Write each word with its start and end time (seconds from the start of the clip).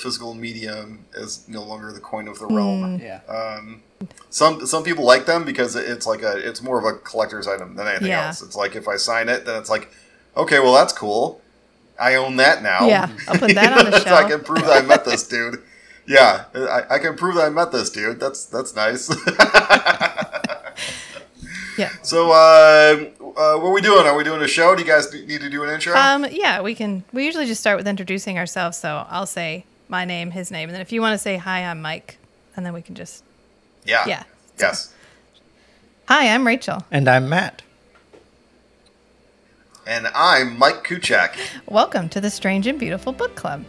physical 0.00 0.34
medium 0.34 1.04
is 1.14 1.46
no 1.48 1.62
longer 1.62 1.92
the 1.92 2.00
coin 2.00 2.26
of 2.28 2.38
the 2.38 2.46
realm. 2.46 2.98
Yeah. 3.00 3.20
Um, 3.28 3.82
some 4.30 4.64
some 4.66 4.82
people 4.82 5.04
like 5.04 5.26
them 5.26 5.44
because 5.44 5.76
it's 5.76 6.06
like 6.06 6.22
a 6.22 6.36
it's 6.38 6.62
more 6.62 6.78
of 6.78 6.84
a 6.84 6.98
collector's 6.98 7.46
item 7.46 7.76
than 7.76 7.86
anything 7.86 8.08
Yeah. 8.08 8.28
else. 8.28 8.42
It's 8.42 8.56
like 8.56 8.74
if 8.76 8.88
I 8.88 8.96
sign 8.96 9.28
it, 9.28 9.44
then 9.44 9.58
it's 9.60 9.70
like, 9.70 9.90
okay, 10.36 10.58
well 10.58 10.74
that's 10.74 10.92
cool. 10.92 11.40
I 11.98 12.14
own 12.14 12.36
that 12.36 12.62
now. 12.62 12.86
Yeah, 12.88 13.10
I'll 13.28 13.38
put 13.38 13.54
that 13.54 13.76
on 13.84 13.90
the 13.90 14.00
So 14.04 14.14
I 14.14 14.24
can 14.28 14.40
prove 14.40 14.62
that 14.62 14.82
I 14.82 14.86
met 14.86 15.04
this 15.04 15.26
dude. 15.28 15.62
Yeah, 16.06 16.46
I, 16.54 16.94
I 16.94 16.98
can 16.98 17.14
prove 17.16 17.34
that 17.36 17.44
I 17.44 17.50
met 17.50 17.72
this 17.72 17.90
dude. 17.90 18.18
That's 18.20 18.46
that's 18.46 18.74
nice. 18.74 19.08
Yeah. 21.78 21.90
so, 22.02 22.30
uh, 22.30 22.34
uh, 22.34 23.56
what 23.58 23.68
are 23.68 23.72
we 23.72 23.80
doing? 23.80 24.06
Are 24.06 24.14
we 24.14 24.22
doing 24.24 24.42
a 24.42 24.48
show? 24.48 24.74
Do 24.74 24.82
you 24.82 24.88
guys 24.88 25.10
need 25.14 25.40
to 25.40 25.48
do 25.48 25.62
an 25.64 25.70
intro? 25.70 25.94
Um, 25.96 26.26
yeah, 26.30 26.60
we 26.60 26.74
can. 26.74 27.04
We 27.12 27.24
usually 27.24 27.46
just 27.46 27.60
start 27.62 27.78
with 27.78 27.88
introducing 27.88 28.36
ourselves. 28.38 28.76
So 28.76 29.06
I'll 29.08 29.24
say 29.24 29.64
my 29.90 30.04
name, 30.04 30.30
his 30.30 30.50
name, 30.50 30.68
and 30.68 30.74
then 30.74 30.80
if 30.80 30.92
you 30.92 31.00
want 31.00 31.14
to 31.14 31.18
say 31.18 31.36
hi, 31.36 31.64
I'm 31.64 31.82
Mike, 31.82 32.18
and 32.56 32.64
then 32.64 32.72
we 32.72 32.80
can 32.80 32.94
just 32.94 33.24
yeah. 33.84 34.04
yeah. 34.06 34.22
Yes. 34.58 34.94
Hi, 36.06 36.28
I'm 36.28 36.46
Rachel. 36.46 36.84
And 36.90 37.08
I'm 37.08 37.28
Matt. 37.28 37.62
And 39.86 40.06
I'm 40.14 40.58
Mike 40.58 40.86
Kuciak. 40.86 41.36
Welcome 41.66 42.08
to 42.10 42.20
the 42.20 42.30
Strange 42.30 42.66
and 42.66 42.78
Beautiful 42.78 43.12
Book 43.12 43.34
Club. 43.34 43.64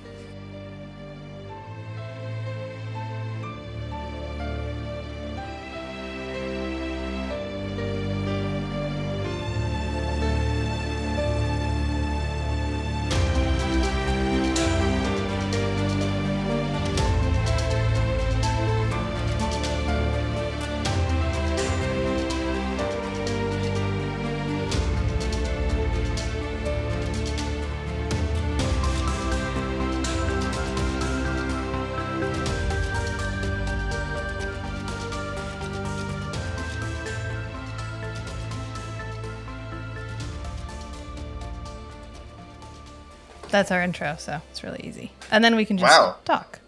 That's 43.52 43.72
our 43.72 43.82
intro, 43.82 44.16
so 44.18 44.42
it's 44.52 44.64
really 44.64 44.82
easy. 44.84 45.12
And 45.30 45.44
then 45.44 45.56
we 45.56 45.66
can 45.66 45.78
just 45.78 45.92
Wow. 45.92 46.16
talk. 46.26 46.60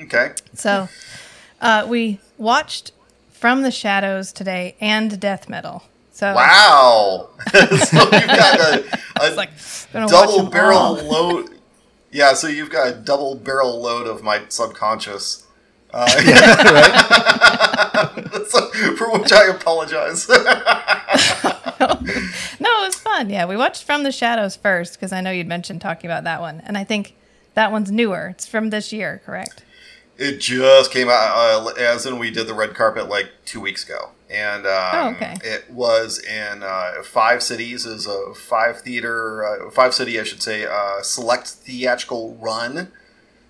Okay. 0.00 0.32
So, 0.54 0.88
uh, 1.60 1.84
we 1.88 2.20
watched 2.38 2.92
From 3.32 3.62
the 3.62 3.70
Shadows 3.70 4.32
today 4.32 4.76
and 4.80 5.20
Death 5.20 5.48
Metal. 5.48 5.84
So 6.12 6.34
Wow. 6.34 7.28
so 7.52 7.60
you've 7.60 7.90
got 8.10 8.60
a, 8.60 8.84
a 9.20 9.26
it's 9.26 9.36
like 9.36 9.50
double 10.08 10.44
barrel 10.50 10.94
load. 10.94 11.50
Yeah, 12.12 12.34
so 12.34 12.46
you've 12.48 12.70
got 12.70 12.88
a 12.88 12.92
double 12.92 13.34
barrel 13.36 13.80
load 13.80 14.06
of 14.06 14.22
my 14.22 14.42
subconscious. 14.48 15.46
Uh, 15.92 16.06
so- 18.48 18.70
for 18.96 19.10
which 19.12 19.32
I 19.32 19.46
apologize. 19.48 20.26
No, 22.60 22.68
it 22.82 22.86
was 22.86 22.96
fun. 22.96 23.30
Yeah, 23.30 23.46
we 23.46 23.56
watched 23.56 23.84
From 23.84 24.02
the 24.02 24.12
Shadows 24.12 24.54
first 24.56 24.94
because 24.94 25.12
I 25.12 25.20
know 25.20 25.30
you'd 25.30 25.46
mentioned 25.46 25.80
talking 25.80 26.10
about 26.10 26.24
that 26.24 26.40
one, 26.40 26.60
and 26.66 26.76
I 26.76 26.84
think 26.84 27.16
that 27.54 27.72
one's 27.72 27.90
newer. 27.90 28.28
It's 28.28 28.46
from 28.46 28.70
this 28.70 28.92
year, 28.92 29.22
correct? 29.24 29.64
it 30.22 30.38
just 30.38 30.92
came 30.92 31.08
out, 31.08 31.30
uh, 31.34 31.72
as 31.78 32.04
in 32.04 32.18
we 32.18 32.30
did 32.30 32.46
the 32.46 32.52
red 32.52 32.74
carpet 32.74 33.08
like 33.08 33.30
two 33.46 33.58
weeks 33.58 33.82
ago. 33.84 34.10
And 34.28 34.66
um, 34.66 34.90
Oh, 34.92 35.08
okay. 35.16 35.34
it 35.42 35.70
was 35.70 36.18
in 36.18 36.62
uh, 36.62 37.02
five 37.02 37.42
cities. 37.42 37.86
is 37.86 38.06
a 38.06 38.34
five 38.34 38.82
theater, 38.82 39.42
uh, 39.66 39.70
five 39.70 39.94
city, 39.94 40.20
I 40.20 40.24
should 40.24 40.42
say, 40.42 40.66
uh, 40.66 41.00
select 41.00 41.48
theatrical 41.48 42.34
run 42.34 42.92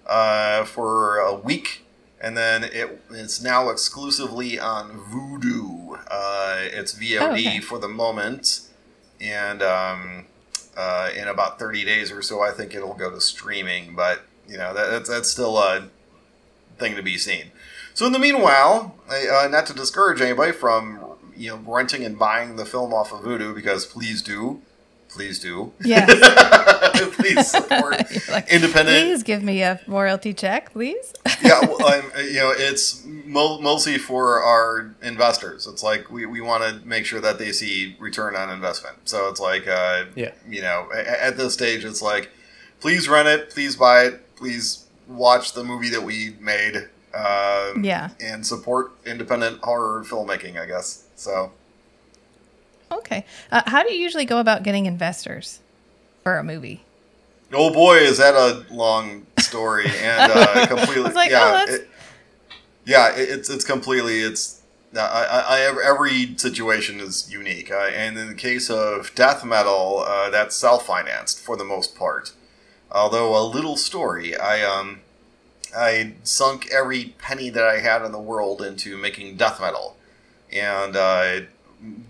uh, 0.06 0.62
for 0.64 1.18
a 1.18 1.34
week. 1.34 1.84
And 2.20 2.36
then 2.36 2.62
it, 2.62 3.02
it's 3.10 3.42
now 3.42 3.68
exclusively 3.70 4.60
on 4.60 4.90
Vudu. 5.10 5.79
Uh, 6.10 6.56
it's 6.60 6.94
VOD 6.94 7.20
Oh, 7.20 7.32
okay. 7.32 7.60
for 7.60 7.78
the 7.78 7.88
moment. 7.88 8.62
And 9.20 9.62
um, 9.62 10.26
uh, 10.76 11.10
in 11.16 11.28
about 11.28 11.58
30 11.58 11.84
days 11.84 12.10
or 12.10 12.22
so, 12.22 12.40
I 12.42 12.50
think 12.52 12.74
it'll 12.74 12.94
go 12.94 13.10
to 13.10 13.20
streaming. 13.20 13.94
But, 13.94 14.22
you 14.48 14.56
know, 14.56 14.72
that, 14.74 14.90
that's, 14.90 15.08
that's 15.08 15.30
still 15.30 15.58
a 15.58 15.88
thing 16.78 16.96
to 16.96 17.02
be 17.02 17.18
seen. 17.18 17.50
So 17.94 18.06
in 18.06 18.12
the 18.12 18.18
meanwhile, 18.18 18.94
uh, 19.10 19.48
not 19.50 19.66
to 19.66 19.74
discourage 19.74 20.20
anybody 20.20 20.52
from 20.52 21.00
you 21.36 21.50
know 21.50 21.56
renting 21.66 22.04
and 22.04 22.18
buying 22.18 22.56
the 22.56 22.64
film 22.64 22.94
off 22.94 23.12
of 23.12 23.20
Vudu, 23.20 23.54
because 23.54 23.84
please 23.84 24.22
do, 24.22 24.62
please 25.12 25.38
do, 25.38 25.72
Yeah. 25.84 26.06
please 27.12 27.50
support 27.50 27.96
You're 28.10 28.22
like, 28.30 28.50
independent. 28.50 29.04
Please 29.06 29.22
give 29.22 29.42
me 29.42 29.62
a 29.62 29.80
royalty 29.86 30.32
check, 30.34 30.72
please. 30.72 31.12
yeah, 31.42 31.60
well, 31.62 31.86
I'm, 31.86 32.26
you 32.26 32.34
know, 32.34 32.52
it's 32.56 33.04
mo- 33.06 33.60
mostly 33.60 33.98
for 33.98 34.42
our 34.42 34.94
investors. 35.02 35.66
It's 35.66 35.82
like 35.82 36.10
we, 36.10 36.26
we 36.26 36.40
want 36.40 36.62
to 36.64 36.86
make 36.86 37.06
sure 37.06 37.20
that 37.20 37.38
they 37.38 37.52
see 37.52 37.96
return 37.98 38.36
on 38.36 38.50
investment. 38.50 38.96
So 39.08 39.28
it's 39.28 39.40
like, 39.40 39.66
uh, 39.66 40.04
Yeah. 40.14 40.32
you 40.48 40.62
know, 40.62 40.88
a- 40.94 41.24
at 41.24 41.36
this 41.36 41.54
stage, 41.54 41.84
it's 41.84 42.02
like, 42.02 42.30
please 42.80 43.08
rent 43.08 43.28
it, 43.28 43.50
please 43.50 43.76
buy 43.76 44.04
it, 44.04 44.36
please 44.36 44.84
watch 45.08 45.52
the 45.54 45.64
movie 45.64 45.88
that 45.90 46.02
we 46.02 46.36
made. 46.40 46.88
Um, 47.12 47.82
Yeah. 47.82 48.10
and 48.20 48.46
support 48.46 48.92
independent 49.04 49.62
horror 49.64 50.04
filmmaking, 50.04 50.56
I 50.60 50.66
guess. 50.66 51.02
So, 51.16 51.50
Okay. 52.90 53.24
Uh, 53.52 53.62
how 53.66 53.82
do 53.82 53.92
you 53.92 54.00
usually 54.00 54.24
go 54.24 54.38
about 54.38 54.62
getting 54.62 54.86
investors 54.86 55.60
for 56.22 56.38
a 56.38 56.44
movie? 56.44 56.82
oh 57.52 57.72
boy, 57.72 57.96
is 57.96 58.18
that 58.18 58.34
a 58.34 58.64
long 58.72 59.26
story 59.40 59.86
and 60.02 60.30
uh, 60.32 60.66
completely. 60.68 61.10
Like, 61.12 61.30
yeah, 61.30 61.64
oh, 61.68 61.72
it- 61.74 61.88
yeah, 62.86 63.14
it, 63.14 63.28
it's 63.28 63.50
it's 63.50 63.64
completely 63.64 64.20
it's. 64.20 64.62
I, 64.94 64.98
I, 64.98 65.58
I 65.58 65.80
every 65.84 66.36
situation 66.36 66.98
is 67.00 67.30
unique, 67.30 67.70
uh, 67.70 67.90
and 67.94 68.18
in 68.18 68.26
the 68.28 68.34
case 68.34 68.68
of 68.70 69.12
death 69.14 69.44
metal, 69.44 70.04
uh, 70.06 70.30
that's 70.30 70.56
self-financed 70.56 71.40
for 71.40 71.56
the 71.56 71.64
most 71.64 71.96
part. 71.96 72.32
Although 72.90 73.36
a 73.36 73.44
little 73.46 73.76
story, 73.76 74.36
I 74.36 74.62
um, 74.64 75.00
I 75.76 76.14
sunk 76.24 76.68
every 76.72 77.14
penny 77.18 77.50
that 77.50 77.64
I 77.64 77.78
had 77.80 78.02
in 78.04 78.10
the 78.10 78.18
world 78.20 78.62
into 78.62 78.96
making 78.96 79.36
death 79.36 79.60
metal, 79.60 79.96
and 80.52 80.96
uh, 80.96 81.40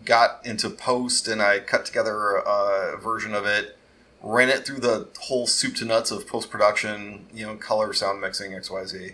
got 0.05 0.45
into 0.45 0.71
post, 0.71 1.29
and 1.29 1.41
I 1.41 1.61
cut 1.61 1.85
together 1.85 2.37
a 2.37 2.97
version 2.97 3.35
of 3.35 3.47
it, 3.47 3.77
ran 4.23 4.49
it 4.49 4.67
through 4.67 4.81
the 4.81 5.09
whole 5.21 5.47
soup 5.47 5.77
to 5.77 5.85
nuts 5.85 6.11
of 6.11 6.27
post 6.27 6.51
production, 6.51 7.27
you 7.33 7.47
know, 7.47 7.55
color, 7.57 7.93
sound 7.93 8.21
mixing, 8.21 8.55
X, 8.55 8.71
Y, 8.71 8.85
Z. 8.85 9.13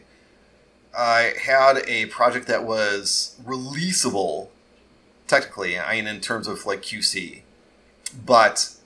I 0.96 1.34
had 1.40 1.82
a 1.86 2.06
project 2.06 2.46
that 2.48 2.64
was 2.64 3.36
releasable, 3.44 4.48
technically, 5.26 5.78
I 5.78 5.96
mean, 5.96 6.06
in 6.06 6.20
terms 6.20 6.48
of 6.48 6.64
like 6.64 6.82
QC, 6.82 7.42
but 8.24 8.76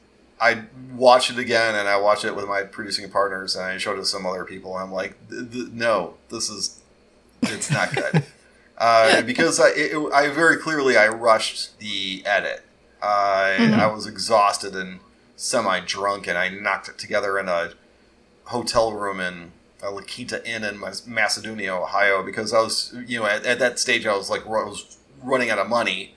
I 0.40 0.64
watched 0.94 1.30
it 1.30 1.38
again 1.38 1.74
and 1.74 1.88
I 1.88 2.00
watched 2.00 2.24
it 2.24 2.34
with 2.34 2.48
my 2.48 2.62
producing 2.62 3.08
partners 3.10 3.54
and 3.54 3.64
I 3.64 3.78
showed 3.78 3.94
it 3.94 4.00
to 4.00 4.06
some 4.06 4.26
other 4.26 4.44
people. 4.44 4.74
I'm 4.76 4.90
like, 4.90 5.16
no, 5.30 6.14
this 6.30 6.48
is, 6.48 6.80
it's 7.42 7.70
not 7.70 7.94
good. 7.94 8.24
uh, 8.80 9.22
because 9.22 9.60
I, 9.60 9.68
it, 9.76 10.12
I 10.12 10.28
very 10.30 10.56
clearly, 10.56 10.96
I 10.96 11.06
rushed 11.08 11.78
the 11.78 12.22
edit. 12.26 12.62
Uh, 13.02 13.56
Mhm. 13.58 13.78
I 13.78 13.86
was 13.86 14.06
exhausted 14.06 14.74
and 14.74 15.00
semi 15.36 15.80
drunk 15.80 16.26
and 16.26 16.36
I 16.36 16.48
knocked 16.48 16.88
it 16.88 16.98
together 16.98 17.38
in 17.38 17.48
a 17.48 17.70
hotel 18.44 18.92
room 18.92 19.20
in 19.20 19.52
a 19.82 19.90
La 19.90 20.02
Quinta 20.02 20.46
Inn 20.46 20.64
in 20.64 20.78
Macedonia, 21.06 21.74
Ohio, 21.74 22.22
because 22.22 22.52
I 22.52 22.60
was, 22.60 22.94
you 23.06 23.18
know, 23.20 23.26
at, 23.26 23.46
at 23.46 23.58
that 23.60 23.78
stage 23.78 24.06
I 24.06 24.14
was 24.16 24.28
like, 24.28 24.44
I 24.46 24.48
was 24.50 24.98
running 25.22 25.48
out 25.50 25.58
of 25.58 25.68
money, 25.68 26.14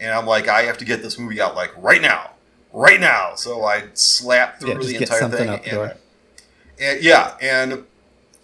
and 0.00 0.12
I'm 0.12 0.26
like, 0.26 0.48
I 0.48 0.62
have 0.62 0.78
to 0.78 0.84
get 0.84 1.02
this 1.02 1.18
movie 1.18 1.40
out 1.40 1.54
like 1.54 1.70
right 1.76 2.02
now, 2.02 2.30
right 2.72 2.98
now. 3.00 3.34
So 3.36 3.64
I 3.64 3.84
slapped 3.94 4.60
through 4.62 4.70
Yeah, 4.70 4.78
the 4.78 4.96
entire 4.96 5.28
thing. 5.28 5.48
out 5.48 5.64
the 5.64 5.80
and- 5.82 5.94
and- 6.80 7.02
yeah, 7.04 7.36
and 7.40 7.84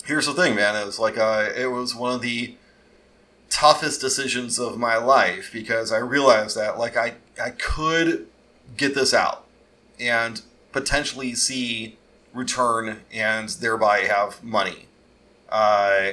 here's 0.05 0.26
the 0.26 0.34
thing, 0.34 0.55
man. 0.55 0.76
It 0.76 0.87
was 0.87 1.00
like 1.00 1.19
uh, 1.19 1.49
it 1.56 1.66
was 1.73 1.94
one 1.96 2.12
of 2.14 2.20
the 2.23 2.55
toughest 3.50 4.00
decisions 4.00 4.58
of 4.58 4.79
my 4.79 4.97
life 4.97 5.50
because 5.52 5.93
I 5.93 5.99
realized 5.99 6.56
that 6.56 6.79
like 6.79 6.97
I 6.97 7.14
I 7.43 7.50
could 7.50 8.26
get 8.76 8.94
this 8.94 9.12
out 9.12 9.44
and 9.99 10.41
potentially 10.73 11.35
see 11.35 11.99
return 12.32 13.00
and 13.12 13.49
thereby 13.50 14.00
have 14.00 14.43
money. 14.43 14.87
Uh, 15.49 16.12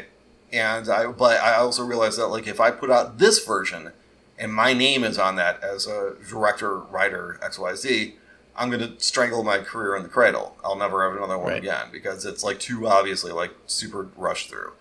and 0.52 0.90
I 0.90 1.08
but 1.08 1.40
I 1.42 1.56
also 1.56 1.84
realized 1.86 2.18
that 2.20 2.28
like 2.28 2.48
if 2.48 2.60
I 2.60 2.72
put 2.72 2.90
out 2.90 3.20
this 3.20 3.46
version 3.46 3.92
and 4.40 4.54
my 4.54 4.74
name 4.74 5.04
is 5.04 5.18
on 5.20 5.36
that 5.36 5.64
as 5.64 5.88
a 5.88 6.16
director, 6.30 6.78
writer, 6.78 7.40
XYZ, 7.44 8.14
I'm 8.56 8.70
going 8.70 8.82
to 8.82 9.00
strangle 9.04 9.44
my 9.44 9.60
career 9.60 9.96
in 9.96 10.04
the 10.04 10.10
cradle. 10.10 10.56
I'll 10.64 10.76
never 10.76 11.08
have 11.08 11.16
another 11.18 11.38
one 11.38 11.50
Right. 11.54 11.58
again 11.62 11.88
because 11.92 12.26
it's 12.26 12.44
like 12.44 12.60
too 12.60 12.88
obviously 12.88 13.32
like 13.32 13.52
super 13.68 14.10
rushed 14.16 14.50
through. 14.50 14.74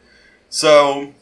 So 0.49 1.13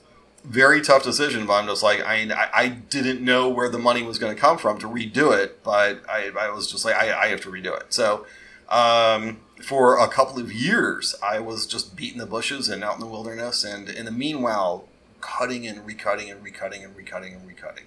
very 0.44 0.80
tough 0.82 1.02
decision, 1.02 1.46
but 1.46 1.54
I'm 1.54 1.66
just 1.66 1.82
like 1.82 2.00
I 2.02 2.48
I, 2.52 2.68
didn't 2.68 3.20
know 3.22 3.48
where 3.48 3.68
the 3.68 3.78
money 3.78 4.02
was 4.02 4.18
going 4.18 4.34
to 4.34 4.40
come 4.40 4.58
from 4.58 4.78
to 4.80 4.86
redo 4.86 5.36
it, 5.36 5.62
but 5.62 6.02
I, 6.08 6.30
I 6.38 6.50
was 6.50 6.70
just 6.70 6.84
like 6.84 6.94
I, 6.94 7.24
I 7.24 7.26
have 7.28 7.40
to 7.42 7.50
redo 7.50 7.74
it. 7.78 7.92
So 7.94 8.26
um, 8.68 9.38
for 9.62 9.98
a 9.98 10.08
couple 10.08 10.38
of 10.38 10.52
years, 10.52 11.14
I 11.22 11.38
was 11.38 11.66
just 11.66 11.96
beating 11.96 12.18
the 12.18 12.26
bushes 12.26 12.68
and 12.68 12.84
out 12.84 12.94
in 12.94 13.00
the 13.00 13.06
wilderness, 13.06 13.64
and 13.64 13.88
in 13.88 14.04
the 14.04 14.12
meanwhile, 14.12 14.86
cutting 15.20 15.66
and 15.66 15.78
recutting 15.86 16.30
and 16.30 16.44
recutting 16.44 16.84
and 16.84 16.94
recutting 16.94 17.34
and 17.34 17.48
recutting. 17.48 17.84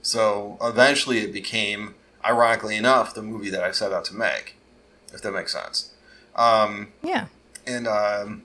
So 0.00 0.58
eventually, 0.60 1.18
it 1.18 1.32
became, 1.32 1.94
ironically 2.24 2.76
enough, 2.76 3.14
the 3.14 3.22
movie 3.22 3.50
that 3.50 3.62
I 3.62 3.70
set 3.70 3.92
out 3.92 4.04
to 4.06 4.14
make, 4.14 4.56
if 5.14 5.22
that 5.22 5.32
makes 5.32 5.52
sense. 5.52 5.92
Um, 6.34 6.88
Yeah. 7.02 7.26
and 7.66 7.86
um, 7.86 8.42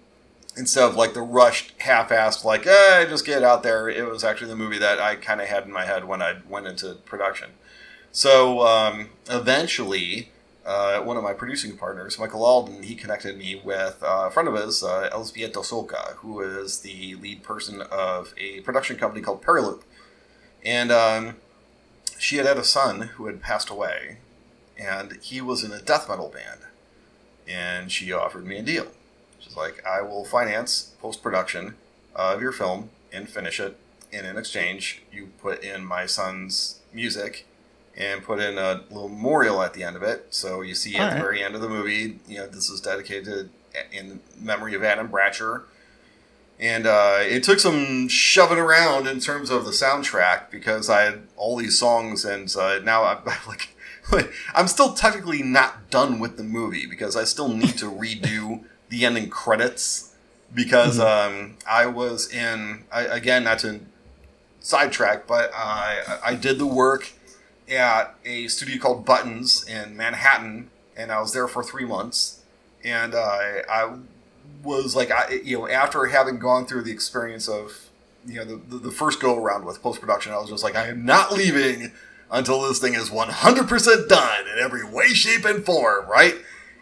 instead 0.58 0.84
of 0.84 0.96
like 0.96 1.14
the 1.14 1.22
rushed, 1.22 1.74
half-assed, 1.80 2.44
like 2.44 2.66
eh, 2.66 3.06
just 3.06 3.26
get 3.26 3.44
out 3.44 3.64
there, 3.64 3.88
it 3.88 4.10
was 4.10 4.24
actually 4.24 4.50
the 4.50 4.56
movie 4.56 4.80
that 4.80 5.00
I 5.00 5.16
kind 5.16 5.42
of 5.42 5.48
had 5.48 5.64
in 5.64 5.72
my 5.72 5.86
head 5.86 6.06
when 6.06 6.22
I 6.22 6.38
went 6.48 6.68
into 6.68 6.96
production. 7.06 7.52
So 8.12 8.66
um, 8.66 9.10
eventually, 9.30 10.32
uh, 10.66 11.02
one 11.02 11.18
of 11.18 11.24
my 11.24 11.34
producing 11.34 11.78
partners, 11.78 12.20
Michael 12.20 12.44
Alden, 12.44 12.84
he 12.84 12.96
connected 12.96 13.38
me 13.38 13.62
with 13.64 14.02
uh, 14.04 14.26
a 14.28 14.32
friend 14.32 14.50
of 14.50 14.56
his, 14.56 14.84
uh, 14.84 15.10
Elzbieta 15.14 15.64
Solka, 15.64 16.16
who 16.16 16.42
is 16.42 16.80
the 16.80 17.16
lead 17.16 17.44
person 17.44 17.82
of 17.84 18.34
a 18.38 18.62
production 18.62 18.98
company 18.98 19.22
called 19.22 19.44
Periloop. 19.44 19.84
And 20.66 20.92
um, 20.92 21.36
she 22.18 22.38
had 22.38 22.46
had 22.46 22.58
a 22.58 22.64
son 22.64 23.02
who 23.16 23.28
had 23.28 23.42
passed 23.42 23.70
away, 23.70 24.18
and 24.78 25.20
he 25.22 25.40
was 25.40 25.64
in 25.64 25.72
a 25.72 25.82
death 25.82 26.10
metal 26.10 26.30
band. 26.30 26.62
And 27.48 27.90
she 27.92 28.12
offered 28.12 28.46
me 28.46 28.58
a 28.58 28.62
deal. 28.62 28.88
Like, 29.58 29.84
I 29.86 30.02
will 30.02 30.24
finance 30.24 30.94
post 31.02 31.22
production 31.22 31.76
of 32.16 32.42
your 32.42 32.52
film 32.52 32.92
and 33.12 33.28
finish 33.28 33.60
it. 33.60 33.78
And 34.14 34.26
in 34.26 34.38
exchange, 34.38 35.02
you 35.12 35.32
put 35.40 35.64
in 35.64 35.84
my 35.84 36.06
son's 36.06 36.80
music 36.94 37.46
and 37.98 38.24
put 38.24 38.40
in 38.40 38.58
a 38.58 38.84
little 38.90 39.10
memorial 39.10 39.62
at 39.64 39.74
the 39.74 39.84
end 39.84 39.96
of 39.96 40.04
it. 40.04 40.28
So 40.30 40.62
you 40.62 40.76
see 40.76 40.96
at 40.96 41.16
the 41.16 41.20
very 41.20 41.44
end 41.44 41.56
of 41.56 41.62
the 41.62 41.68
movie, 41.70 42.20
you 42.28 42.38
know, 42.38 42.48
this 42.48 42.70
is 42.70 42.80
dedicated 42.80 43.50
in 43.92 44.20
memory 44.40 44.76
of 44.76 44.84
Adam 44.84 45.10
Bratcher. 45.10 45.64
And 46.60 46.88
uh, 46.88 47.20
it 47.22 47.44
took 47.44 47.60
some 47.60 48.08
shoving 48.08 48.58
around 48.58 49.08
in 49.08 49.20
terms 49.20 49.50
of 49.50 49.66
the 49.66 49.72
soundtrack 49.72 50.50
because 50.52 50.90
I 50.90 51.02
had 51.02 51.24
all 51.36 51.56
these 51.58 51.78
songs, 51.78 52.26
and 52.26 52.54
uh, 52.56 52.80
now 52.80 53.04
I'm 53.04 53.20
like, 54.12 54.32
I'm 54.56 54.68
still 54.68 54.94
technically 54.94 55.44
not 55.44 55.90
done 55.92 56.20
with 56.20 56.38
the 56.38 56.44
movie 56.44 56.88
because 56.88 57.16
I 57.16 57.26
still 57.26 57.50
need 57.50 57.78
to 57.78 57.92
redo 57.92 58.64
the 58.90 59.06
ending 59.06 59.30
credits 59.30 60.16
because 60.54 61.00
um, 61.00 61.58
I 61.70 61.86
was 61.86 62.32
in 62.32 62.86
I, 62.92 63.04
again 63.04 63.44
not 63.44 63.60
to 63.60 63.82
sidetrack, 64.60 65.28
but 65.28 65.52
I 65.54 66.20
I 66.24 66.36
did 66.36 66.60
the 66.60 66.68
work 66.68 67.12
at 67.70 68.16
a 68.26 68.48
studio 68.48 68.80
called 68.82 69.06
Buttons 69.06 69.68
in 69.68 69.98
Manhattan, 69.98 70.70
and 70.96 71.12
I 71.12 71.20
was 71.20 71.34
there 71.34 71.48
for 71.48 71.64
three 71.64 71.86
months, 71.86 72.42
and 72.84 73.14
uh, 73.14 73.40
I 73.70 73.96
was 74.64 74.96
like 74.96 75.12
I 75.12 75.40
you 75.44 75.60
know 75.60 75.68
after 75.68 76.06
having 76.08 76.40
gone 76.40 76.66
through 76.66 76.84
the 76.84 76.92
experience 76.92 77.48
of 77.48 77.90
you 78.26 78.36
know 78.36 78.46
the, 78.46 78.56
the, 78.56 78.78
the 78.78 78.92
first 78.92 79.20
go 79.20 79.38
around 79.38 79.66
with 79.66 79.82
post 79.82 80.00
production, 80.02 80.34
I 80.34 80.38
was 80.38 80.50
just 80.50 80.64
like 80.64 80.76
I 80.76 80.88
am 80.88 81.06
not 81.06 81.32
leaving 81.32 81.92
until 82.32 82.62
this 82.62 82.80
thing 82.80 82.94
is 82.94 83.12
one 83.12 83.30
hundred 83.30 83.68
percent 83.68 84.10
done 84.10 84.48
in 84.48 84.60
every 84.60 84.86
way, 84.86 85.08
shape, 85.10 85.46
and 85.46 85.66
form, 85.66 86.08
right? 86.10 86.36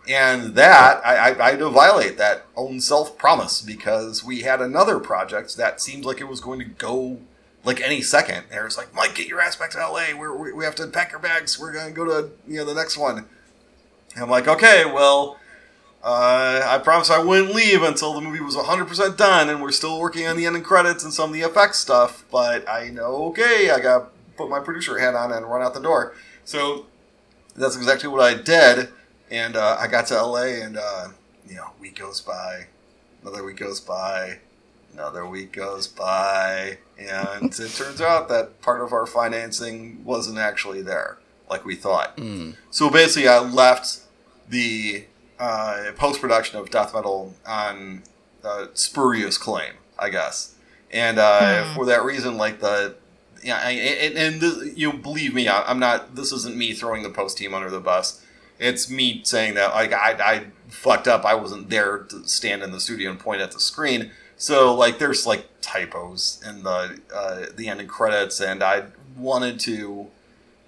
And 0.08 0.56
that 0.56 1.02
I, 1.06 1.32
I, 1.32 1.50
I 1.50 1.56
violate 1.56 2.18
that 2.18 2.46
own 2.56 2.80
self 2.80 3.18
promise 3.18 3.62
because 3.62 4.24
we 4.24 4.42
had 4.42 4.62
another 4.62 5.00
project 5.00 5.58
that 5.58 5.82
seemed 5.82 6.06
like 6.06 6.22
it 6.22 6.28
was 6.28 6.40
going 6.40 6.60
to 6.60 6.66
go 6.66 7.20
like 7.64 7.82
any 7.82 8.02
second. 8.02 8.44
And 8.52 8.60
it 8.60 8.64
was 8.64 8.78
like, 8.78 8.94
Mike, 8.94 9.16
get 9.16 9.28
your 9.28 9.42
ass 9.42 9.56
back 9.56 9.72
to 9.72 9.80
LA. 9.80 10.18
We're, 10.18 10.36
we 10.36 10.54
we 10.54 10.64
have 10.64 10.76
to 10.76 10.88
pack 10.88 11.12
our 11.14 11.20
bags. 11.20 11.60
We're 11.60 11.74
going 11.74 11.88
to 11.88 11.94
go 11.94 12.06
to 12.06 12.30
you 12.48 12.58
know 12.58 12.66
the 12.66 12.76
next 12.76 12.98
one. 12.98 13.26
And 14.14 14.24
I'm 14.24 14.30
like, 14.30 14.48
okay, 14.48 14.86
well, 14.86 15.40
uh, 16.04 16.62
I 16.64 16.78
promised 16.78 17.10
I 17.10 17.22
wouldn't 17.22 17.54
leave 17.54 17.82
until 17.82 18.14
the 18.14 18.22
movie 18.22 18.40
was 18.40 18.56
100% 18.56 19.18
done, 19.18 19.50
and 19.50 19.62
we're 19.62 19.72
still 19.72 20.00
working 20.00 20.28
on 20.28 20.38
the 20.38 20.46
ending 20.46 20.62
credits 20.62 21.04
and 21.04 21.12
some 21.12 21.32
of 21.32 21.34
the 21.34 21.42
effects 21.42 21.80
stuff. 21.80 22.24
But 22.32 22.70
I 22.70 22.90
know, 22.90 23.26
okay, 23.26 23.72
I 23.72 23.80
got 23.80 24.00
to 24.00 24.06
put 24.38 24.50
my 24.50 24.60
producer 24.60 25.00
hat 25.00 25.16
on 25.16 25.32
and 25.32 25.46
run 25.46 25.64
out 25.64 25.74
the 25.74 25.82
door. 25.82 26.14
So 26.46 26.86
that's 27.56 27.76
exactly 27.76 28.08
what 28.08 28.22
I 28.22 28.36
did. 28.36 28.90
And 29.32 29.56
uh, 29.56 29.78
I 29.80 29.88
got 29.88 30.08
to 30.08 30.22
LA, 30.22 30.64
and 30.64 30.78
uh, 30.78 31.08
you 31.48 31.56
know, 31.56 31.72
week 31.80 31.98
goes 32.00 32.22
by, 32.22 32.68
another 33.22 33.44
week 33.44 33.58
goes 33.58 33.80
by, 33.80 34.40
another 34.94 35.26
week 35.26 35.52
goes 35.54 35.88
by, 35.88 36.78
and 36.98 37.52
it 37.60 37.72
turns 37.74 38.02
out 38.02 38.30
that 38.30 38.62
part 38.62 38.82
of 38.82 38.94
our 38.94 39.06
financing 39.06 40.04
wasn't 40.04 40.38
actually 40.38 40.82
there 40.82 41.18
like 41.50 41.66
we 41.66 41.76
thought. 41.76 42.18
So 42.72 42.90
basically, 42.90 43.28
I 43.28 43.40
left 43.40 44.00
the 44.50 45.06
uh, 45.40 45.92
post 45.96 46.22
production 46.22 46.60
of 46.60 46.70
death 46.70 46.94
metal 46.94 47.34
on 47.48 48.04
uh, 48.44 48.68
spurious 48.74 49.38
claim, 49.38 49.74
I 49.98 50.10
guess, 50.10 50.56
and 50.92 51.18
uh, 51.20 51.64
for 51.76 51.86
that 51.88 52.04
reason, 52.04 52.38
like 52.38 52.60
the 52.60 52.96
yeah, 53.44 53.60
I, 53.64 53.72
and, 53.72 54.18
and 54.18 54.42
this, 54.42 54.76
you 54.78 54.94
believe 54.94 55.34
me, 55.36 55.48
I'm 55.48 55.78
not. 55.80 56.16
This 56.16 56.32
isn't 56.32 56.56
me 56.56 56.74
throwing 56.74 57.04
the 57.04 57.10
post 57.10 57.38
team 57.38 57.54
under 57.54 57.70
the 57.70 57.80
bus. 57.80 58.22
It's 58.60 58.90
me 58.90 59.22
saying 59.24 59.56
that 59.56 59.74
like 59.74 59.94
I, 59.94 60.12
I 60.20 60.46
fucked 60.68 61.08
up. 61.08 61.26
I 61.26 61.36
wasn't 61.36 61.70
there 61.70 62.00
to 62.00 62.28
stand 62.28 62.64
in 62.64 62.72
the 62.72 62.80
studio 62.80 63.10
and 63.10 63.20
point 63.20 63.42
at 63.42 63.52
the 63.52 63.60
screen. 63.60 64.12
So 64.38 64.74
like 64.74 65.00
there's 65.00 65.26
like 65.26 65.48
typos 65.62 66.42
in 66.48 66.64
the 66.64 67.00
uh, 67.14 67.46
the 67.56 67.68
ending 67.68 67.88
credits, 67.88 68.40
and 68.40 68.64
I 68.64 68.86
wanted 69.18 69.60
to 69.62 70.08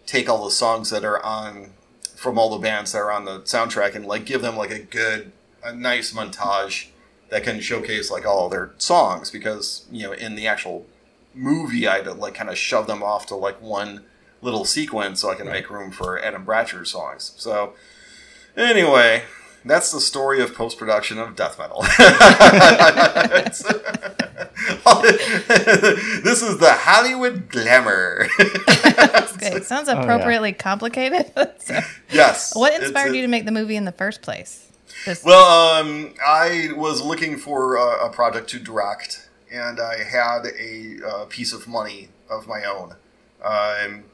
take 0.05 0.29
all 0.29 0.43
the 0.43 0.51
songs 0.51 0.89
that 0.89 1.03
are 1.03 1.23
on 1.23 1.71
from 2.15 2.39
all 2.39 2.49
the 2.49 2.57
bands 2.57 2.93
that 2.93 2.99
are 2.99 3.11
on 3.11 3.25
the 3.25 3.41
soundtrack 3.41 3.93
and 3.93 4.05
like 4.05 4.25
give 4.25 4.41
them 4.41 4.57
like 4.57 4.71
a 4.71 4.79
good 4.79 5.31
a 5.63 5.73
nice 5.73 6.13
montage 6.13 6.87
that 7.29 7.43
can 7.43 7.59
showcase 7.59 8.09
like 8.09 8.25
all 8.25 8.49
their 8.49 8.71
songs 8.77 9.29
because 9.29 9.85
you 9.91 10.03
know 10.03 10.13
in 10.13 10.35
the 10.35 10.47
actual 10.47 10.85
movie 11.35 11.87
I 11.87 11.97
had 11.97 12.05
to 12.05 12.13
like 12.13 12.33
kind 12.33 12.49
of 12.49 12.57
shove 12.57 12.87
them 12.87 13.03
off 13.03 13.27
to 13.27 13.35
like 13.35 13.61
one 13.61 14.05
little 14.41 14.65
sequence 14.65 15.21
so 15.21 15.31
I 15.31 15.35
can 15.35 15.47
make 15.47 15.69
room 15.69 15.91
for 15.91 16.19
Adam 16.23 16.45
Bratcher's 16.45 16.91
songs. 16.91 17.33
So 17.37 17.73
anyway, 18.55 19.23
that's 19.65 19.91
the 19.91 19.99
story 19.99 20.41
of 20.41 20.53
post 20.53 20.77
production 20.77 21.17
of 21.17 21.35
death 21.35 21.57
metal. 21.59 21.81
this 26.23 26.41
is 26.41 26.57
the 26.57 26.73
Hollywood 26.73 27.49
glamour. 27.49 28.27
Okay, 29.37 29.61
sounds 29.61 29.87
yeah. 29.87 30.01
appropriately 30.01 30.53
complicated. 30.53 31.31
So, 31.59 31.79
yes. 32.11 32.55
what 32.55 32.73
inspired 32.81 33.13
you 33.13 33.21
to 33.21 33.27
make 33.27 33.45
the 33.45 33.51
movie 33.51 33.75
in 33.75 33.85
the 33.85 33.91
first 33.91 34.21
place? 34.21 34.71
Just, 35.05 35.23
Well, 35.25 35.79
um, 35.79 36.13
I 36.25 36.69
was 36.75 37.01
looking 37.03 37.37
for 37.37 37.75
a, 37.75 38.07
a 38.07 38.09
project 38.09 38.49
to 38.51 38.59
direct, 38.59 39.29
and 39.51 39.79
I 39.79 40.03
had 40.03 40.45
a 40.59 40.97
uh, 41.05 41.25
piece 41.25 41.53
of 41.53 41.67
money 41.67 42.09
of 42.29 42.47
my 42.47 42.63
own, 42.63 42.95
um, 43.43 44.05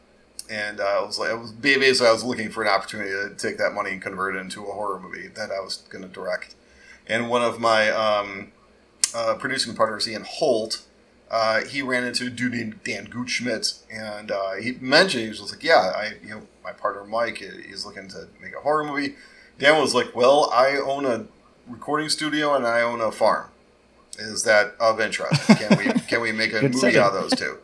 and 0.50 0.80
uh, 0.80 0.84
I 0.84 1.06
was 1.06 1.20
like, 1.20 1.32
I 1.32 1.34
was 1.34 1.52
basically 1.52 2.08
I 2.08 2.12
was 2.12 2.24
looking 2.24 2.50
for 2.50 2.64
an 2.64 2.70
opportunity 2.70 3.12
to 3.12 3.34
take 3.36 3.58
that 3.58 3.74
money 3.74 3.92
and 3.92 4.02
convert 4.02 4.36
it 4.36 4.40
into 4.40 4.64
a 4.66 4.74
horror 4.74 5.00
movie 5.00 5.28
that 5.28 5.52
I 5.52 5.60
was 5.60 5.78
going 5.90 6.04
to 6.04 6.08
direct. 6.08 6.56
And 7.08 7.30
one 7.30 7.42
of 7.42 7.60
my 7.60 7.90
um, 7.92 8.52
uh, 9.16 9.36
producing 9.36 9.76
partners, 9.76 10.08
Ian 10.08 10.26
Holt, 10.26 10.84
uh, 11.30 11.62
he 11.66 11.82
ran 11.82 12.04
into 12.04 12.28
a 12.28 12.30
dude 12.30 12.54
named 12.54 12.80
Dan 12.84 13.08
Gutschmidt, 13.08 13.82
and 13.92 14.32
uh, 14.32 14.54
he 14.54 14.74
mentioned 14.74 15.24
he 15.24 15.30
was 15.30 15.40
just 15.40 15.52
like, 15.52 15.64
"Yeah, 15.64 15.92
I, 15.96 16.14
you 16.22 16.30
know, 16.30 16.42
my 16.64 16.72
partner 16.72 17.04
Mike, 17.06 17.38
he's 17.38 17.86
looking 17.86 18.08
to 18.10 18.28
make 18.42 18.56
a 18.56 18.60
horror 18.62 18.84
movie." 18.84 19.16
Dan 19.58 19.82
was 19.82 19.96
like, 19.96 20.16
"Well, 20.16 20.50
I 20.54 20.76
own 20.78 21.06
a 21.06 21.26
recording 21.68 22.10
studio 22.10 22.54
and 22.56 22.66
I 22.66 22.82
own 22.82 23.02
a 23.02 23.12
farm. 23.12 23.48
Is 24.20 24.44
that 24.44 24.76
of 24.80 25.00
interest? 25.00 25.46
Can 25.48 25.78
we 25.78 25.86
can 26.08 26.22
we 26.22 26.32
make 26.32 26.54
a 26.54 26.62
movie 26.70 26.98
out 26.98 27.14
of 27.16 27.22
those 27.22 27.40
two? 27.40 27.58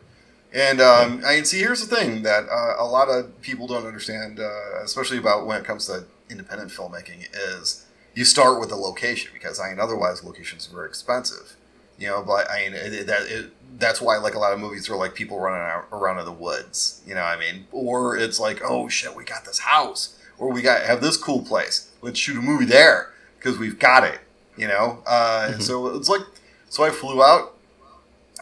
And 0.52 0.80
um, 0.80 1.22
I 1.24 1.36
mean, 1.36 1.44
see, 1.44 1.60
here's 1.60 1.86
the 1.86 1.94
thing 1.94 2.22
that 2.22 2.48
uh, 2.48 2.74
a 2.78 2.84
lot 2.84 3.08
of 3.08 3.40
people 3.40 3.66
don't 3.68 3.86
understand, 3.86 4.40
uh, 4.40 4.82
especially 4.82 5.18
about 5.18 5.46
when 5.46 5.60
it 5.60 5.64
comes 5.64 5.86
to 5.86 6.06
independent 6.28 6.70
filmmaking, 6.70 7.28
is 7.32 7.86
you 8.14 8.24
start 8.24 8.58
with 8.58 8.70
the 8.70 8.76
location 8.76 9.30
because 9.32 9.60
I 9.60 9.70
mean, 9.70 9.78
otherwise 9.78 10.24
locations 10.24 10.68
are 10.68 10.74
very 10.74 10.88
expensive. 10.88 11.56
You 11.98 12.08
know, 12.08 12.24
but 12.26 12.50
I 12.50 12.62
mean, 12.62 12.74
it, 12.74 13.06
that 13.06 13.22
it, 13.28 13.52
that's 13.78 14.00
why 14.00 14.16
like 14.16 14.34
a 14.34 14.38
lot 14.38 14.52
of 14.52 14.58
movies 14.58 14.88
are 14.90 14.96
like 14.96 15.14
people 15.14 15.38
running 15.38 15.60
out, 15.60 15.86
around 15.92 16.18
in 16.18 16.24
the 16.24 16.32
woods. 16.32 17.02
You 17.06 17.14
know, 17.14 17.20
what 17.20 17.36
I 17.36 17.38
mean, 17.38 17.66
or 17.70 18.16
it's 18.16 18.40
like, 18.40 18.60
oh 18.64 18.88
shit, 18.88 19.14
we 19.14 19.24
got 19.24 19.44
this 19.44 19.60
house, 19.60 20.18
or 20.38 20.50
we 20.50 20.62
got 20.62 20.82
have 20.82 21.00
this 21.00 21.16
cool 21.16 21.42
place. 21.42 21.92
Let's 22.02 22.18
shoot 22.18 22.38
a 22.38 22.42
movie 22.42 22.64
there 22.64 23.12
because 23.38 23.58
we've 23.58 23.78
got 23.78 24.02
it. 24.02 24.18
You 24.56 24.66
know, 24.66 25.02
uh, 25.06 25.58
so 25.58 25.94
it's 25.94 26.08
like, 26.08 26.22
so 26.68 26.82
I 26.82 26.90
flew 26.90 27.22
out 27.22 27.54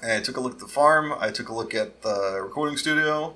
I 0.02 0.20
took 0.20 0.36
a 0.36 0.40
look 0.40 0.54
at 0.54 0.58
the 0.60 0.68
farm. 0.68 1.14
I 1.18 1.30
took 1.30 1.48
a 1.48 1.54
look 1.54 1.74
at 1.74 2.02
the 2.02 2.40
recording 2.42 2.76
studio, 2.76 3.34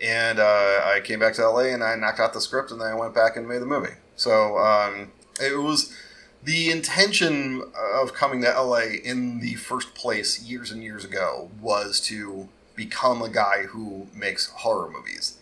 and 0.00 0.38
uh, 0.38 0.82
I 0.84 1.00
came 1.02 1.20
back 1.20 1.34
to 1.34 1.48
LA 1.48 1.66
and 1.66 1.82
I 1.82 1.94
knocked 1.94 2.20
out 2.20 2.32
the 2.32 2.40
script 2.40 2.70
and 2.70 2.80
then 2.80 2.88
I 2.88 2.94
went 2.94 3.14
back 3.14 3.36
and 3.36 3.48
made 3.48 3.62
the 3.62 3.66
movie. 3.66 3.94
So 4.16 4.58
um, 4.58 5.12
it 5.40 5.58
was 5.58 5.94
the 6.42 6.70
intention 6.70 7.62
of 7.94 8.12
coming 8.12 8.42
to 8.42 8.48
LA 8.48 8.96
in 9.04 9.40
the 9.40 9.54
first 9.54 9.94
place 9.94 10.42
years 10.42 10.70
and 10.70 10.82
years 10.82 11.04
ago 11.04 11.50
was 11.60 12.00
to 12.02 12.48
become 12.74 13.22
a 13.22 13.28
guy 13.28 13.64
who 13.68 14.08
makes 14.14 14.48
horror 14.48 14.90
movies 14.90 15.38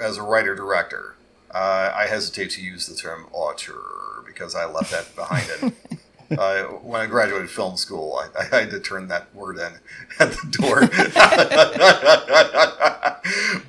as 0.00 0.16
a 0.16 0.22
writer 0.22 0.54
director. 0.54 1.16
Uh, 1.50 1.92
I 1.94 2.06
hesitate 2.06 2.50
to 2.52 2.62
use 2.62 2.86
the 2.86 2.94
term 2.94 3.26
auteur 3.32 4.22
because 4.26 4.54
I 4.54 4.66
left 4.66 4.90
that 4.92 5.14
behind. 5.16 5.46
And 5.60 5.76
when 6.28 7.00
I 7.00 7.06
graduated 7.06 7.50
film 7.50 7.76
school, 7.76 8.18
I, 8.18 8.28
I, 8.40 8.60
had 8.60 8.70
to 8.70 8.80
turn 8.80 9.08
that 9.08 9.34
word 9.34 9.58
in 9.58 9.72
at 10.18 10.32
the 10.32 10.48
door. 10.50 10.80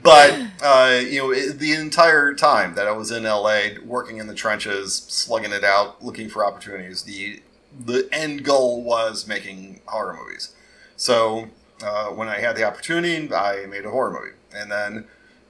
but 0.04 0.40
uh, 0.64 1.02
you 1.02 1.20
know, 1.20 1.34
the 1.34 1.74
entire 1.74 2.34
time 2.34 2.76
that 2.76 2.88
I 2.88 2.92
was 2.92 3.12
in 3.12 3.24
LA, 3.24 3.70
working 3.84 4.18
in 4.18 4.28
the 4.28 4.36
trenches, 4.36 4.96
slugging 4.96 5.52
it 5.52 5.64
out, 5.64 6.04
looking 6.04 6.30
for 6.30 6.46
opportunities, 6.46 7.04
the 7.04 7.42
the 7.78 8.08
end 8.12 8.44
goal 8.44 8.84
was 8.84 9.28
making 9.28 9.82
horror 9.86 10.18
movies. 10.18 10.56
So 10.96 11.50
uh, 11.84 12.08
when 12.08 12.30
I 12.30 12.40
had 12.40 12.56
the 12.56 12.64
opportunity, 12.64 13.34
I 13.34 13.66
made 13.66 13.86
a 13.86 13.92
horror 13.92 14.12
movie, 14.12 14.36
and 14.56 14.72
then 14.72 15.06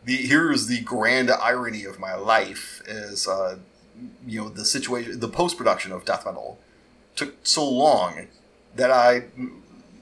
the 0.05 0.15
here's 0.15 0.67
the 0.67 0.81
grand 0.81 1.29
irony 1.29 1.83
of 1.83 1.99
my 1.99 2.15
life 2.15 2.81
is 2.87 3.27
uh, 3.27 3.57
you 4.25 4.41
know 4.41 4.49
the 4.49 4.65
situation 4.65 5.19
the 5.19 5.27
post 5.27 5.57
production 5.57 5.91
of 5.91 6.05
death 6.05 6.25
metal 6.25 6.59
took 7.15 7.45
so 7.45 7.67
long 7.67 8.27
that 8.75 8.91
I 8.91 9.25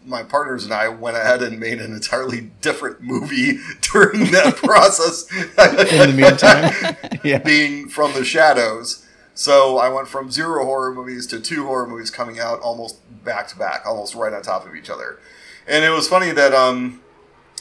my 0.05 0.24
partners 0.24 0.63
and 0.63 0.74
I 0.74 0.89
went 0.89 1.17
ahead 1.17 1.41
and 1.41 1.60
made 1.60 1.79
an 1.79 1.93
entirely 1.93 2.51
different 2.62 3.01
movie 3.01 3.60
during 3.82 4.32
that 4.32 4.55
process. 4.63 5.32
In 5.32 6.10
the 6.10 6.13
meantime, 6.15 7.20
yeah. 7.24 7.38
being 7.38 7.88
from 7.89 8.13
the 8.13 8.25
shadows. 8.25 9.08
So 9.34 9.77
I 9.77 9.89
went 9.89 10.08
from 10.08 10.29
zero 10.29 10.63
horror 10.65 10.93
movies 10.93 11.25
to 11.27 11.39
two 11.39 11.65
horror 11.65 11.88
movies 11.88 12.12
coming 12.12 12.39
out 12.39 12.60
almost 12.60 13.00
back 13.24 13.48
to 13.50 13.58
back, 13.58 13.84
almost 13.86 14.13
right 14.13 14.34
on 14.34 14.41
top 14.43 14.67
of 14.67 14.75
each 14.75 14.89
other. 14.89 15.20
And 15.67 15.84
it 15.84 15.89
was 15.89 16.08
funny 16.08 16.32
that 16.32 16.53
um, 16.53 17.01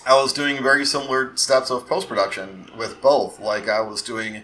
I 0.05 0.21
was 0.21 0.33
doing 0.33 0.63
very 0.63 0.85
similar 0.85 1.35
steps 1.37 1.71
of 1.71 1.87
post 1.87 2.09
production 2.09 2.71
with 2.77 3.01
both. 3.01 3.41
Like 3.41 3.69
I 3.69 3.81
was 3.81 4.03
doing 4.03 4.43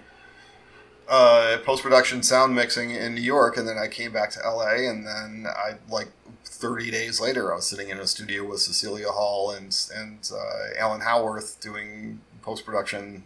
uh, 1.08 1.58
post 1.64 1.82
production 1.82 2.22
sound 2.22 2.54
mixing 2.54 2.90
in 2.90 3.14
New 3.14 3.22
York, 3.22 3.56
and 3.56 3.66
then 3.66 3.78
I 3.78 3.88
came 3.88 4.12
back 4.12 4.30
to 4.32 4.40
LA, 4.40 4.88
and 4.88 5.06
then 5.06 5.46
I 5.48 5.74
like 5.90 6.08
30 6.44 6.90
days 6.90 7.20
later, 7.20 7.52
I 7.52 7.56
was 7.56 7.66
sitting 7.66 7.88
in 7.88 7.98
a 7.98 8.06
studio 8.06 8.44
with 8.44 8.60
Cecilia 8.60 9.08
Hall 9.08 9.50
and 9.50 9.76
and 9.94 10.30
uh, 10.32 10.78
Alan 10.78 11.00
Howarth 11.00 11.60
doing 11.60 12.20
post 12.42 12.64
production. 12.64 13.24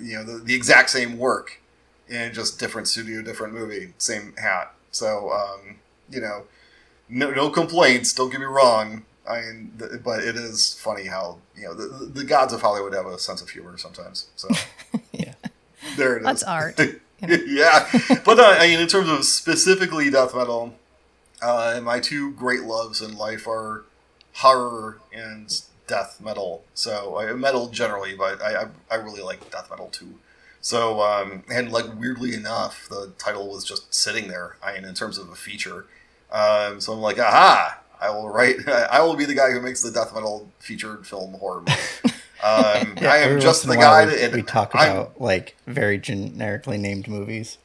You 0.00 0.18
know, 0.18 0.24
the, 0.24 0.44
the 0.44 0.54
exact 0.54 0.90
same 0.90 1.18
work 1.18 1.60
in 2.08 2.32
just 2.32 2.58
different 2.58 2.88
studio, 2.88 3.20
different 3.22 3.52
movie, 3.52 3.92
same 3.98 4.34
hat. 4.36 4.72
So, 4.92 5.32
um, 5.32 5.76
you 6.10 6.20
know, 6.20 6.44
no, 7.08 7.30
no 7.30 7.50
complaints. 7.50 8.12
Don't 8.12 8.30
get 8.30 8.40
me 8.40 8.46
wrong. 8.46 9.04
I 9.28 9.40
mean, 9.40 9.72
but 10.02 10.20
it 10.22 10.36
is 10.36 10.74
funny 10.74 11.04
how 11.04 11.38
you 11.54 11.64
know 11.64 11.74
the, 11.74 12.06
the 12.06 12.24
gods 12.24 12.52
of 12.52 12.62
Hollywood 12.62 12.94
have 12.94 13.06
a 13.06 13.18
sense 13.18 13.42
of 13.42 13.50
humor 13.50 13.76
sometimes. 13.76 14.28
So 14.36 14.48
yeah, 15.12 15.27
there 15.98 16.16
it 16.16 16.20
is. 16.20 16.26
That's 16.26 16.42
art. 16.42 16.80
yeah, 17.20 17.88
but 18.24 18.38
uh, 18.38 18.56
I 18.58 18.68
mean, 18.68 18.80
in 18.80 18.88
terms 18.88 19.08
of 19.08 19.24
specifically 19.24 20.08
death 20.10 20.34
metal, 20.34 20.74
uh, 21.42 21.80
my 21.82 22.00
two 22.00 22.32
great 22.32 22.62
loves 22.62 23.02
in 23.02 23.16
life 23.16 23.46
are 23.46 23.84
horror 24.34 25.00
and 25.12 25.62
death 25.86 26.20
metal. 26.20 26.64
So 26.74 27.18
uh, 27.18 27.34
metal 27.34 27.68
generally, 27.68 28.14
but 28.14 28.40
I, 28.40 28.62
I, 28.62 28.66
I 28.90 28.94
really 28.96 29.22
like 29.22 29.50
death 29.50 29.68
metal 29.70 29.88
too. 29.88 30.14
So 30.60 31.02
um, 31.02 31.42
and 31.50 31.72
like 31.72 31.86
weirdly 31.98 32.34
enough, 32.34 32.86
the 32.88 33.12
title 33.18 33.50
was 33.50 33.64
just 33.64 33.92
sitting 33.94 34.28
there. 34.28 34.56
I 34.62 34.74
mean, 34.74 34.84
in 34.84 34.94
terms 34.94 35.18
of 35.18 35.28
a 35.28 35.34
feature. 35.34 35.86
Um, 36.30 36.80
so 36.80 36.92
I'm 36.92 37.00
like, 37.00 37.18
aha! 37.18 37.80
I 38.00 38.10
will 38.10 38.28
write. 38.28 38.68
I 38.68 39.00
will 39.02 39.16
be 39.16 39.24
the 39.24 39.34
guy 39.34 39.50
who 39.50 39.60
makes 39.60 39.82
the 39.82 39.90
death 39.90 40.14
metal 40.14 40.50
featured 40.58 41.06
film 41.06 41.34
horror 41.34 41.62
movie. 41.62 42.14
Um, 42.42 42.96
yeah, 43.00 43.12
I 43.12 43.16
am 43.18 43.40
just 43.40 43.66
the 43.66 43.76
guy 43.76 44.06
we, 44.06 44.14
that 44.14 44.32
we 44.32 44.42
talk 44.42 44.74
about 44.74 45.12
I'm, 45.16 45.22
like 45.22 45.56
very 45.66 45.98
generically 45.98 46.78
named 46.78 47.08
movies. 47.08 47.58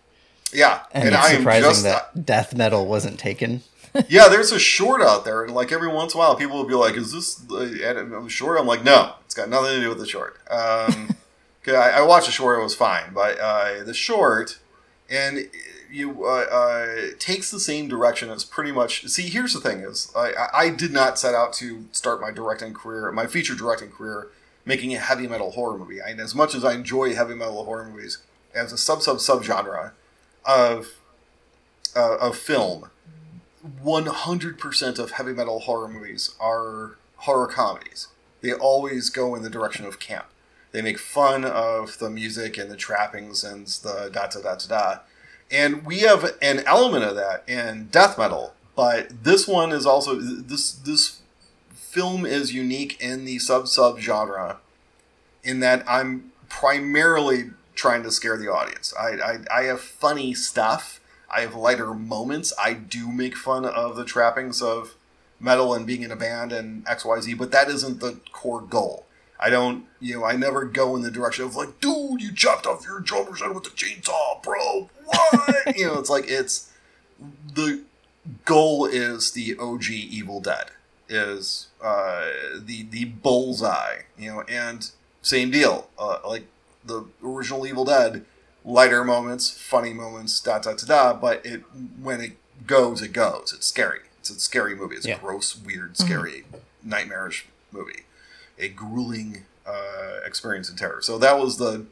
Yeah, 0.51 0.83
and, 0.91 1.05
and 1.05 1.15
it's 1.15 1.25
I 1.25 1.35
surprising 1.37 1.69
just, 1.69 1.83
that 1.83 2.25
death 2.25 2.55
metal 2.55 2.85
wasn't 2.85 3.19
taken. 3.19 3.61
yeah, 4.09 4.27
there's 4.27 4.51
a 4.51 4.59
short 4.59 5.01
out 5.01 5.25
there, 5.25 5.43
and 5.43 5.53
like 5.53 5.71
every 5.71 5.87
once 5.87 6.13
in 6.13 6.19
a 6.19 6.19
while, 6.19 6.35
people 6.35 6.57
will 6.57 6.67
be 6.67 6.73
like, 6.73 6.95
"Is 6.95 7.11
this 7.11 7.43
a 7.51 8.29
short?" 8.29 8.59
I'm 8.59 8.67
like, 8.67 8.83
"No, 8.83 9.15
it's 9.25 9.35
got 9.35 9.49
nothing 9.49 9.75
to 9.75 9.81
do 9.81 9.89
with 9.89 9.99
the 9.99 10.07
short." 10.07 10.39
Um, 10.49 11.15
I, 11.67 11.71
I, 11.71 12.01
watched 12.01 12.25
the 12.25 12.31
short; 12.31 12.59
it 12.59 12.63
was 12.63 12.75
fine, 12.75 13.13
but 13.13 13.39
uh, 13.39 13.83
the 13.83 13.93
short 13.93 14.59
and 15.09 15.47
you 15.91 16.25
uh, 16.25 16.45
uh, 16.51 16.95
takes 17.19 17.51
the 17.51 17.59
same 17.59 17.87
direction 17.87 18.29
as 18.29 18.43
pretty 18.43 18.71
much. 18.71 19.05
See, 19.07 19.29
here's 19.29 19.53
the 19.53 19.61
thing: 19.61 19.79
is 19.79 20.11
I, 20.15 20.47
I 20.53 20.69
did 20.69 20.91
not 20.91 21.19
set 21.19 21.35
out 21.35 21.53
to 21.53 21.85
start 21.91 22.19
my 22.19 22.31
directing 22.31 22.73
career, 22.73 23.11
my 23.11 23.27
feature 23.27 23.53
directing 23.53 23.91
career, 23.91 24.29
making 24.65 24.93
a 24.93 24.99
heavy 24.99 25.27
metal 25.27 25.51
horror 25.51 25.77
movie. 25.77 25.99
And 26.05 26.19
as 26.19 26.33
much 26.33 26.55
as 26.55 26.63
I 26.63 26.73
enjoy 26.73 27.13
heavy 27.13 27.35
metal 27.35 27.65
horror 27.65 27.85
movies 27.85 28.19
as 28.53 28.71
a 28.71 28.77
sub 28.77 29.01
sub 29.01 29.19
sub 29.19 29.43
genre 29.43 29.93
of 30.45 30.87
uh, 31.95 32.17
of 32.17 32.37
film, 32.37 32.89
one 33.81 34.05
hundred 34.05 34.57
percent 34.57 34.99
of 34.99 35.11
heavy 35.11 35.33
metal 35.33 35.61
horror 35.61 35.87
movies 35.87 36.35
are 36.39 36.97
horror 37.17 37.47
comedies. 37.47 38.07
They 38.41 38.53
always 38.53 39.09
go 39.09 39.35
in 39.35 39.43
the 39.43 39.49
direction 39.49 39.85
of 39.85 39.99
camp. 39.99 40.25
They 40.71 40.81
make 40.81 40.99
fun 40.99 41.45
of 41.45 41.99
the 41.99 42.09
music 42.09 42.57
and 42.57 42.69
the 42.69 42.75
trappings 42.75 43.43
and 43.43 43.67
the 43.67 44.09
da 44.11 44.27
da 44.27 44.41
da 44.41 44.55
da 44.55 44.67
da 44.67 44.99
and 45.53 45.85
we 45.85 45.99
have 45.99 46.35
an 46.41 46.61
element 46.65 47.03
of 47.03 47.15
that 47.15 47.43
in 47.47 47.87
death 47.91 48.17
metal 48.17 48.53
but 48.75 49.23
this 49.23 49.47
one 49.47 49.71
is 49.71 49.85
also 49.85 50.15
this 50.15 50.71
this 50.71 51.19
film 51.93 52.25
is 52.25 52.51
unique 52.51 52.99
in 52.99 53.23
the 53.23 53.37
sub 53.37 53.67
sub 53.67 53.99
genre 53.99 54.57
in 55.43 55.59
that 55.59 55.83
i'm 55.87 56.31
primarily 56.49 57.51
trying 57.75 58.01
to 58.01 58.11
scare 58.11 58.35
the 58.35 58.51
audience 58.51 58.93
I, 58.99 59.09
I 59.09 59.59
i 59.59 59.63
have 59.65 59.79
funny 59.79 60.33
stuff 60.33 60.99
i 61.29 61.41
have 61.41 61.53
lighter 61.53 61.93
moments 61.93 62.51
i 62.59 62.73
do 62.73 63.11
make 63.11 63.37
fun 63.37 63.63
of 63.63 63.95
the 63.95 64.05
trappings 64.05 64.59
of 64.59 64.95
metal 65.39 65.71
and 65.75 65.85
being 65.85 66.01
in 66.01 66.11
a 66.11 66.15
band 66.15 66.51
and 66.51 66.83
xyz 66.85 67.37
but 67.37 67.51
that 67.51 67.69
isn't 67.69 67.99
the 67.99 68.17
core 68.31 68.61
goal 68.61 69.05
I 69.39 69.49
don't, 69.49 69.83
you 69.99 70.15
know, 70.15 70.23
I 70.23 70.37
never 70.37 70.63
go 70.63 70.95
in 70.95 71.01
the 71.01 71.11
direction 71.11 71.43
of 71.43 71.53
like, 71.53 71.81
dude, 71.81 72.21
you 72.21 72.31
chopped 72.31 72.65
off 72.65 72.85
your 72.85 73.01
drummer's 73.01 73.41
head 73.41 73.53
with 73.53 73.67
a 73.67 73.71
chainsaw, 73.71 74.41
bro. 74.41 74.89
What? 75.03 75.75
you 75.77 75.85
know, 75.85 75.99
it's 75.99 76.09
like 76.09 76.23
it's 76.29 76.71
the 77.53 77.81
goal 78.45 78.85
is 78.85 79.31
the 79.31 79.57
OG 79.59 79.89
Evil 79.89 80.39
Dead 80.39 80.71
is 81.09 81.67
uh, 81.83 82.25
the 82.57 82.83
the 82.89 83.05
bullseye, 83.05 84.03
you 84.17 84.31
know, 84.31 84.41
and 84.41 84.89
same 85.21 85.51
deal, 85.51 85.89
uh, 85.99 86.19
like 86.25 86.47
the 86.85 87.05
original 87.23 87.67
Evil 87.67 87.85
Dead, 87.85 88.25
lighter 88.65 89.03
moments, 89.03 89.49
funny 89.49 89.93
moments, 89.93 90.39
da 90.39 90.59
da 90.59 90.73
da 90.73 90.85
da. 90.85 91.13
But 91.13 91.45
it 91.45 91.63
when 92.01 92.21
it 92.21 92.37
goes, 92.65 93.01
it 93.01 93.13
goes. 93.13 93.53
It's 93.55 93.67
scary. 93.67 93.99
It's 94.19 94.29
a 94.29 94.39
scary 94.39 94.75
movie. 94.75 94.95
It's 94.95 95.05
yeah. 95.05 95.17
a 95.17 95.19
gross, 95.19 95.55
weird, 95.57 95.97
scary, 95.97 96.45
mm-hmm. 96.49 96.89
nightmarish 96.89 97.45
movie 97.71 98.03
a 98.59 98.69
grueling 98.69 99.45
uh, 99.65 100.19
experience 100.25 100.69
in 100.69 100.75
terror. 100.75 101.01
So 101.01 101.17
that 101.19 101.37
was 101.37 101.57
the 101.57 101.85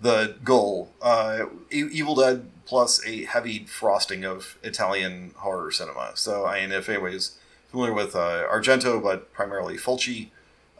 the 0.00 0.36
goal. 0.42 0.90
Uh, 1.00 1.46
Evil 1.70 2.14
Dead 2.14 2.50
plus 2.66 3.04
a 3.06 3.24
heavy 3.24 3.64
frosting 3.64 4.24
of 4.24 4.58
Italian 4.62 5.32
horror 5.36 5.70
cinema. 5.70 6.12
So 6.14 6.46
I 6.46 6.60
mean, 6.60 6.72
if 6.72 6.88
anybody's 6.88 7.38
familiar 7.74 7.92
with 7.92 8.14
uh, 8.14 8.46
Argento, 8.48 9.02
but 9.02 9.32
primarily 9.32 9.76
Fulci, 9.76 10.28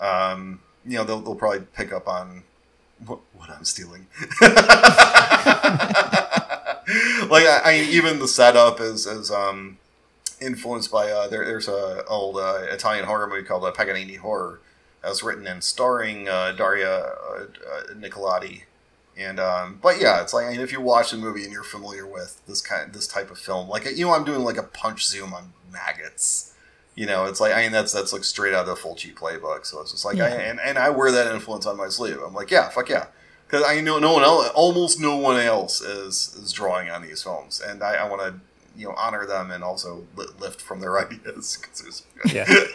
um, 0.01 0.61
you 0.87 0.97
know 0.97 1.03
they'll, 1.03 1.21
they'll 1.21 1.35
probably 1.35 1.67
pick 1.75 1.93
up 1.93 2.07
on 2.07 2.45
what, 3.05 3.19
what 3.33 3.51
I'm 3.51 3.65
stealing. 3.65 4.07
like 4.41 4.53
I, 7.43 7.61
I 7.65 7.89
even 7.91 8.21
the 8.21 8.29
setup 8.29 8.81
is 8.81 9.07
is 9.07 9.33
um, 9.33 9.79
influenced 10.41 10.93
by 10.93 11.11
uh, 11.11 11.27
there, 11.27 11.45
there's 11.45 11.67
a 11.67 12.05
old 12.07 12.37
uh, 12.37 12.63
Italian 12.71 13.07
horror 13.07 13.27
movie 13.27 13.43
called 13.43 13.65
uh, 13.65 13.73
Paganini 13.73 14.15
Horror 14.15 14.61
that 15.03 15.09
was 15.09 15.25
written 15.25 15.49
and 15.49 15.65
starring 15.65 16.29
uh, 16.29 16.53
Daria 16.53 16.97
uh, 16.97 17.47
uh, 17.73 17.95
Nicolodi. 17.95 18.63
And 19.17 19.41
um, 19.41 19.81
but 19.83 20.01
yeah, 20.01 20.23
it's 20.23 20.33
like 20.33 20.47
I 20.47 20.53
mean, 20.53 20.61
if 20.61 20.71
you 20.71 20.81
watch 20.81 21.11
the 21.11 21.17
movie 21.17 21.43
and 21.43 21.53
you're 21.53 21.65
familiar 21.65 22.07
with 22.07 22.41
this 22.47 22.61
kind, 22.61 22.93
this 22.93 23.09
type 23.09 23.33
of 23.33 23.39
film, 23.39 23.69
like 23.69 23.85
you 23.85 24.05
know, 24.05 24.15
I'm 24.15 24.25
doing 24.25 24.45
like 24.45 24.59
a 24.59 24.63
punch 24.63 25.05
zoom 25.05 25.35
on 25.35 25.55
maggots. 25.73 26.54
You 26.95 27.07
know, 27.07 27.25
it's 27.25 27.41
like 27.41 27.53
I 27.53 27.63
mean 27.63 27.73
that's 27.73 27.93
that's 27.93 28.13
like 28.13 28.25
straight 28.25 28.55
out 28.55 28.69
of 28.69 28.77
the 28.77 28.81
Fulci 28.81 29.13
playbook. 29.15 29.67
So 29.67 29.81
it's 29.81 29.91
just 29.91 30.05
like, 30.05 30.17
yeah. 30.17 30.27
I, 30.27 30.29
and 30.29 30.61
and 30.61 30.79
I 30.79 30.91
wear 30.91 31.11
that 31.11 31.33
influence 31.35 31.67
on 31.67 31.77
my 31.77 31.89
sleeve. 31.89 32.19
I'm 32.25 32.35
like, 32.35 32.51
yeah, 32.51 32.69
fuck 32.69 32.89
yeah, 32.89 33.07
because 33.47 33.65
I 33.67 33.81
know 33.81 33.99
no 33.99 34.13
one 34.13 34.23
else, 34.23 34.49
almost 34.55 35.01
no 35.01 35.17
one 35.17 35.41
else 35.41 35.81
is 35.81 36.37
is 36.41 36.53
drawing 36.53 36.91
on 36.91 37.03
these 37.03 37.23
films, 37.23 37.61
and 37.61 37.83
I, 37.83 37.95
I 37.95 38.09
want 38.09 38.23
to 38.23 38.41
you 38.77 38.87
know 38.87 38.95
honor 38.97 39.27
them 39.27 39.51
and 39.51 39.65
also 39.65 40.07
lift 40.39 40.61
from 40.61 40.81
their 40.81 40.99
ideas. 41.05 41.59
Yeah. 42.27 42.45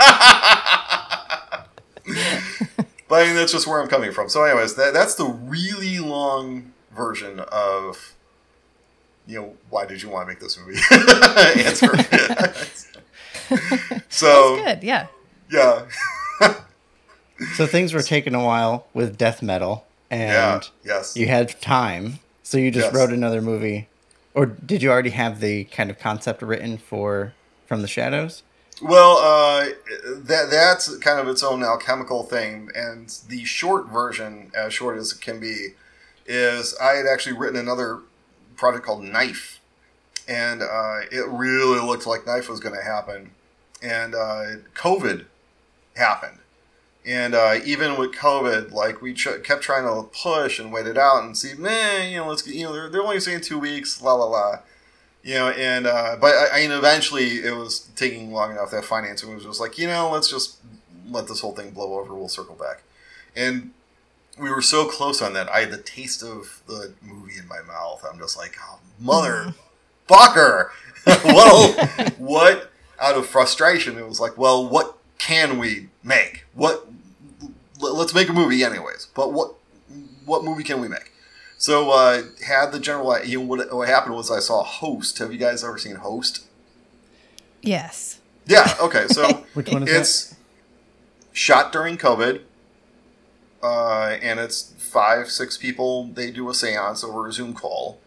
but 3.07 3.21
I 3.21 3.25
mean, 3.25 3.35
that's 3.35 3.51
just 3.51 3.67
where 3.67 3.81
I'm 3.81 3.87
coming 3.87 4.11
from. 4.11 4.27
So, 4.29 4.43
anyways, 4.43 4.75
that, 4.75 4.93
that's 4.93 5.15
the 5.15 5.25
really 5.25 5.99
long 5.99 6.73
version 6.91 7.39
of 7.39 8.15
you 9.29 9.39
know, 9.39 9.53
why 9.69 9.85
did 9.85 10.01
you 10.01 10.09
want 10.09 10.27
to 10.27 10.33
make 10.33 10.39
this 10.39 10.59
movie? 10.59 10.79
Answer. 11.63 11.91
so 14.09 14.55
Good. 14.63 14.83
Yeah. 14.83 15.07
yeah, 15.51 15.85
So 17.55 17.65
things 17.65 17.93
were 17.93 18.01
taking 18.01 18.35
a 18.35 18.43
while 18.43 18.87
with 18.93 19.17
death 19.17 19.41
metal, 19.41 19.85
yeah, 20.11 20.55
and 20.55 20.69
yes. 20.83 21.15
you 21.15 21.27
had 21.27 21.59
time, 21.61 22.19
so 22.43 22.57
you 22.57 22.69
just 22.71 22.87
Yes. 22.87 22.93
wrote 22.95 23.11
another 23.11 23.41
movie. 23.41 23.87
Or 24.33 24.45
did 24.45 24.83
you 24.83 24.91
already 24.91 25.11
have 25.11 25.39
the 25.39 25.63
kind 25.65 25.89
of 25.89 25.97
concept 25.99 26.41
written 26.41 26.77
for 26.77 27.33
From 27.65 27.81
the 27.81 27.87
Shadows? 27.87 28.43
Well, 28.81 29.17
uh, 29.17 29.69
that 30.15 30.49
that's 30.51 30.95
kind 30.97 31.19
of 31.19 31.27
its 31.27 31.43
own 31.43 31.63
alchemical 31.63 32.23
thing, 32.23 32.69
and 32.75 33.09
the 33.27 33.43
short 33.45 33.87
version, 33.89 34.51
as 34.55 34.73
short 34.73 34.97
as 34.97 35.11
it 35.13 35.21
can 35.21 35.39
be, 35.39 35.69
is 36.25 36.75
I 36.81 36.93
had 36.93 37.05
actually 37.05 37.37
written 37.37 37.57
another 37.59 37.99
project 38.55 38.85
called 38.85 39.03
Knife, 39.03 39.58
and 40.29 40.61
uh, 40.61 40.99
it 41.11 41.27
really 41.27 41.85
looked 41.85 42.07
like 42.07 42.25
Knife 42.25 42.47
was 42.47 42.61
going 42.61 42.75
to 42.75 42.83
happen, 42.83 43.31
and 43.81 44.15
uh, 44.15 44.45
COVID 44.75 45.25
happened, 45.97 46.37
and 47.05 47.35
uh, 47.35 47.55
even 47.65 47.97
with 47.97 48.13
COVID, 48.13 48.71
like 48.71 49.01
we 49.01 49.13
ch- 49.13 49.43
kept 49.43 49.63
trying 49.63 49.83
to 49.83 50.07
push 50.09 50.59
and 50.59 50.71
wait 50.71 50.87
it 50.87 50.97
out 50.97 51.23
and 51.23 51.35
see, 51.35 51.55
man, 51.55 52.11
you 52.11 52.17
know, 52.17 52.27
let's 52.27 52.43
get, 52.43 52.55
you 52.55 52.63
know, 52.63 52.71
they're, 52.71 52.89
they're 52.89 53.01
only 53.01 53.19
saying 53.19 53.41
two 53.41 53.59
weeks, 53.59 54.01
la 54.01 54.13
la 54.13 54.25
la 54.25 54.59
you 55.23 55.35
know, 55.35 55.49
and 55.49 55.85
uh, 55.85 56.15
but 56.19 56.33
I, 56.33 56.47
I 56.53 56.61
mean, 56.61 56.71
eventually 56.71 57.39
it 57.39 57.55
was 57.55 57.79
taking 57.95 58.31
long 58.31 58.51
enough 58.51 58.71
that 58.71 58.85
financing 58.85 59.33
was 59.33 59.43
just 59.43 59.59
like, 59.59 59.77
you 59.77 59.87
know, 59.87 60.09
let's 60.09 60.29
just 60.29 60.57
let 61.09 61.27
this 61.27 61.41
whole 61.41 61.53
thing 61.53 61.71
blow 61.71 61.99
over. 61.99 62.13
We'll 62.13 62.29
circle 62.29 62.55
back, 62.55 62.83
and 63.35 63.71
we 64.39 64.49
were 64.49 64.61
so 64.61 64.87
close 64.87 65.21
on 65.21 65.33
that. 65.33 65.49
I 65.49 65.61
had 65.61 65.71
the 65.71 65.77
taste 65.77 66.23
of 66.23 66.61
the 66.67 66.93
movie 67.01 67.37
in 67.37 67.47
my 67.47 67.61
mouth. 67.61 68.05
I'm 68.09 68.17
just 68.17 68.37
like, 68.37 68.55
oh, 68.61 68.79
mother, 68.97 69.53
fucker. 70.09 70.69
well, 71.23 71.71
what? 72.17 72.71
Out 72.99 73.15
of 73.15 73.25
frustration, 73.27 73.97
it 73.97 74.05
was 74.07 74.19
like, 74.19 74.37
well, 74.37 74.67
what 74.67 74.97
can 75.17 75.57
we 75.57 75.87
make? 76.03 76.43
What? 76.53 76.85
l- 77.81 77.95
Let's 77.95 78.13
make 78.13 78.27
a 78.29 78.33
movie, 78.33 78.63
anyways. 78.63 79.07
But 79.15 79.31
what? 79.31 79.53
What 80.25 80.43
movie 80.43 80.63
can 80.63 80.81
we 80.81 80.87
make? 80.89 81.11
So 81.57 81.91
uh, 81.91 82.23
had 82.45 82.71
the 82.71 82.79
general. 82.79 83.23
You 83.23 83.39
know, 83.39 83.45
what, 83.45 83.73
what 83.73 83.87
happened 83.87 84.15
was 84.15 84.29
I 84.29 84.39
saw 84.39 84.63
Host. 84.63 85.17
Have 85.19 85.31
you 85.31 85.37
guys 85.39 85.63
ever 85.63 85.77
seen 85.77 85.95
Host? 85.95 86.45
Yes. 87.61 88.19
Yeah. 88.45 88.73
Okay. 88.81 89.07
So 89.07 89.27
Which 89.53 89.69
one 89.71 89.83
is 89.83 89.89
it's 89.89 90.35
shot 91.31 91.71
during 91.71 91.97
COVID, 91.97 92.41
uh, 93.63 94.17
and 94.21 94.39
it's 94.39 94.73
five, 94.77 95.29
six 95.29 95.57
people. 95.57 96.05
They 96.07 96.31
do 96.31 96.49
a 96.49 96.53
séance 96.53 97.03
over 97.03 97.27
a 97.27 97.31
Zoom 97.33 97.53
call, 97.53 97.99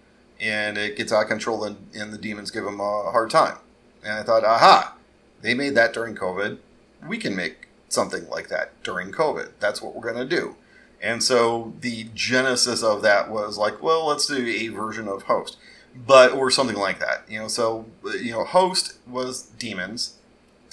and 0.43 0.77
it 0.77 0.97
gets 0.97 1.13
out 1.13 1.23
of 1.23 1.29
control, 1.29 1.63
and, 1.65 1.77
and 1.95 2.13
the 2.13 2.19
demons 2.19 2.51
give 2.51 2.65
them 2.65 2.81
a 2.81 3.11
hard 3.13 3.31
time. 3.31 3.59
And 4.05 4.15
I 4.15 4.25
thought, 4.25 4.45
aha, 4.45 4.97
they 5.41 5.55
made 5.55 5.77
that 5.77 5.93
during 5.93 6.17
COVID. 6.17 6.59
We 7.07 7.17
can 7.17 7.37
make 7.37 7.69
something 7.89 8.29
like 8.29 8.49
that 8.49 8.83
during 8.83 9.13
COVID. 9.13 9.53
That's 9.61 9.81
what 9.81 9.95
we're 9.95 10.13
going 10.13 10.29
to 10.29 10.37
do. 10.37 10.57
And 11.01 11.23
so 11.23 11.75
the 11.81 12.09
genesis 12.15 12.83
of 12.83 13.03
that 13.03 13.31
was 13.31 13.57
like, 13.57 13.83
well, 13.83 14.07
let's 14.07 14.27
do 14.27 14.45
a 14.45 14.69
version 14.69 15.09
of 15.09 15.23
Host, 15.23 15.57
but 15.95 16.33
or 16.33 16.51
something 16.51 16.77
like 16.77 16.99
that. 16.99 17.25
You 17.29 17.41
know, 17.41 17.49
so 17.49 17.87
you 18.05 18.33
know, 18.33 18.45
Host 18.45 18.99
was 19.07 19.43
demons, 19.43 20.19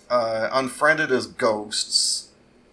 uh, 0.09 0.49
Unfriended 0.51 1.11
is 1.11 1.27
ghosts. 1.27 2.29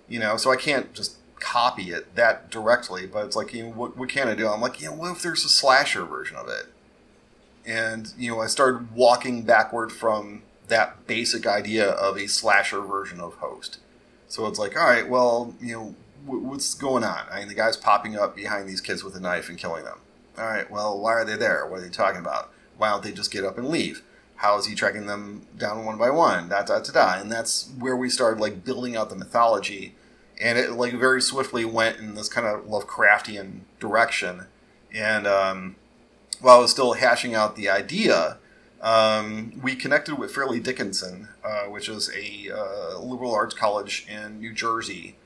You 0.08 0.20
know, 0.20 0.36
so 0.36 0.52
I 0.52 0.56
can't 0.56 0.94
just 0.94 1.16
copy 1.40 1.90
it 1.90 2.14
that 2.14 2.50
directly, 2.50 3.06
but 3.06 3.26
it's 3.26 3.36
like, 3.36 3.52
you 3.52 3.64
know, 3.64 3.70
what, 3.70 3.96
what 3.96 4.08
can 4.08 4.28
I 4.28 4.34
do? 4.34 4.48
I'm 4.48 4.60
like, 4.60 4.80
you 4.80 4.88
know, 4.88 4.94
what 4.94 5.12
if 5.12 5.22
there's 5.22 5.44
a 5.44 5.48
slasher 5.48 6.04
version 6.04 6.36
of 6.36 6.48
it? 6.48 6.66
And 7.66 8.12
you 8.16 8.30
know, 8.30 8.40
I 8.40 8.46
started 8.46 8.94
walking 8.94 9.42
backward 9.42 9.92
from 9.92 10.42
that 10.68 11.06
basic 11.06 11.46
idea 11.46 11.90
of 11.90 12.16
a 12.16 12.26
slasher 12.26 12.80
version 12.80 13.20
of 13.20 13.34
Host. 13.34 13.78
So 14.28 14.46
it's 14.46 14.58
like, 14.58 14.76
all 14.76 14.86
right, 14.86 15.08
well, 15.08 15.54
you 15.60 15.72
know, 15.72 15.94
wh- 16.26 16.44
what's 16.44 16.74
going 16.74 17.04
on? 17.04 17.26
I 17.30 17.40
mean, 17.40 17.48
the 17.48 17.54
guy's 17.54 17.76
popping 17.76 18.16
up 18.16 18.34
behind 18.34 18.68
these 18.68 18.80
kids 18.80 19.04
with 19.04 19.16
a 19.16 19.20
knife 19.20 19.48
and 19.48 19.58
killing 19.58 19.84
them. 19.84 19.98
All 20.38 20.44
right, 20.46 20.70
well, 20.70 20.98
why 20.98 21.12
are 21.12 21.24
they 21.24 21.36
there? 21.36 21.66
What 21.66 21.78
are 21.78 21.82
they 21.82 21.88
talking 21.88 22.20
about? 22.20 22.52
Why 22.76 22.90
don't 22.90 23.02
they 23.02 23.12
just 23.12 23.30
get 23.30 23.44
up 23.44 23.56
and 23.56 23.68
leave? 23.68 24.02
How 24.36 24.58
is 24.58 24.66
he 24.66 24.74
tracking 24.74 25.06
them 25.06 25.46
down 25.56 25.84
one 25.84 25.96
by 25.96 26.10
one? 26.10 26.48
Da 26.50 26.62
da 26.62 26.80
da 26.80 26.92
da. 26.92 27.20
And 27.20 27.32
that's 27.32 27.70
where 27.78 27.96
we 27.96 28.10
started 28.10 28.40
like 28.40 28.64
building 28.64 28.94
out 28.96 29.08
the 29.08 29.16
mythology, 29.16 29.94
and 30.38 30.58
it 30.58 30.72
like 30.72 30.92
very 30.92 31.22
swiftly 31.22 31.64
went 31.64 31.98
in 31.98 32.14
this 32.14 32.28
kind 32.28 32.46
of 32.46 32.66
Lovecraftian 32.66 33.60
direction. 33.80 34.46
And 34.92 35.26
um, 35.26 35.76
while 36.40 36.58
I 36.58 36.60
was 36.60 36.70
still 36.70 36.94
hashing 36.94 37.34
out 37.34 37.56
the 37.56 37.68
idea, 37.68 38.38
um, 38.82 39.60
we 39.62 39.74
connected 39.74 40.16
with 40.16 40.34
Fairleigh 40.34 40.60
Dickinson, 40.60 41.28
uh, 41.42 41.64
which 41.64 41.88
is 41.88 42.10
a 42.14 42.50
uh, 42.50 42.98
liberal 43.00 43.34
arts 43.34 43.54
college 43.54 44.06
in 44.08 44.40
New 44.40 44.52
Jersey, 44.52 45.16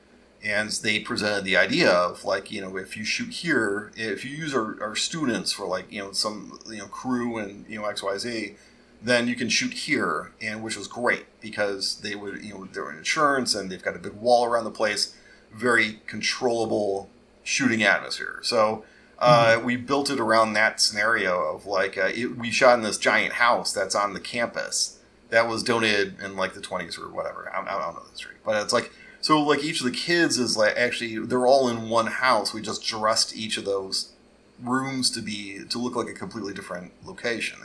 and 0.43 0.71
they 0.71 0.99
presented 0.99 1.43
the 1.43 1.57
idea 1.57 1.91
of 1.91 2.23
like 2.23 2.51
you 2.51 2.61
know 2.61 2.77
if 2.77 2.95
you 2.95 3.03
shoot 3.03 3.29
here, 3.29 3.91
if 3.95 4.25
you 4.25 4.31
use 4.31 4.55
our, 4.55 4.81
our 4.81 4.95
students 4.95 5.51
for 5.51 5.67
like 5.67 5.91
you 5.91 5.99
know 5.99 6.11
some 6.11 6.59
you 6.67 6.77
know 6.77 6.87
crew 6.87 7.37
and 7.37 7.65
you 7.67 7.79
know 7.79 7.85
X 7.85 8.01
Y 8.01 8.17
Z, 8.17 8.55
then 9.01 9.27
you 9.27 9.35
can 9.35 9.49
shoot 9.49 9.73
here, 9.73 10.31
and 10.41 10.63
which 10.63 10.77
was 10.77 10.87
great 10.87 11.25
because 11.41 11.99
they 12.01 12.15
would 12.15 12.43
you 12.43 12.53
know 12.53 12.65
they're 12.71 12.89
in 12.91 12.97
insurance 12.97 13.53
and 13.53 13.69
they've 13.69 13.83
got 13.83 13.95
a 13.95 13.99
big 13.99 14.13
wall 14.13 14.45
around 14.45 14.63
the 14.63 14.71
place, 14.71 15.15
very 15.53 15.99
controllable 16.07 17.09
shooting 17.43 17.83
atmosphere. 17.83 18.39
So 18.43 18.85
uh, 19.21 19.61
we 19.63 19.75
built 19.75 20.09
it 20.09 20.19
around 20.19 20.53
that 20.53 20.81
scenario 20.81 21.39
of 21.55 21.65
like 21.67 21.97
uh, 21.97 22.09
it, 22.13 22.37
we 22.37 22.49
shot 22.49 22.77
in 22.77 22.83
this 22.83 22.97
giant 22.97 23.33
house 23.33 23.71
that's 23.71 23.93
on 23.93 24.13
the 24.13 24.19
campus 24.19 24.97
that 25.29 25.47
was 25.47 25.63
donated 25.63 26.19
in 26.19 26.35
like 26.35 26.53
the 26.53 26.59
20s 26.59 26.99
or 26.99 27.07
whatever. 27.09 27.49
I, 27.53 27.61
I 27.61 27.79
don't 27.79 27.95
know 27.95 28.01
the 28.03 28.09
history, 28.09 28.35
but 28.43 28.61
it's 28.61 28.73
like 28.73 28.91
so 29.21 29.39
like 29.39 29.63
each 29.63 29.79
of 29.79 29.85
the 29.85 29.91
kids 29.91 30.39
is 30.39 30.57
like 30.57 30.75
actually 30.75 31.19
they're 31.19 31.45
all 31.45 31.69
in 31.69 31.87
one 31.87 32.07
house. 32.07 32.51
We 32.51 32.61
just 32.61 32.83
dressed 32.83 33.37
each 33.37 33.57
of 33.57 33.65
those 33.65 34.11
rooms 34.59 35.11
to 35.11 35.21
be 35.21 35.59
to 35.69 35.77
look 35.77 35.95
like 35.95 36.07
a 36.07 36.13
completely 36.13 36.53
different 36.53 36.91
location. 37.05 37.59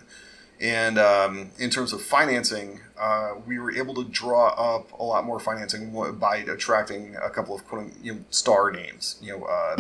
And 0.61 0.99
um, 0.99 1.51
in 1.59 1.69
terms 1.71 1.93
of 1.93 2.01
financing, 2.03 2.81
uh, 2.99 3.33
we 3.47 3.59
were 3.59 3.73
able 3.73 3.95
to 3.95 4.05
draw 4.05 4.49
up 4.49 4.93
a 4.93 5.03
lot 5.03 5.25
more 5.25 5.39
financing 5.39 5.95
by 6.19 6.37
attracting 6.39 7.15
a 7.23 7.29
couple 7.29 7.55
of 7.55 7.67
quote, 7.67 7.93
you 8.03 8.15
know, 8.15 8.21
star 8.31 8.71
names. 8.71 9.19
You 9.23 9.39
know, 9.39 9.45
uh, 9.45 9.75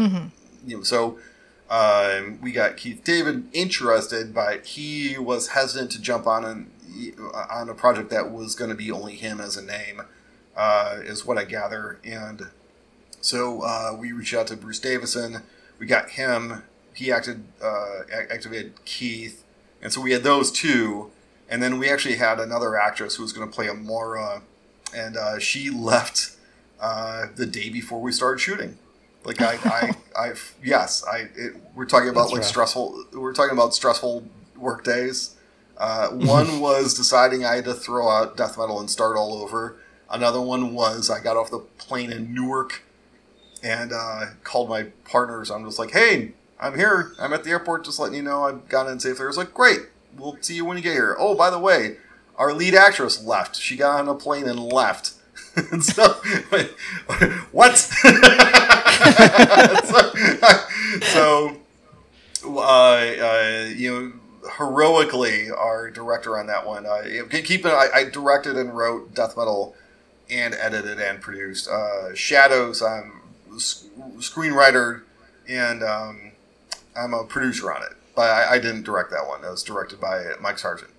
you 0.66 0.76
know, 0.78 0.82
so 0.82 1.18
um, 1.68 2.38
we 2.40 2.52
got 2.52 2.76
Keith 2.76 3.02
David 3.02 3.48
interested, 3.52 4.32
but 4.32 4.66
he 4.66 5.18
was 5.18 5.48
hesitant 5.48 5.90
to 5.92 6.00
jump 6.00 6.26
on 6.26 6.44
an, 6.44 6.70
on 7.50 7.68
a 7.68 7.74
project 7.74 8.10
that 8.10 8.30
was 8.30 8.54
going 8.54 8.70
to 8.70 8.76
be 8.76 8.90
only 8.90 9.16
him 9.16 9.40
as 9.40 9.56
a 9.56 9.64
name, 9.64 10.02
uh, 10.56 10.98
is 11.02 11.26
what 11.26 11.38
I 11.38 11.44
gather. 11.44 11.98
And 12.04 12.48
so 13.20 13.62
uh, 13.62 13.96
we 13.98 14.12
reached 14.12 14.34
out 14.34 14.46
to 14.48 14.56
Bruce 14.56 14.78
Davison. 14.78 15.42
We 15.78 15.86
got 15.86 16.10
him. 16.10 16.62
He 16.94 17.12
acted, 17.12 17.44
uh, 17.62 18.00
activated 18.30 18.84
Keith, 18.84 19.44
and 19.82 19.92
so 19.92 20.00
we 20.00 20.12
had 20.12 20.22
those 20.22 20.50
two. 20.50 21.10
And 21.48 21.62
then 21.62 21.78
we 21.78 21.88
actually 21.88 22.16
had 22.16 22.40
another 22.40 22.76
actress 22.76 23.16
who 23.16 23.22
was 23.22 23.32
going 23.32 23.48
to 23.48 23.54
play 23.54 23.66
Amora, 23.66 24.42
and 24.94 25.16
uh, 25.16 25.38
she 25.38 25.70
left 25.70 26.36
uh, 26.80 27.26
the 27.36 27.46
day 27.46 27.68
before 27.68 28.00
we 28.00 28.10
started 28.10 28.40
shooting. 28.40 28.78
Like 29.26 29.42
I, 29.42 29.58
I, 29.64 29.92
I, 30.28 30.32
yes, 30.62 31.04
I. 31.04 31.28
It, 31.34 31.56
we're 31.74 31.84
talking 31.84 32.08
about 32.08 32.22
That's 32.22 32.32
like 32.32 32.40
rough. 32.42 32.48
stressful. 32.48 33.06
We're 33.12 33.34
talking 33.34 33.52
about 33.52 33.74
stressful 33.74 34.24
work 34.56 34.84
days. 34.84 35.34
Uh, 35.76 36.08
one 36.10 36.60
was 36.60 36.94
deciding 36.94 37.44
I 37.44 37.56
had 37.56 37.64
to 37.64 37.74
throw 37.74 38.08
out 38.08 38.36
death 38.36 38.56
metal 38.56 38.78
and 38.78 38.88
start 38.88 39.16
all 39.16 39.34
over. 39.34 39.76
Another 40.08 40.40
one 40.40 40.72
was 40.72 41.10
I 41.10 41.20
got 41.20 41.36
off 41.36 41.50
the 41.50 41.58
plane 41.58 42.12
in 42.12 42.32
Newark 42.32 42.84
and 43.64 43.92
uh, 43.92 44.26
called 44.44 44.68
my 44.68 44.84
partners. 45.04 45.50
I'm 45.50 45.64
just 45.64 45.80
like, 45.80 45.90
hey, 45.90 46.32
I'm 46.60 46.76
here. 46.76 47.12
I'm 47.18 47.32
at 47.32 47.42
the 47.42 47.50
airport. 47.50 47.84
Just 47.84 47.98
letting 47.98 48.14
you 48.14 48.22
know 48.22 48.44
I've 48.44 48.68
gotten 48.68 48.92
in 48.92 49.00
safely. 49.00 49.24
I 49.24 49.26
was 49.26 49.36
like, 49.36 49.52
great. 49.52 49.80
We'll 50.16 50.38
see 50.40 50.54
you 50.54 50.64
when 50.64 50.76
you 50.76 50.82
get 50.84 50.92
here. 50.92 51.16
Oh, 51.18 51.34
by 51.34 51.50
the 51.50 51.58
way, 51.58 51.96
our 52.36 52.52
lead 52.52 52.76
actress 52.76 53.22
left. 53.24 53.56
She 53.56 53.76
got 53.76 53.98
on 53.98 54.08
a 54.08 54.14
plane 54.14 54.46
and 54.46 54.60
left. 54.60 55.14
and 55.72 55.84
so, 55.84 56.12
what? 57.50 57.90
So, 59.84 60.98
so 61.02 61.56
uh, 62.44 62.60
uh, 62.60 63.68
you 63.74 63.90
know, 63.90 64.50
heroically, 64.58 65.50
our 65.50 65.90
director 65.90 66.38
on 66.38 66.46
that 66.46 66.66
one. 66.66 66.86
Uh, 66.86 67.02
keep 67.30 67.64
it. 67.66 67.70
I, 67.70 67.88
I 68.00 68.04
directed 68.04 68.56
and 68.56 68.76
wrote 68.76 69.14
death 69.14 69.36
metal, 69.36 69.74
and 70.30 70.54
edited 70.54 71.00
and 71.00 71.20
produced 71.20 71.68
uh, 71.68 72.14
Shadows. 72.14 72.82
I'm 72.82 73.22
s- 73.54 73.86
screenwriter, 74.18 75.02
and 75.48 75.82
um, 75.82 76.32
I'm 76.96 77.14
a 77.14 77.24
producer 77.24 77.72
on 77.72 77.82
it. 77.82 77.96
But 78.14 78.30
I, 78.30 78.54
I 78.54 78.58
didn't 78.58 78.84
direct 78.84 79.10
that 79.10 79.26
one. 79.28 79.44
It 79.44 79.50
was 79.50 79.62
directed 79.62 80.00
by 80.00 80.24
Mike 80.40 80.58
Sargent. 80.58 80.90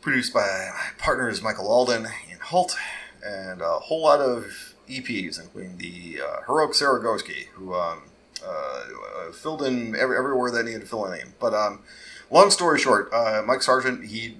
Produced 0.00 0.32
by 0.32 0.40
my 0.72 0.90
partners 0.98 1.42
Michael 1.42 1.68
Alden 1.68 2.06
and 2.30 2.40
Holt, 2.40 2.74
and 3.24 3.60
a 3.60 3.78
whole 3.80 4.02
lot 4.02 4.20
of 4.20 4.74
EPs, 4.90 5.40
including 5.40 5.78
the 5.78 6.20
uh, 6.20 6.42
heroic 6.46 6.72
Saragoski, 6.72 7.46
who 7.54 7.74
um, 7.74 8.02
uh, 8.44 9.30
filled 9.32 9.62
in 9.62 9.94
every, 9.94 10.16
everywhere 10.16 10.50
that 10.50 10.64
needed 10.64 10.82
to 10.82 10.86
filling 10.86 11.20
in. 11.20 11.34
But 11.38 11.54
um, 11.54 11.80
long 12.30 12.50
story 12.50 12.78
short, 12.78 13.12
uh, 13.12 13.42
Mike 13.46 13.62
Sargent 13.62 14.06
he 14.06 14.36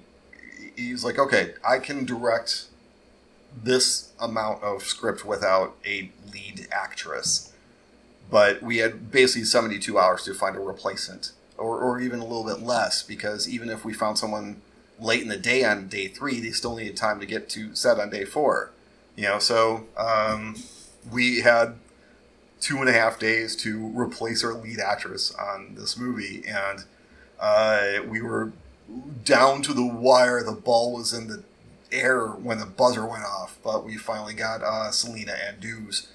he's 0.75 1.03
like, 1.03 1.19
okay, 1.19 1.53
I 1.67 1.79
can 1.79 2.05
direct 2.05 2.65
this 3.63 4.11
amount 4.19 4.63
of 4.63 4.83
script 4.83 5.25
without 5.25 5.75
a 5.85 6.11
lead 6.33 6.67
actress, 6.71 7.51
but 8.29 8.61
we 8.61 8.77
had 8.77 9.11
basically 9.11 9.45
seventy 9.45 9.79
two 9.79 9.97
hours 9.97 10.23
to 10.23 10.33
find 10.33 10.55
a 10.55 10.59
replacement, 10.59 11.31
or 11.57 11.79
or 11.79 11.99
even 11.99 12.19
a 12.19 12.25
little 12.25 12.45
bit 12.45 12.61
less, 12.61 13.03
because 13.03 13.47
even 13.47 13.69
if 13.69 13.85
we 13.85 13.93
found 13.93 14.17
someone 14.17 14.61
late 14.99 15.21
in 15.21 15.27
the 15.29 15.37
day 15.37 15.63
on 15.63 15.87
day 15.87 16.07
three, 16.07 16.39
they 16.39 16.51
still 16.51 16.75
needed 16.75 16.95
time 16.95 17.19
to 17.19 17.25
get 17.25 17.49
to 17.49 17.75
set 17.75 17.99
on 17.99 18.09
day 18.09 18.25
four. 18.25 18.71
You 19.21 19.27
know, 19.27 19.37
so 19.37 19.85
um, 19.97 20.55
we 21.11 21.41
had 21.41 21.75
two 22.59 22.77
and 22.77 22.89
a 22.89 22.91
half 22.91 23.19
days 23.19 23.55
to 23.57 23.91
replace 23.95 24.43
our 24.43 24.55
lead 24.55 24.79
actress 24.79 25.31
on 25.35 25.75
this 25.75 25.95
movie, 25.95 26.43
and 26.47 26.85
uh, 27.39 28.01
we 28.09 28.19
were 28.19 28.51
down 29.23 29.61
to 29.61 29.73
the 29.73 29.85
wire. 29.85 30.41
The 30.43 30.53
ball 30.53 30.91
was 30.93 31.13
in 31.13 31.27
the 31.27 31.43
air 31.91 32.29
when 32.29 32.57
the 32.57 32.65
buzzer 32.65 33.05
went 33.05 33.23
off, 33.23 33.59
but 33.63 33.85
we 33.85 33.95
finally 33.95 34.33
got 34.33 34.63
uh, 34.63 34.89
Selena 34.89 35.33
Andrews. 35.33 36.07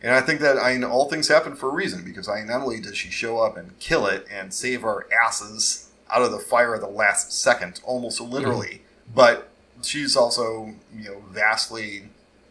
And 0.00 0.14
I 0.14 0.20
think 0.20 0.38
that 0.38 0.56
I 0.56 0.74
mean, 0.74 0.84
all 0.84 1.10
things 1.10 1.26
happen 1.26 1.56
for 1.56 1.70
a 1.70 1.74
reason 1.74 2.04
because 2.04 2.28
I 2.28 2.44
not 2.44 2.60
only 2.60 2.78
does 2.78 2.96
she 2.96 3.10
show 3.10 3.40
up 3.40 3.56
and 3.56 3.76
kill 3.80 4.06
it 4.06 4.28
and 4.30 4.54
save 4.54 4.84
our 4.84 5.08
asses 5.26 5.90
out 6.08 6.22
of 6.22 6.30
the 6.30 6.38
fire 6.38 6.76
at 6.76 6.82
the 6.82 6.86
last 6.86 7.32
second, 7.32 7.80
almost 7.84 8.20
literally, 8.20 8.82
but 9.12 9.48
she's 9.82 10.14
also 10.14 10.74
you 10.96 11.08
know 11.08 11.24
vastly 11.32 12.04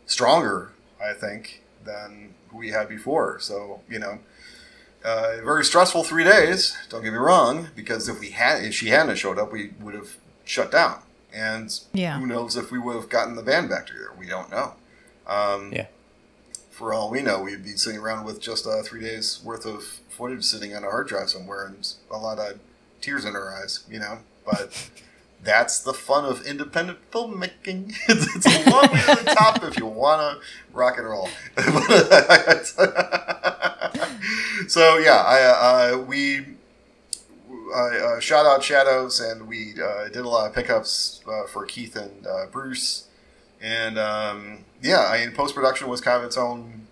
stronger, 0.06 0.72
I 1.04 1.14
think, 1.14 1.62
than 1.84 2.34
we 2.52 2.70
had 2.70 2.88
before. 2.90 3.40
So 3.40 3.82
you 3.90 4.00
know, 4.00 4.20
uh, 5.04 5.38
very 5.44 5.66
stressful 5.66 6.04
three 6.04 6.24
days. 6.24 6.76
Don't 6.90 7.04
get 7.04 7.12
me 7.12 7.20
wrong, 7.20 7.70
because 7.76 8.08
if 8.08 8.20
we 8.20 8.30
had, 8.32 8.64
if 8.64 8.74
she 8.74 8.88
hadn't 8.88 9.16
showed 9.18 9.38
up, 9.40 9.52
we 9.52 9.72
would 9.80 9.94
have 9.96 10.18
shut 10.46 10.72
down. 10.72 11.02
And 11.34 11.78
Yeah. 11.94 12.20
who 12.20 12.28
knows 12.28 12.56
if 12.56 12.72
we 12.72 12.78
would 12.80 12.96
have 12.96 13.10
gotten 13.10 13.36
the 13.36 13.42
band 13.44 13.70
back 13.70 13.88
together? 13.88 14.12
We 14.18 14.28
don't 14.28 14.50
know. 14.52 14.76
Um, 15.28 15.72
Yeah. 15.74 15.88
For 16.70 16.94
all 16.94 17.10
we 17.10 17.22
know, 17.22 17.40
we'd 17.42 17.64
be 17.64 17.76
sitting 17.78 18.00
around 18.00 18.26
with 18.26 18.40
just 18.42 18.66
uh, 18.68 18.82
three 18.84 19.02
days 19.02 19.40
worth 19.44 19.66
of 19.66 19.84
footage 20.10 20.44
sitting 20.44 20.76
on 20.76 20.84
a 20.84 20.90
hard 20.90 21.08
drive 21.08 21.30
somewhere 21.30 21.66
and 21.66 21.88
a 22.12 22.18
lot 22.18 22.40
of 22.40 22.60
tears 23.02 23.26
in 23.26 23.36
our 23.36 23.54
eyes, 23.54 23.82
you 23.90 24.00
know. 24.00 24.20
But 24.46 24.90
that's 25.44 25.80
the 25.80 25.94
fun 25.94 26.26
of 26.26 26.46
independent 26.46 27.00
filmmaking. 27.12 27.96
it's, 28.10 28.36
it's 28.36 28.46
a 28.46 28.70
long 28.70 28.92
way 28.92 29.02
to 29.02 29.24
the 29.24 29.36
top 29.36 29.64
if 29.64 29.78
you 29.78 29.86
want 29.86 30.40
to 30.40 30.46
rock 30.74 30.98
and 30.98 31.08
roll. 31.08 31.30
so 34.68 34.98
yeah, 34.98 35.24
I 35.26 35.94
uh, 35.94 35.98
we 36.00 36.46
I 37.76 37.98
uh, 37.98 38.20
shout 38.20 38.46
out 38.46 38.64
Shadows, 38.64 39.20
and 39.20 39.48
we 39.48 39.74
uh, 39.82 40.06
did 40.06 40.18
a 40.18 40.30
lot 40.30 40.48
of 40.48 40.56
pickups 40.56 41.22
uh, 41.28 41.48
for 41.48 41.66
Keith 41.66 41.96
and 41.96 42.26
uh, 42.26 42.46
Bruce, 42.52 43.08
and 43.62 43.98
um, 43.98 44.60
yeah, 44.82 45.08
I 45.08 45.26
mean 45.26 45.36
post 45.36 45.56
production 45.56 45.88
was 45.88 46.02
kind 46.02 46.18
of 46.18 46.24
its 46.24 46.38
own 46.38 46.88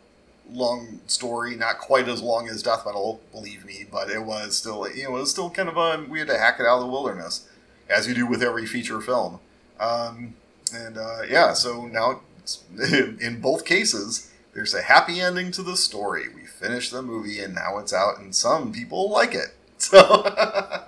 long 0.51 0.99
story, 1.07 1.55
not 1.55 1.79
quite 1.79 2.09
as 2.09 2.21
long 2.21 2.49
as 2.49 2.61
Death 2.61 2.85
Metal, 2.85 3.21
believe 3.31 3.65
me, 3.65 3.85
but 3.89 4.09
it 4.09 4.23
was 4.23 4.57
still 4.57 4.87
you 4.93 5.03
know 5.03 5.17
it 5.17 5.21
was 5.21 5.31
still 5.31 5.49
kind 5.49 5.69
of 5.69 5.77
a 5.77 6.05
we 6.09 6.19
had 6.19 6.27
to 6.27 6.37
hack 6.37 6.57
it 6.59 6.65
out 6.65 6.79
of 6.79 6.81
the 6.81 6.91
wilderness, 6.91 7.47
as 7.91 8.07
you 8.07 8.13
do 8.13 8.25
with 8.25 8.41
every 8.43 8.65
feature 8.65 9.01
film, 9.01 9.39
um, 9.79 10.35
and 10.73 10.97
uh, 10.97 11.21
yeah, 11.29 11.53
so 11.53 11.85
now 11.87 12.21
it's, 12.39 12.63
in 13.21 13.41
both 13.41 13.65
cases. 13.65 14.27
There's 14.53 14.73
a 14.73 14.81
happy 14.81 15.21
ending 15.21 15.51
to 15.53 15.63
the 15.63 15.77
story. 15.77 16.23
We 16.35 16.45
finished 16.45 16.91
the 16.91 17.01
movie 17.01 17.39
and 17.39 17.55
now 17.55 17.77
it's 17.77 17.93
out, 17.93 18.19
and 18.19 18.35
some 18.35 18.73
people 18.73 19.09
like 19.09 19.33
it. 19.33 19.55
So 19.77 20.23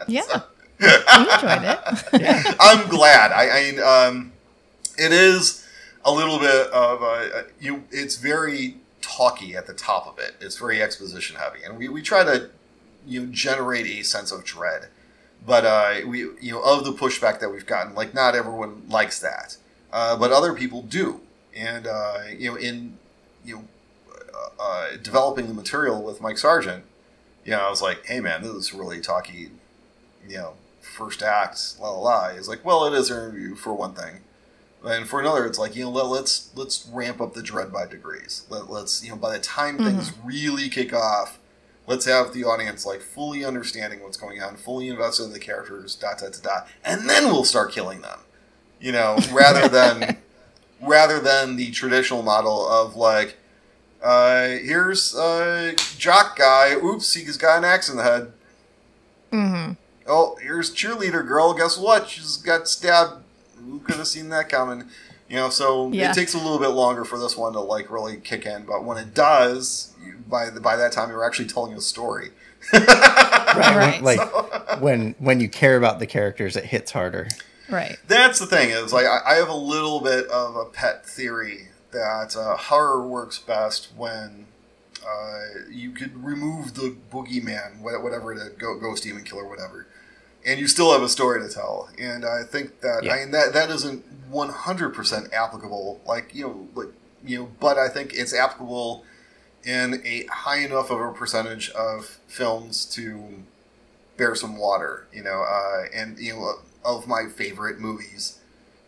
Yeah. 0.08 0.24
we 0.80 0.88
enjoyed 0.88 1.64
it. 1.64 2.56
I'm 2.60 2.90
glad. 2.90 3.32
I, 3.32 3.50
I 3.50 3.72
mean, 3.72 3.80
um, 3.82 4.34
it 4.98 5.12
is 5.14 5.66
a 6.06 6.12
little 6.12 6.40
bit 6.40 6.68
of 6.72 7.02
a, 7.02 7.40
a- 7.40 7.46
you. 7.64 7.86
It's 7.90 8.18
very 8.18 8.76
talky 9.02 9.56
at 9.56 9.66
the 9.66 9.74
top 9.74 10.08
of 10.08 10.20
it. 10.20 10.36
It's 10.42 10.58
very 10.58 10.82
exposition 10.82 11.38
heavy, 11.38 11.64
and 11.64 11.78
we, 11.78 11.88
we 11.90 12.02
try 12.02 12.24
to 12.26 12.50
you 13.08 13.22
know, 13.22 13.32
generate 13.32 13.86
a 13.88 14.04
sense 14.04 14.32
of 14.32 14.44
dread. 14.44 14.88
But 15.46 15.66
uh, 15.66 16.08
we 16.08 16.20
you 16.20 16.52
know 16.52 16.62
of 16.62 16.86
the 16.86 16.94
pushback 16.94 17.40
that 17.40 17.50
we've 17.50 17.66
gotten, 17.66 17.96
like 17.96 18.14
not 18.14 18.36
everyone 18.36 18.84
likes 18.90 19.20
that, 19.20 19.58
uh, 19.92 20.18
but 20.18 20.32
other 20.32 20.54
people 20.54 20.82
do, 20.82 21.20
and 21.56 21.86
uh, 21.86 22.20
you 22.38 22.52
know 22.52 22.56
in 22.56 22.98
you 23.44 23.56
know 23.56 23.64
uh, 24.34 24.62
uh, 24.62 24.98
developing 25.02 25.48
the 25.48 25.54
material 25.54 26.02
with 26.02 26.22
Mike 26.22 26.38
Sargent, 26.38 26.86
you 27.44 27.52
know 27.52 27.60
I 27.60 27.70
was 27.70 27.82
like, 27.82 28.06
hey 28.06 28.22
man, 28.22 28.42
this 28.42 28.54
is 28.54 28.74
really 28.74 29.02
talky, 29.02 29.50
you 30.28 30.38
know 30.38 30.54
first 30.84 31.24
act, 31.24 31.76
la 31.80 31.92
la 31.92 32.00
la. 32.00 32.30
He's 32.34 32.48
like, 32.48 32.64
well, 32.64 32.86
it 32.86 32.94
is 32.94 33.10
an 33.10 33.18
interview 33.18 33.56
for 33.56 33.74
one 33.74 33.94
thing, 33.94 34.22
and 34.86 35.08
for 35.08 35.20
another, 35.20 35.46
it's 35.46 35.58
like 35.60 35.76
you 35.76 35.84
know 35.84 35.90
let, 35.90 36.06
let's 36.06 36.52
let's 36.56 36.88
ramp 36.92 37.20
up 37.22 37.34
the 37.34 37.42
dread 37.42 37.72
by 37.72 37.86
degrees. 37.86 38.46
Let, 38.50 38.70
let's 38.70 39.04
you 39.04 39.10
know 39.12 39.18
by 39.18 39.34
the 39.34 39.44
time 39.44 39.78
things 39.78 40.14
really 40.24 40.70
kick 40.70 40.94
off, 40.94 41.40
let's 41.88 42.06
have 42.06 42.34
the 42.34 42.44
audience 42.44 42.86
like 42.86 43.02
fully 43.02 43.44
understanding 43.44 44.02
what's 44.02 44.18
going 44.18 44.42
on, 44.42 44.56
fully 44.56 44.88
invested 44.90 45.26
in 45.26 45.34
the 45.34 45.40
characters, 45.40 45.96
dot 45.96 46.20
dot 46.20 46.34
dot, 46.34 46.44
dot 46.44 46.68
and 46.84 47.10
then 47.10 47.26
we'll 47.26 47.44
start 47.44 47.72
killing 47.72 48.02
them. 48.02 48.20
You 48.80 48.92
know, 48.92 49.18
rather 49.32 49.68
than 49.68 50.18
rather 50.82 51.20
than 51.20 51.56
the 51.56 51.72
traditional 51.72 52.24
model 52.24 52.68
of 52.68 52.96
like. 52.96 53.38
Uh, 54.02 54.58
here's 54.62 55.16
a 55.16 55.74
jock 55.98 56.38
guy. 56.38 56.76
Oops, 56.76 57.14
he's 57.14 57.38
got 57.38 57.60
an 57.60 57.64
axe 57.64 57.90
in 57.90 57.96
the 57.96 58.04
head. 58.04 58.34
Mm-hmm. 59.32 59.74
Oh, 60.06 60.36
here's 60.42 60.76
cheerleader 60.76 61.26
girl. 61.26 61.54
Guess 61.54 61.78
what? 61.78 62.10
She's 62.10 62.36
got 62.36 62.68
stabbed. 62.68 63.24
Who 63.66 63.80
could 63.80 63.96
have 63.96 64.08
seen 64.08 64.28
that 64.28 64.50
coming? 64.50 64.90
You 65.34 65.40
know, 65.40 65.50
so 65.50 65.90
Yeah. 65.92 66.12
it 66.12 66.14
takes 66.14 66.36
a 66.36 66.38
little 66.38 66.60
bit 66.60 66.68
longer 66.70 67.04
for 67.04 67.18
this 67.18 67.36
one 67.36 67.54
to 67.54 67.60
like 67.60 67.90
really 67.90 68.18
kick 68.18 68.46
in. 68.46 68.66
But 68.66 68.84
when 68.84 69.00
it 69.00 69.16
does, 69.16 69.92
you, 70.06 70.14
by 70.30 70.52
the, 70.52 70.62
by 70.62 70.76
that 70.76 70.92
time, 70.92 71.10
you're 71.10 71.26
actually 71.26 71.48
telling 71.48 71.74
a 71.74 71.82
story. 71.82 72.30
Right. 72.74 73.76
Right. 73.76 74.02
Like 74.02 74.82
when 74.82 75.14
when 75.20 75.40
you 75.40 75.48
care 75.50 75.76
about 75.78 76.00
the 76.00 76.08
characters, 76.08 76.56
it 76.56 76.66
hits 76.66 76.92
harder. 76.92 77.28
Right. 77.70 77.98
That's 78.08 78.40
the 78.40 78.46
thing. 78.48 78.70
Is 78.72 78.92
like 78.94 79.06
I, 79.06 79.20
I 79.26 79.34
have 79.36 79.50
a 79.50 79.56
little 79.56 80.02
bit 80.02 80.28
of 80.28 80.56
a 80.56 80.66
pet 80.66 81.06
theory 81.06 81.68
that 81.92 82.36
uh, 82.36 82.56
horror 82.58 83.08
works 83.08 83.38
best 83.38 83.90
when 83.96 84.48
uh, 85.08 85.40
you 85.70 85.92
could 85.92 86.24
remove 86.24 86.74
the 86.74 86.96
boogeyman, 87.12 87.80
whatever 87.82 88.34
the 88.34 88.52
go- 88.58 88.80
ghost 88.80 89.04
demon 89.04 89.24
killer, 89.24 89.48
whatever, 89.48 89.86
and 90.46 90.60
you 90.60 90.68
still 90.68 90.92
have 90.94 91.02
a 91.02 91.10
story 91.10 91.42
to 91.48 91.54
tell. 91.54 91.90
And 91.98 92.26
I 92.26 92.44
think 92.44 92.82
that 92.82 93.04
Yeah. 93.04 93.14
I 93.14 93.20
mean 93.20 93.32
that 93.32 93.54
that 93.54 93.70
isn't 93.70 94.04
one 94.30 94.50
hundred 94.50 94.94
percent 94.94 95.34
applicable. 95.34 96.02
Like 96.06 96.34
you 96.34 96.48
know, 96.48 96.68
like 96.76 96.94
you 97.26 97.40
know, 97.40 97.50
but 97.60 97.78
I 97.78 97.90
think 97.90 98.14
it's 98.14 98.34
applicable 98.34 99.06
in 99.64 100.02
a 100.06 100.26
high 100.28 100.60
enough 100.60 100.92
of 100.92 101.00
a 101.00 101.12
percentage 101.14 101.70
of 101.72 102.20
films 102.28 102.86
to 102.96 103.44
bear 104.18 104.36
some 104.36 104.58
water. 104.58 105.08
You 105.14 105.24
know, 105.24 105.44
uh, 105.44 105.86
and 105.94 106.18
you 106.20 106.34
know, 106.34 106.54
of 106.86 107.08
my 107.08 107.28
favorite 107.28 107.80
movies 107.80 108.40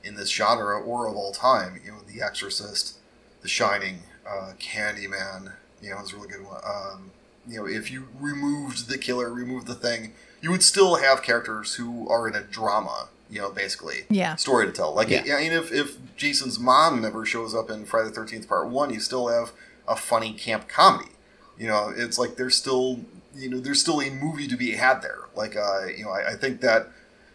in 0.04 0.16
this 0.16 0.30
genre 0.30 0.80
or 0.80 1.08
of 1.08 1.16
all 1.16 1.32
time, 1.32 1.82
you 1.84 1.92
know, 1.92 2.00
The 2.08 2.22
Exorcist, 2.22 2.98
The 3.42 3.48
Shining, 3.48 4.04
uh, 4.28 4.54
Candyman, 4.60 5.54
you 5.82 5.90
know, 5.90 6.02
is 6.02 6.14
a 6.14 6.16
really 6.16 6.28
good 6.28 6.46
one. 6.46 6.62
Um, 6.64 7.12
you 7.48 7.58
know, 7.60 7.68
if 7.68 7.92
you 7.92 8.08
removed 8.20 8.88
the 8.90 8.98
killer, 8.98 9.32
removed 9.34 9.68
the 9.68 9.76
thing, 9.76 10.14
you 10.46 10.52
would 10.52 10.62
still 10.62 10.98
have 10.98 11.24
characters 11.24 11.74
who 11.76 12.08
are 12.08 12.28
in 12.28 12.36
a 12.36 12.42
drama, 12.42 13.08
you 13.32 13.42
know, 13.42 13.50
basically. 13.50 14.04
Yeah. 14.10 14.36
Story 14.36 14.68
to 14.68 14.72
tell. 14.72 14.94
Like, 14.94 15.10
Yeah. 15.10 15.24
I 15.36 15.40
mean, 15.40 15.54
if, 15.54 15.72
if 15.72 15.98
Jason's 16.16 16.60
mom 16.60 17.02
never 17.02 17.26
shows 17.26 17.56
up 17.56 17.72
in 17.72 17.86
Friday 17.86 18.10
the 18.12 18.20
13th 18.22 18.48
Part 18.48 18.70
1, 18.70 18.94
you 18.94 19.00
still 19.00 19.28
have 19.30 19.52
a 19.88 19.96
funny 19.96 20.34
camp 20.34 20.68
comedy. 20.68 21.10
You 21.58 21.68
know, 21.68 21.92
it's 21.96 22.20
like 22.20 22.36
there's 22.36 22.56
still, 22.56 23.00
you 23.36 23.50
know, 23.50 23.60
there's 23.60 23.82
still 23.82 24.00
a 24.02 24.12
movie 24.12 24.48
to 24.48 24.56
be 24.56 24.74
had 24.74 25.02
there. 25.02 25.22
Like, 25.36 25.56
uh, 25.56 25.88
you 25.88 26.04
know, 26.06 26.12
I, 26.12 26.34
I 26.34 26.36
think 26.36 26.62
that, 26.62 26.90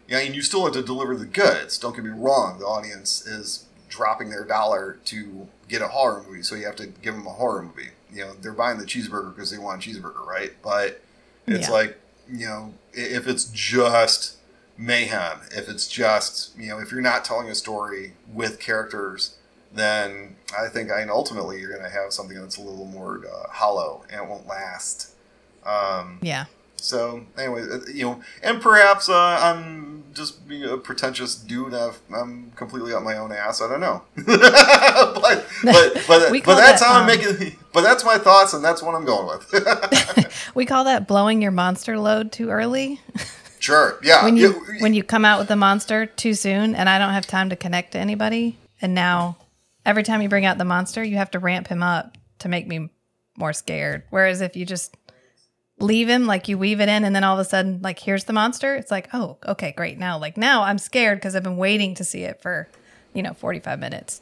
yeah, 0.07 0.19
and 0.19 0.33
you 0.33 0.41
still 0.41 0.63
have 0.63 0.73
to 0.75 0.81
deliver 0.81 1.17
the 1.17 1.25
goods. 1.25 1.77
Don't 1.77 1.93
get 1.93 2.05
me 2.05 2.11
wrong. 2.11 2.59
The 2.59 2.65
audience 2.65 3.25
is 3.27 3.65
dropping 3.89 4.29
their 4.29 4.45
dollar 4.45 4.99
to 5.05 5.49
get 5.67 5.81
a 5.81 5.89
horror 5.89 6.23
movie, 6.25 6.43
so 6.43 6.55
you 6.55 6.65
have 6.65 6.77
to 6.77 6.87
give 6.87 7.13
them 7.15 7.27
a 7.27 7.31
horror 7.31 7.61
movie. 7.63 7.89
You 8.13 8.21
know, 8.21 8.33
they're 8.41 8.53
buying 8.53 8.77
the 8.77 8.85
cheeseburger 8.85 9.35
because 9.35 9.51
they 9.51 9.57
want 9.57 9.85
a 9.85 9.89
cheeseburger, 9.89 10.25
right? 10.25 10.53
But 10.63 11.01
it's 11.47 11.67
Yeah. 11.67 11.73
like, 11.73 11.97
you 12.31 12.45
know, 12.47 12.73
i- 12.73 12.80
if 12.93 13.27
it's 13.27 13.45
just 13.45 14.37
mayhem, 14.77 15.41
if 15.51 15.69
it's 15.69 15.87
just, 15.87 16.57
you 16.57 16.69
know, 16.69 16.79
if 16.79 16.91
you're 16.91 17.01
not 17.01 17.23
telling 17.23 17.47
a 17.49 17.55
story 17.55 18.13
with 18.31 18.59
characters, 18.59 19.37
then 19.73 20.35
I 20.57 20.67
think, 20.67 20.91
I 20.91 21.03
ultimately 21.03 21.59
you're 21.59 21.69
going 21.71 21.83
to 21.83 21.89
have 21.89 22.11
something 22.11 22.39
that's 22.39 22.57
a 22.57 22.61
little 22.61 22.85
more 22.85 23.21
uh, 23.25 23.49
hollow 23.49 24.03
and 24.09 24.21
it 24.21 24.27
won't 24.27 24.47
last. 24.47 25.13
Um, 25.65 26.19
Yeah. 26.21 26.45
So 26.81 27.25
anyway, 27.37 27.61
uh, 27.61 27.79
you 27.93 28.03
know, 28.03 28.21
and 28.43 28.61
perhaps 28.61 29.09
uh, 29.09 29.39
I'm 29.41 30.03
just 30.13 30.47
being 30.47 30.63
a 30.63 30.77
pretentious 30.77 31.35
dude. 31.35 31.73
I've, 31.73 31.99
I'm 32.13 32.51
completely 32.55 32.93
up 32.93 33.03
my 33.03 33.17
own 33.17 33.31
ass. 33.31 33.61
I 33.61 33.69
don't 33.69 33.79
know, 33.79 34.01
but 34.15 34.25
but 35.15 35.45
but, 35.63 36.05
but 36.07 36.55
that's 36.55 36.81
that, 36.81 36.85
how 36.85 36.95
I'm 36.95 37.01
um, 37.01 37.07
making. 37.07 37.57
But 37.73 37.81
that's 37.81 38.03
my 38.03 38.17
thoughts, 38.17 38.53
and 38.53 38.63
that's 38.63 38.81
what 38.81 38.95
I'm 38.95 39.05
going 39.05 39.27
with. 39.27 40.31
We 40.55 40.65
call 40.65 40.83
that 40.85 41.07
blowing 41.07 41.41
your 41.41 41.51
monster 41.51 41.97
load 41.97 42.31
too 42.31 42.49
early. 42.49 42.99
Sure. 43.59 43.99
Yeah. 44.03 44.25
when 44.25 44.37
you 44.37 44.53
Yeah, 44.67 44.81
when 44.81 44.93
you 44.93 45.03
come 45.03 45.23
out 45.23 45.39
with 45.39 45.47
the 45.47 45.55
monster 45.55 46.07
too 46.07 46.33
soon 46.33 46.75
and 46.75 46.89
I 46.89 46.97
don't 46.97 47.11
have 47.11 47.27
time 47.27 47.49
to 47.51 47.55
connect 47.55 47.91
to 47.91 47.99
anybody 47.99 48.57
and 48.81 48.95
now 48.95 49.37
every 49.85 50.01
time 50.03 50.21
you 50.21 50.29
bring 50.29 50.45
out 50.45 50.57
the 50.57 50.65
monster 50.65 51.03
you 51.03 51.17
have 51.17 51.31
to 51.31 51.39
ramp 51.39 51.67
him 51.67 51.83
up 51.83 52.17
to 52.39 52.49
make 52.49 52.67
me 52.67 52.89
more 53.37 53.53
scared 53.53 54.03
whereas 54.09 54.41
if 54.41 54.55
you 54.55 54.65
just 54.65 54.97
leave 55.81 56.07
him 56.07 56.25
like 56.27 56.47
you 56.47 56.57
weave 56.57 56.79
it 56.79 56.89
in 56.89 57.03
and 57.03 57.15
then 57.15 57.23
all 57.23 57.37
of 57.37 57.45
a 57.45 57.49
sudden 57.49 57.79
like 57.81 57.99
here's 57.99 58.25
the 58.25 58.33
monster 58.33 58.75
it's 58.75 58.91
like 58.91 59.09
oh 59.13 59.37
okay 59.47 59.71
great 59.71 59.97
now 59.97 60.17
like 60.17 60.37
now 60.37 60.63
I'm 60.63 60.77
scared 60.77 61.17
because 61.17 61.35
I've 61.35 61.43
been 61.43 61.57
waiting 61.57 61.95
to 61.95 62.03
see 62.03 62.23
it 62.23 62.41
for 62.41 62.67
you 63.13 63.23
know 63.23 63.33
45 63.33 63.79
minutes 63.79 64.21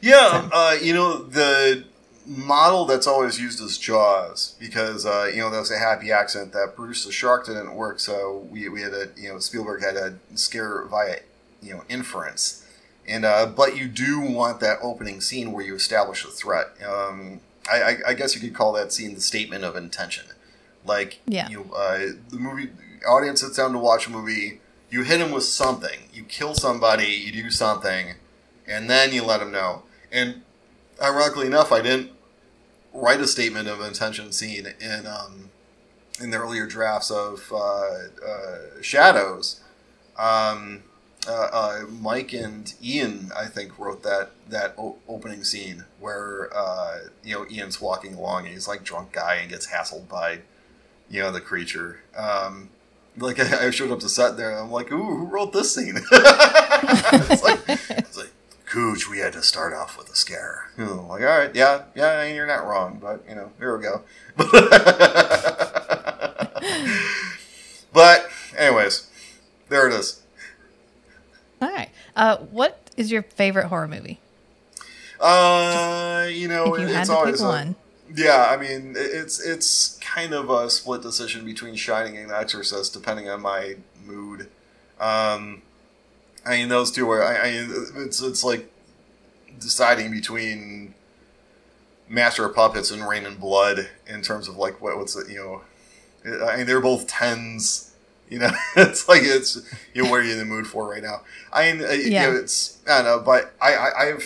Yeah, 0.00 0.48
uh, 0.52 0.76
you 0.80 0.94
know 0.94 1.22
the 1.22 1.84
model 2.26 2.84
that's 2.84 3.06
always 3.06 3.40
used 3.40 3.60
is 3.60 3.78
Jaws 3.78 4.56
because 4.58 5.06
uh, 5.06 5.30
you 5.32 5.38
know 5.38 5.50
that 5.50 5.58
was 5.58 5.70
a 5.70 5.78
happy 5.78 6.10
accident 6.10 6.52
that 6.52 6.74
Bruce 6.76 7.04
the 7.04 7.12
shark 7.12 7.46
didn't 7.46 7.74
work, 7.74 8.00
so 8.00 8.46
we, 8.50 8.68
we 8.68 8.82
had 8.82 8.92
a 8.92 9.08
you 9.16 9.28
know 9.28 9.38
Spielberg 9.38 9.82
had 9.82 9.96
a 9.96 10.14
scare 10.34 10.84
via 10.86 11.20
you 11.62 11.72
know 11.74 11.82
inference, 11.88 12.66
and 13.06 13.24
uh, 13.24 13.46
but 13.46 13.76
you 13.76 13.88
do 13.88 14.20
want 14.20 14.60
that 14.60 14.78
opening 14.82 15.20
scene 15.20 15.52
where 15.52 15.64
you 15.64 15.74
establish 15.74 16.24
a 16.24 16.28
threat. 16.28 16.66
Um, 16.86 17.40
I, 17.70 17.82
I, 17.82 17.96
I 18.08 18.14
guess 18.14 18.34
you 18.34 18.40
could 18.40 18.54
call 18.54 18.72
that 18.74 18.92
scene 18.92 19.14
the 19.14 19.20
statement 19.20 19.64
of 19.64 19.76
intention. 19.76 20.26
Like 20.86 21.20
Yeah. 21.26 21.48
you 21.48 21.70
uh, 21.74 21.98
the 22.30 22.38
movie 22.38 22.70
audience 23.08 23.40
sits 23.40 23.56
down 23.56 23.72
to 23.72 23.78
watch 23.78 24.06
a 24.06 24.10
movie. 24.10 24.60
You 24.90 25.02
hit 25.02 25.18
them 25.18 25.32
with 25.32 25.44
something. 25.44 25.98
You 26.12 26.22
kill 26.24 26.54
somebody. 26.54 27.06
You 27.06 27.32
do 27.32 27.50
something, 27.50 28.14
and 28.66 28.88
then 28.88 29.12
you 29.12 29.24
let 29.24 29.40
them 29.40 29.50
know. 29.52 29.82
And 30.12 30.42
ironically 31.02 31.46
enough, 31.46 31.72
I 31.72 31.82
didn't 31.82 32.12
write 32.94 33.20
a 33.20 33.26
statement 33.26 33.68
of 33.68 33.80
intention 33.80 34.32
scene 34.32 34.66
in 34.80 35.06
um, 35.06 35.50
in 36.22 36.30
the 36.30 36.38
earlier 36.38 36.66
drafts 36.66 37.10
of 37.10 37.52
uh, 37.52 37.56
uh, 38.26 38.58
Shadows. 38.80 39.60
Um, 40.16 40.82
uh, 41.28 41.48
uh, 41.52 41.80
Mike 41.90 42.32
and 42.32 42.72
Ian, 42.82 43.32
I 43.36 43.46
think, 43.46 43.78
wrote 43.78 44.02
that 44.04 44.30
that 44.48 44.74
o- 44.78 44.96
opening 45.08 45.42
scene 45.42 45.84
where 45.98 46.48
uh, 46.56 46.98
you 47.24 47.34
know 47.34 47.46
Ian's 47.50 47.80
walking 47.80 48.14
along 48.14 48.44
and 48.44 48.54
he's 48.54 48.68
like 48.68 48.84
drunk 48.84 49.12
guy 49.12 49.34
and 49.36 49.50
gets 49.50 49.66
hassled 49.66 50.08
by 50.08 50.40
you 51.10 51.22
know 51.22 51.30
the 51.32 51.40
creature. 51.40 52.00
Um, 52.16 52.70
like 53.18 53.38
I 53.40 53.70
showed 53.70 53.90
up 53.90 54.00
to 54.00 54.08
set 54.08 54.36
there, 54.36 54.50
and 54.50 54.60
I'm 54.60 54.70
like, 54.70 54.90
"Ooh, 54.92 55.16
who 55.16 55.24
wrote 55.26 55.52
this 55.52 55.74
scene?" 55.74 55.96
it's 56.12 57.42
like, 57.42 57.60
it's 57.68 58.16
like, 58.16 58.32
Cooch, 58.66 59.08
we 59.08 59.18
had 59.18 59.32
to 59.34 59.42
start 59.42 59.72
off 59.72 59.96
with 59.96 60.10
a 60.10 60.16
scare. 60.16 60.70
You 60.76 60.84
know, 60.86 61.06
like, 61.08 61.22
all 61.22 61.38
right, 61.38 61.54
yeah, 61.54 61.82
yeah, 61.94 62.24
you're 62.24 62.46
not 62.46 62.66
wrong, 62.66 62.98
but 63.00 63.24
you 63.28 63.34
know, 63.34 63.50
here 63.58 63.76
we 63.76 63.82
go. 63.82 64.02
but, 67.92 68.28
anyways, 68.56 69.08
there 69.68 69.88
it 69.88 69.94
is. 69.94 70.22
all 71.62 71.70
right 71.72 71.88
uh 72.16 72.36
what 72.38 72.90
is 72.96 73.10
your 73.10 73.22
favorite 73.22 73.66
horror 73.68 73.88
movie 73.88 74.18
Uh, 75.20 76.28
you 76.30 76.48
know, 76.48 76.74
if 76.74 76.80
you 76.82 76.86
had 76.88 77.00
it's 77.00 77.08
to 77.08 77.14
pick 77.14 77.18
always 77.24 77.40
a- 77.40 77.46
one 77.48 77.76
Yeah, 78.14 78.46
I 78.48 78.56
mean, 78.56 78.94
it's 78.96 79.40
it's 79.44 79.98
kind 80.00 80.32
of 80.32 80.48
a 80.50 80.70
split 80.70 81.02
decision 81.02 81.44
between 81.44 81.74
Shining 81.74 82.16
and 82.16 82.30
Exorcist, 82.30 82.92
depending 82.92 83.28
on 83.28 83.42
my 83.42 83.76
mood. 84.04 84.48
Um, 85.00 85.62
I 86.44 86.56
mean, 86.58 86.68
those 86.68 86.90
two 86.92 87.08
are. 87.10 87.22
I, 87.22 87.34
I 87.34 87.48
it's 87.96 88.22
it's 88.22 88.44
like 88.44 88.70
deciding 89.58 90.10
between 90.12 90.94
Master 92.08 92.44
of 92.44 92.54
Puppets 92.54 92.90
and 92.90 93.06
Reign 93.06 93.26
in 93.26 93.36
Blood 93.36 93.88
in 94.06 94.22
terms 94.22 94.48
of 94.48 94.56
like 94.56 94.80
what 94.80 94.96
what's 94.96 95.16
it, 95.16 95.28
you 95.28 95.38
know. 95.38 95.62
I 96.46 96.56
mean, 96.58 96.66
they're 96.66 96.80
both 96.80 97.06
tens. 97.06 97.92
You 98.28 98.40
know, 98.40 98.50
it's 98.76 99.08
like 99.08 99.22
it's 99.22 99.56
you 99.94 100.04
know 100.04 100.10
what 100.10 100.20
are 100.20 100.24
you 100.24 100.32
in 100.32 100.38
the 100.38 100.44
mood 100.44 100.66
for 100.66 100.88
right 100.88 101.02
now? 101.02 101.22
I 101.52 101.72
mean, 101.72 101.84
uh, 101.84 101.90
you 101.90 102.10
Yeah. 102.10 102.30
know, 102.30 102.36
it's 102.36 102.78
I 102.88 103.02
don't 103.02 103.04
know, 103.04 103.20
but 103.24 103.54
I, 103.60 103.74
I 103.74 104.02
I 104.02 104.04
have 104.06 104.22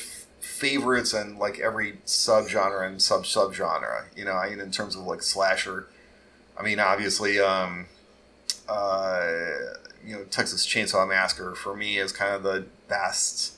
favorites 0.60 1.14
and 1.14 1.38
like 1.38 1.58
every 1.58 1.94
subgenre 2.04 2.86
and 2.86 3.00
sub 3.00 3.24
subgenre. 3.24 4.04
You 4.14 4.26
know, 4.26 4.34
I 4.34 4.50
mean, 4.50 4.60
in 4.60 4.70
terms 4.70 4.94
of 4.94 5.02
like 5.02 5.22
slasher, 5.22 5.88
I 6.56 6.62
mean, 6.62 6.78
obviously, 6.78 7.40
um, 7.40 7.86
uh, 8.68 9.26
you 10.04 10.14
know, 10.14 10.24
Texas 10.24 10.66
Chainsaw 10.66 11.08
Massacre 11.08 11.54
for 11.54 11.74
me 11.74 11.96
is 11.98 12.12
kind 12.12 12.34
of 12.34 12.42
the 12.42 12.66
best. 12.88 13.56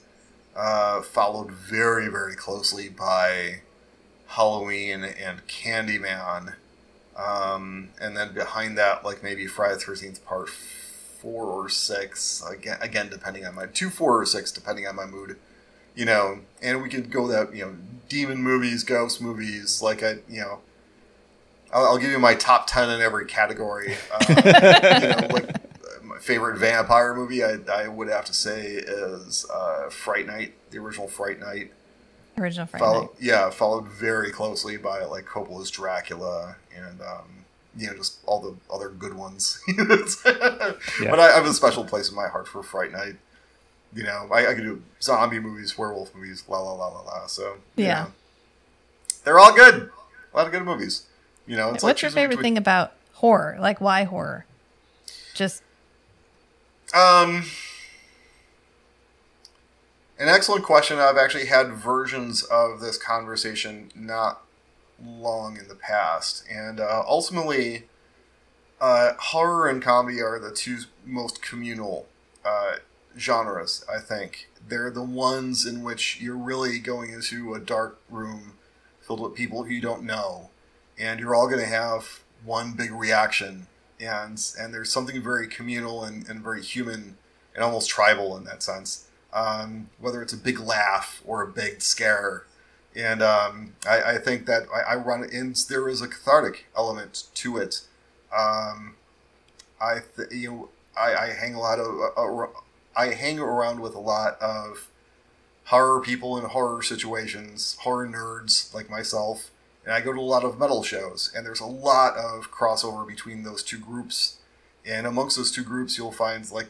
Uh, 0.55 1.01
followed 1.01 1.51
very 1.51 2.09
very 2.09 2.37
closely 2.37 2.89
by 2.89 3.63
Halloween 4.27 5.03
and 5.03 5.47
Candyman, 5.47 6.55
um, 7.17 7.89
and 7.99 8.15
then 8.17 8.35
behind 8.35 8.77
that, 8.77 9.03
like 9.03 9.23
maybe 9.23 9.47
Friday 9.47 9.75
the 9.75 9.81
Thirteenth 9.81 10.25
Part 10.27 10.51
four 10.51 11.47
or 11.47 11.71
six. 11.71 12.45
Again, 12.47 12.77
again, 12.83 13.09
depending 13.09 13.47
on 13.47 13.55
my 13.55 13.65
two, 13.65 13.89
four 13.89 14.21
or 14.21 14.27
six, 14.27 14.53
depending 14.53 14.87
on 14.87 14.95
my 14.95 15.07
mood 15.07 15.39
you 15.95 16.05
know, 16.05 16.41
and 16.63 16.83
we 16.83 16.89
could 16.89 17.11
go 17.11 17.27
that 17.29 17.55
you 17.55 17.65
know, 17.65 17.75
demon 18.09 18.43
movies, 18.43 18.85
ghost 18.85 19.21
movies. 19.21 19.83
Like 19.83 20.03
I, 20.03 20.17
you 20.29 20.41
know, 20.41 20.61
I'll, 21.73 21.85
I'll 21.87 21.99
give 21.99 22.11
you 22.11 22.19
my 22.19 22.35
top 22.35 22.67
ten 22.67 22.91
in 22.91 23.01
every 23.01 23.27
category. 23.27 23.95
Um, 24.13 24.21
you 24.29 24.35
know, 24.45 25.27
like 25.31 25.49
uh, 25.57 26.03
my 26.05 26.19
favorite 26.19 26.59
vampire 26.59 27.15
movie, 27.15 27.43
I, 27.45 27.59
I 27.73 27.89
would 27.89 28.09
have 28.09 28.25
to 28.27 28.35
say 28.35 28.67
is 28.73 29.47
uh, 29.53 29.89
Fright 29.91 30.27
Night, 30.27 30.55
the 30.71 30.79
original 30.79 31.09
Fright 31.09 31.41
Night. 31.41 31.73
original 32.39 32.67
Friday 32.67 32.85
Follow, 32.85 33.01
Night. 33.03 33.11
yeah, 33.21 33.51
followed 33.51 33.89
very 33.89 34.31
closely 34.31 34.77
by 34.77 35.05
like 35.05 35.25
Coppola's 35.25 35.71
Dracula 35.71 36.57
and 36.77 37.01
um, 37.01 37.45
you 37.77 37.87
know 37.87 37.95
just 37.95 38.19
all 38.27 38.41
the 38.41 38.55
other 38.73 38.89
good 38.91 39.15
ones. 39.15 39.61
But 40.25 41.19
I, 41.21 41.33
I 41.33 41.37
have 41.37 41.47
a 41.47 41.53
special 41.55 41.85
place 41.85 42.09
in 42.11 42.17
my 42.17 42.29
heart 42.29 42.47
for 42.49 42.63
Fright 42.63 42.93
Night. 42.93 43.17
You 43.95 44.05
know, 44.05 44.29
I, 44.33 44.47
I 44.49 44.55
could 44.55 44.65
do 44.65 44.83
zombie 45.03 45.39
movies, 45.39 45.77
werewolf 45.77 46.15
movies, 46.15 46.45
la 46.49 46.59
la 46.61 46.73
la 46.73 46.89
la 46.89 47.01
la. 47.03 47.27
So 47.27 47.57
Yeah. 47.77 48.05
know, 48.05 48.13
they're 49.25 49.39
all 49.39 49.55
good. 49.55 49.91
A 50.33 50.37
lot 50.37 50.47
of 50.47 50.53
good 50.53 50.65
movies. 50.65 51.07
You 51.47 51.57
know, 51.57 51.75
it's 51.75 51.83
like 51.83 51.91
What's 51.91 52.03
your 52.03 52.11
favorite 52.11 52.37
between- 52.37 52.55
thing 52.55 52.59
about 52.59 52.93
horror? 53.15 53.57
Like, 53.61 53.81
why 53.81 54.05
horror? 54.05 54.47
Just 55.35 55.63
Um, 56.95 57.45
an 60.19 60.29
excellent 60.29 60.65
question. 60.65 60.99
I've 60.99 61.17
actually 61.17 61.47
had 61.47 61.73
versions 61.73 62.43
of 62.45 62.81
this 62.81 62.97
conversation 62.99 63.91
not 63.95 64.43
long 65.05 65.57
in 65.57 65.69
the 65.69 65.75
past, 65.75 66.45
and 66.51 66.81
uh, 66.81 67.03
ultimately, 67.07 67.89
uh, 68.81 69.13
horror 69.19 69.69
and 69.69 69.83
comedy 69.83 70.21
are 70.21 70.39
the 70.39 70.51
two 70.53 70.81
most 71.05 71.43
communal 71.43 72.07
uh, 72.45 72.77
genres. 73.19 73.85
I 73.93 74.01
think 74.01 74.49
they're 74.67 74.91
the 74.91 75.03
ones 75.03 75.67
in 75.67 75.83
which 75.83 76.21
you're 76.21 76.37
really 76.37 76.79
going 76.79 77.13
into 77.13 77.55
a 77.55 77.61
dark 77.61 78.01
room 78.09 78.55
filled 79.01 79.21
with 79.21 79.35
people 79.35 79.65
who 79.65 79.71
you 79.71 79.81
don't 79.81 80.05
know, 80.05 80.51
and 80.99 81.21
you're 81.21 81.35
all 81.35 81.49
going 81.49 81.61
to 81.61 81.67
have 81.67 82.21
one 82.45 82.73
big 82.73 82.93
reaction 82.93 83.67
and 84.03 84.53
and 84.59 84.75
there's 84.75 84.91
something 84.91 85.23
very 85.23 85.47
communal 85.47 86.05
and, 86.05 86.29
and 86.29 86.43
very 86.43 86.63
human 86.63 87.17
and 87.55 87.65
almost 87.65 87.89
tribal 87.89 88.37
in 88.37 88.45
that 88.45 88.63
sense. 88.63 89.07
Um, 89.33 89.89
whether 89.99 90.21
it's 90.21 90.33
a 90.33 90.39
big 90.39 90.61
laugh 90.61 91.23
or 91.25 91.43
a 91.43 91.47
big 91.47 91.81
scare, 91.81 92.45
and 92.95 93.23
um, 93.23 93.75
I, 93.89 94.03
I 94.03 94.19
think 94.19 94.45
that 94.47 94.65
I, 94.75 94.93
I 94.93 94.97
run 94.97 95.25
in 95.25 95.55
there 95.69 95.89
is 95.89 96.03
a 96.03 96.09
cathartic 96.09 96.67
element 96.77 97.25
to 97.35 97.57
it. 97.57 97.81
Um, 98.37 98.97
I 99.81 100.01
th- 100.17 100.31
you 100.33 100.51
know 100.51 100.69
I, 100.99 101.15
I 101.15 101.27
hang 101.33 101.55
a 101.55 101.61
lot 101.61 101.79
of 101.79 101.87
uh, 101.87 102.21
uh, 102.21 102.47
I 102.95 103.09
hang 103.09 103.39
around 103.39 103.81
with 103.81 103.95
a 103.95 104.01
lot 104.01 104.41
of 104.41 104.89
horror 105.67 106.01
people 106.01 106.37
in 106.39 106.45
horror 106.45 106.83
situations, 106.83 107.77
horror 107.81 108.07
nerds 108.07 108.75
like 108.75 108.91
myself, 108.91 109.51
and 109.85 109.95
I 109.95 110.01
go 110.01 110.13
to 110.13 110.21
a 110.21 110.23
lot 110.23 110.45
of 110.45 110.59
metal 110.59 110.83
shows, 110.83 111.33
and 111.35 111.45
there's 111.45 111.61
a 111.61 111.67
lot 111.67 112.17
of 112.17 112.51
crossover 112.51 113.07
between 113.07 113.43
those 113.43 113.63
two 113.63 113.79
groups. 113.79 114.39
And 114.85 115.07
amongst 115.07 115.37
those 115.37 115.53
two 115.53 115.63
groups, 115.65 115.97
you'll 115.97 116.13
find 116.13 116.51
like 116.51 116.69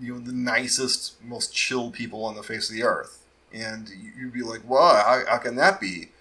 you 0.00 0.14
know 0.14 0.20
the 0.20 0.32
nicest, 0.32 1.22
most 1.22 1.52
chill 1.52 1.90
people 1.90 2.24
on 2.24 2.36
the 2.36 2.42
face 2.42 2.70
of 2.70 2.76
the 2.76 2.84
earth, 2.84 3.18
and 3.52 3.88
you- 3.88 4.12
you'd 4.16 4.32
be 4.32 4.42
like, 4.42 4.62
"Wow, 4.64 4.94
how, 5.04 5.24
how 5.26 5.38
can 5.38 5.56
that 5.56 5.80
be?" 5.80 6.12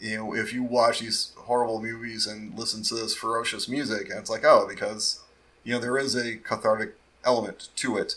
You 0.00 0.16
know, 0.16 0.34
if 0.34 0.52
you 0.52 0.62
watch 0.62 1.00
these 1.00 1.32
horrible 1.36 1.82
movies 1.82 2.26
and 2.26 2.56
listen 2.58 2.82
to 2.84 2.94
this 2.94 3.14
ferocious 3.14 3.68
music, 3.68 4.08
and 4.08 4.18
it's 4.18 4.30
like, 4.30 4.44
oh, 4.44 4.66
because 4.68 5.20
you 5.64 5.72
know 5.74 5.80
there 5.80 5.98
is 5.98 6.14
a 6.14 6.36
cathartic 6.36 6.94
element 7.24 7.68
to 7.76 7.96
it, 7.98 8.16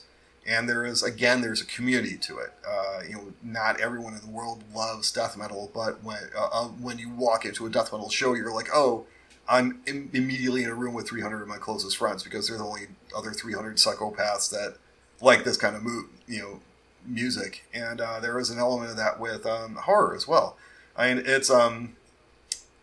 and 0.52 0.68
there 0.68 0.86
is 0.86 1.02
again 1.02 1.42
there's 1.42 1.62
a 1.62 1.66
community 1.66 2.18
to 2.18 2.38
it. 2.40 2.52
Uh, 2.68 3.00
you 3.08 3.16
know, 3.16 3.34
not 3.42 3.80
everyone 3.80 4.14
in 4.14 4.22
the 4.22 4.28
world 4.28 4.64
loves 4.76 5.12
death 5.12 5.38
metal, 5.38 5.72
but 5.74 6.04
when 6.04 6.20
uh, 6.38 6.50
uh, 6.52 6.68
when 6.68 6.98
you 7.00 7.10
walk 7.10 7.46
into 7.46 7.66
a 7.66 7.70
death 7.70 7.92
metal 7.94 8.10
show, 8.10 8.34
you're 8.34 8.54
like, 8.54 8.70
oh, 8.74 9.06
I'm 9.48 9.82
Im- 9.88 10.10
immediately 10.14 10.64
in 10.64 10.70
a 10.70 10.76
room 10.76 10.94
with 10.94 11.08
300 11.08 11.42
of 11.42 11.48
my 11.48 11.58
closest 11.58 11.98
friends 11.98 12.24
because 12.24 12.48
they're 12.48 12.58
the 12.58 12.66
only 12.66 12.88
other 13.16 13.32
300 13.32 13.78
psychopaths 13.78 14.50
that 14.52 14.76
like 15.22 15.44
this 15.46 15.58
kind 15.58 15.76
of 15.76 15.84
mo- 15.84 16.10
you 16.28 16.40
know 16.40 16.60
music, 17.06 17.66
and 17.74 18.02
uh, 18.02 18.20
there 18.20 18.38
is 18.38 18.50
an 18.50 18.60
element 18.60 18.92
of 18.92 18.98
that 18.98 19.20
with 19.20 19.46
um, 19.46 19.76
horror 19.76 20.14
as 20.16 20.28
well. 20.28 20.58
I 20.98 21.14
mean, 21.14 21.24
it's 21.26 21.50
um 21.50 21.96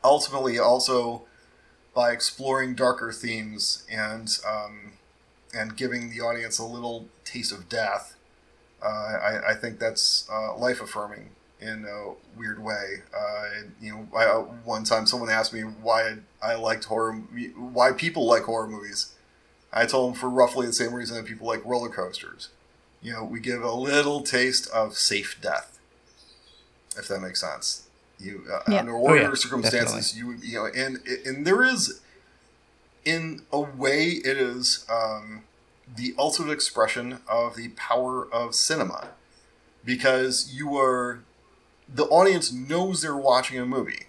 ultimately 0.02 0.58
also 0.58 1.24
by 1.94 2.12
exploring 2.12 2.74
darker 2.74 3.12
themes 3.12 3.84
and 3.90 4.38
um, 4.48 4.92
and 5.54 5.76
giving 5.76 6.10
the 6.10 6.20
audience 6.20 6.58
a 6.58 6.64
little 6.64 7.06
taste 7.24 7.52
of 7.52 7.68
death, 7.68 8.16
uh, 8.82 8.86
I, 8.86 9.50
I 9.50 9.54
think 9.54 9.78
that's 9.78 10.28
uh, 10.32 10.56
life 10.56 10.80
affirming 10.80 11.30
in 11.60 11.84
a 11.84 12.12
weird 12.38 12.62
way. 12.62 13.02
Uh, 13.16 13.46
you 13.80 13.92
know, 13.92 14.08
I, 14.16 14.24
uh, 14.26 14.40
one 14.64 14.84
time 14.84 15.06
someone 15.06 15.30
asked 15.30 15.52
me 15.52 15.62
why 15.62 16.18
I 16.42 16.54
liked 16.54 16.84
horror, 16.84 17.14
why 17.56 17.92
people 17.92 18.26
like 18.26 18.44
horror 18.44 18.68
movies. 18.68 19.14
I 19.72 19.84
told 19.84 20.12
them 20.14 20.20
for 20.20 20.30
roughly 20.30 20.66
the 20.66 20.72
same 20.72 20.94
reason 20.94 21.16
that 21.16 21.26
people 21.26 21.46
like 21.46 21.64
roller 21.64 21.88
coasters. 21.90 22.48
You 23.02 23.12
know, 23.12 23.24
we 23.24 23.40
give 23.40 23.62
a 23.62 23.72
little 23.72 24.22
taste 24.22 24.68
of 24.70 24.96
safe 24.96 25.38
death, 25.42 25.78
if 26.96 27.08
that 27.08 27.20
makes 27.20 27.40
sense. 27.40 27.88
You 28.18 28.44
uh, 28.52 28.60
Yeah. 28.68 28.80
under 28.80 28.96
Oh, 28.96 29.14
yeah, 29.14 29.32
circumstances, 29.34 30.16
you 30.16 30.32
you 30.42 30.54
know, 30.58 30.66
and 30.66 30.98
and 31.24 31.46
there 31.46 31.62
is, 31.62 32.00
in 33.04 33.42
a 33.52 33.60
way, 33.60 34.06
it 34.06 34.36
is 34.36 34.84
um, 34.90 35.44
the 35.96 36.14
ultimate 36.18 36.52
expression 36.52 37.20
of 37.28 37.56
the 37.56 37.68
power 37.70 38.26
of 38.32 38.54
cinema, 38.54 39.08
because 39.84 40.52
you 40.54 40.76
are, 40.76 41.20
the 41.92 42.04
audience 42.04 42.52
knows 42.52 43.02
they're 43.02 43.16
watching 43.16 43.58
a 43.58 43.66
movie. 43.66 44.06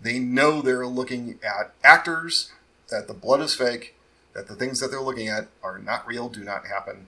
They 0.00 0.18
know 0.18 0.60
they're 0.62 0.86
looking 0.86 1.38
at 1.44 1.74
actors, 1.84 2.52
that 2.88 3.06
the 3.06 3.14
blood 3.14 3.40
is 3.40 3.54
fake, 3.54 3.94
that 4.34 4.48
the 4.48 4.54
things 4.54 4.80
that 4.80 4.90
they're 4.90 5.00
looking 5.00 5.28
at 5.28 5.48
are 5.62 5.78
not 5.78 6.06
real, 6.06 6.28
do 6.28 6.42
not 6.42 6.66
happen. 6.66 7.06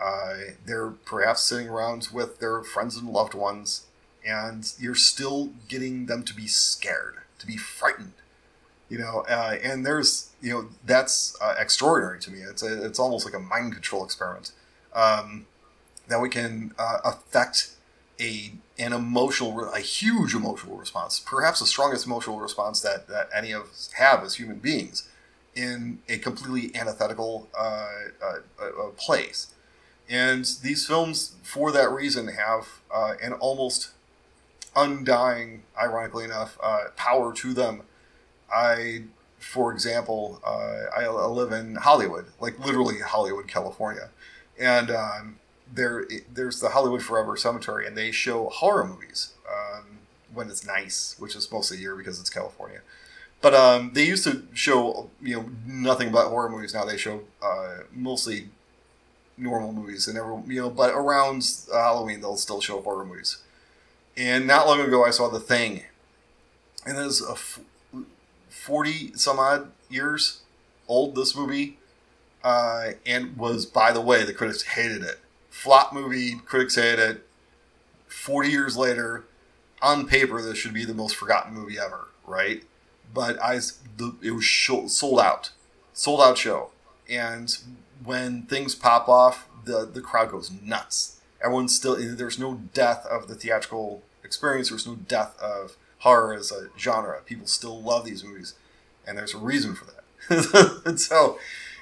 Uh, 0.00 0.34
they're 0.64 0.90
perhaps 0.90 1.40
sitting 1.40 1.68
around 1.68 2.08
with 2.12 2.38
their 2.38 2.62
friends 2.62 2.96
and 2.96 3.08
loved 3.08 3.34
ones, 3.34 3.86
and 4.24 4.72
you're 4.78 4.94
still 4.94 5.50
getting 5.68 6.06
them 6.06 6.22
to 6.24 6.34
be 6.34 6.46
scared, 6.46 7.16
to 7.38 7.46
be 7.46 7.56
frightened. 7.56 8.12
You 8.88 8.98
know, 8.98 9.24
uh, 9.28 9.56
and 9.62 9.84
there's, 9.84 10.30
you 10.40 10.52
know, 10.52 10.68
that's 10.84 11.36
uh, 11.40 11.56
extraordinary 11.58 12.20
to 12.20 12.30
me. 12.30 12.38
It's 12.38 12.62
a, 12.62 12.84
it's 12.84 13.00
almost 13.00 13.24
like 13.24 13.34
a 13.34 13.40
mind 13.40 13.72
control 13.72 14.04
experiment 14.04 14.52
um, 14.94 15.46
that 16.06 16.20
we 16.20 16.28
can 16.28 16.72
uh, 16.78 16.98
affect 17.04 17.70
a 18.20 18.52
an 18.78 18.92
emotional, 18.92 19.72
a 19.72 19.80
huge 19.80 20.34
emotional 20.34 20.76
response, 20.76 21.18
perhaps 21.18 21.60
the 21.60 21.66
strongest 21.66 22.06
emotional 22.06 22.38
response 22.38 22.80
that 22.80 23.08
that 23.08 23.28
any 23.34 23.50
of 23.50 23.62
us 23.64 23.90
have 23.96 24.22
as 24.22 24.36
human 24.36 24.58
beings, 24.58 25.08
in 25.56 25.98
a 26.08 26.18
completely 26.18 26.78
antithetical 26.78 27.48
uh, 27.58 27.88
uh, 28.22 28.90
place. 28.96 29.48
And 30.08 30.44
these 30.62 30.86
films, 30.86 31.34
for 31.42 31.72
that 31.72 31.90
reason, 31.90 32.28
have 32.28 32.68
uh, 32.94 33.14
an 33.20 33.32
almost 33.32 33.90
undying, 34.76 35.62
ironically 35.80 36.24
enough, 36.24 36.58
power 36.96 37.32
to 37.34 37.52
them. 37.52 37.82
I, 38.52 39.02
for 39.38 39.72
example, 39.72 40.40
uh, 40.44 40.84
I, 40.96 41.08
live 41.08 41.52
in 41.52 41.76
Hollywood, 41.76 42.26
like 42.40 42.58
literally 42.58 43.00
Hollywood, 43.00 43.48
California, 43.48 44.10
and 44.58 44.90
um, 44.90 45.36
there 45.72 46.06
there's 46.32 46.60
the 46.60 46.70
Hollywood 46.70 47.02
Forever 47.02 47.36
Cemetery, 47.36 47.86
and 47.86 47.96
they 47.96 48.10
show 48.10 48.48
horror 48.48 48.86
movies 48.86 49.32
um, 49.50 49.98
when 50.32 50.48
it's 50.48 50.66
nice, 50.66 51.16
which 51.18 51.34
is 51.34 51.50
most 51.50 51.70
of 51.70 51.76
the 51.76 51.82
year 51.82 51.96
because 51.96 52.20
it's 52.20 52.30
California. 52.30 52.80
But 53.40 53.54
um, 53.54 53.92
they 53.92 54.04
used 54.04 54.24
to 54.24 54.44
show 54.54 55.10
you 55.20 55.36
know 55.36 55.50
nothing 55.66 56.10
but 56.10 56.28
horror 56.28 56.48
movies. 56.48 56.74
Now 56.74 56.84
they 56.84 56.96
show 56.96 57.22
uh, 57.42 57.78
mostly 57.92 58.48
normal 59.36 59.72
movies, 59.72 60.08
and 60.08 60.16
every 60.16 60.36
you 60.46 60.60
know. 60.60 60.70
But 60.70 60.94
around 60.94 61.46
Halloween, 61.72 62.20
they'll 62.20 62.36
still 62.36 62.60
show 62.60 62.80
horror 62.80 63.04
movies. 63.04 63.38
And 64.16 64.46
not 64.46 64.66
long 64.66 64.80
ago, 64.80 65.04
I 65.04 65.10
saw 65.10 65.28
The 65.28 65.40
Thing, 65.40 65.82
and 66.86 66.96
there's 66.96 67.20
a 67.20 67.36
f- 68.66 68.72
forty 68.72 69.12
some 69.14 69.38
odd 69.38 69.72
years 69.88 70.40
old. 70.88 71.14
This 71.14 71.36
movie, 71.36 71.78
uh, 72.44 72.90
and 73.04 73.36
was 73.36 73.66
by 73.66 73.92
the 73.92 74.00
way, 74.00 74.24
the 74.24 74.32
critics 74.34 74.62
hated 74.62 75.02
it. 75.02 75.20
Flop 75.50 75.92
movie, 75.92 76.36
critics 76.44 76.76
hated 76.76 76.98
it. 76.98 77.26
Forty 78.06 78.50
years 78.50 78.76
later, 78.76 79.24
on 79.82 80.06
paper, 80.06 80.42
this 80.42 80.58
should 80.58 80.74
be 80.74 80.84
the 80.84 80.94
most 80.94 81.16
forgotten 81.16 81.54
movie 81.54 81.78
ever, 81.78 82.08
right? 82.26 82.64
But 83.12 83.42
I, 83.42 83.60
the, 83.96 84.16
it 84.22 84.32
was 84.32 84.48
sold 84.48 85.20
out, 85.20 85.50
sold 85.92 86.20
out 86.20 86.38
show, 86.38 86.70
and 87.08 87.56
when 88.04 88.42
things 88.42 88.74
pop 88.74 89.08
off, 89.08 89.48
the 89.64 89.86
the 89.86 90.00
crowd 90.00 90.30
goes 90.30 90.50
nuts. 90.50 91.20
Everyone's 91.42 91.74
still 91.74 91.96
there's 91.96 92.38
no 92.38 92.60
death 92.74 93.06
of 93.06 93.28
the 93.28 93.34
theatrical 93.34 94.02
experience. 94.24 94.70
There's 94.70 94.86
no 94.86 94.96
death 94.96 95.38
of 95.40 95.76
horror 95.98 96.34
as 96.34 96.52
a 96.52 96.68
genre. 96.78 97.20
People 97.24 97.46
still 97.46 97.80
love 97.80 98.04
these 98.04 98.22
movies, 98.24 98.54
and 99.06 99.16
there's 99.16 99.34
a 99.34 99.38
reason 99.38 99.74
for 99.74 99.86
that. 99.86 100.82
and 100.84 101.00
so, 101.10 101.38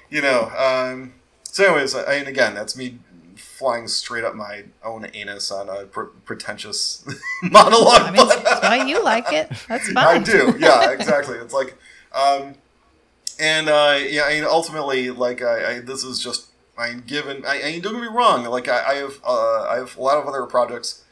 you 0.09 0.21
know, 0.21 0.51
um, 0.57 1.13
so 1.43 1.65
anyways, 1.65 1.95
I, 1.95 2.15
and 2.15 2.27
again, 2.27 2.53
that's 2.53 2.77
me 2.77 2.99
flying 3.35 3.87
straight 3.87 4.23
up 4.23 4.35
my 4.35 4.63
own 4.83 5.07
anus 5.13 5.51
on 5.51 5.69
a 5.69 5.85
pre- 5.85 6.07
pretentious 6.25 7.05
monologue. 7.43 8.01
I 8.01 8.11
mean, 8.11 8.27
but- 8.27 8.61
why 8.61 8.85
you 8.85 9.03
like 9.03 9.31
it. 9.31 9.49
That's 9.67 9.87
fine. 9.91 10.21
I 10.21 10.23
do. 10.23 10.55
Yeah, 10.59 10.91
exactly. 10.91 11.37
It's 11.37 11.53
like, 11.53 11.77
um, 12.13 12.55
and 13.39 13.69
uh, 13.69 13.99
yeah, 14.07 14.23
I 14.23 14.35
mean, 14.35 14.43
ultimately, 14.45 15.09
like, 15.11 15.41
I, 15.41 15.75
I 15.75 15.79
this 15.79 16.03
is 16.03 16.19
just, 16.19 16.47
I 16.77 16.89
mean, 16.89 17.03
given, 17.07 17.45
I, 17.45 17.61
I 17.63 17.79
don't 17.79 17.93
get 17.93 18.01
me 18.01 18.07
wrong, 18.07 18.43
like, 18.45 18.67
I, 18.67 18.83
I 18.91 18.93
have, 18.95 19.19
uh, 19.25 19.63
I 19.63 19.75
have 19.77 19.97
a 19.97 20.01
lot 20.01 20.17
of 20.17 20.27
other 20.27 20.45
projects 20.45 21.03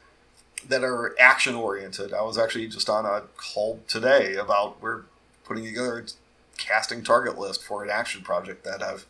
that 0.69 0.83
are 0.83 1.15
action 1.19 1.55
oriented. 1.55 2.13
I 2.13 2.21
was 2.23 2.37
actually 2.37 2.67
just 2.67 2.89
on 2.89 3.05
a 3.05 3.23
call 3.37 3.81
today 3.87 4.35
about 4.35 4.81
we're 4.81 5.03
putting 5.43 5.65
together 5.65 5.99
a 5.99 6.03
casting 6.57 7.03
target 7.03 7.37
list 7.37 7.63
for 7.63 7.83
an 7.83 7.89
action 7.89 8.21
project 8.21 8.63
that 8.63 8.81
I've 8.81 9.05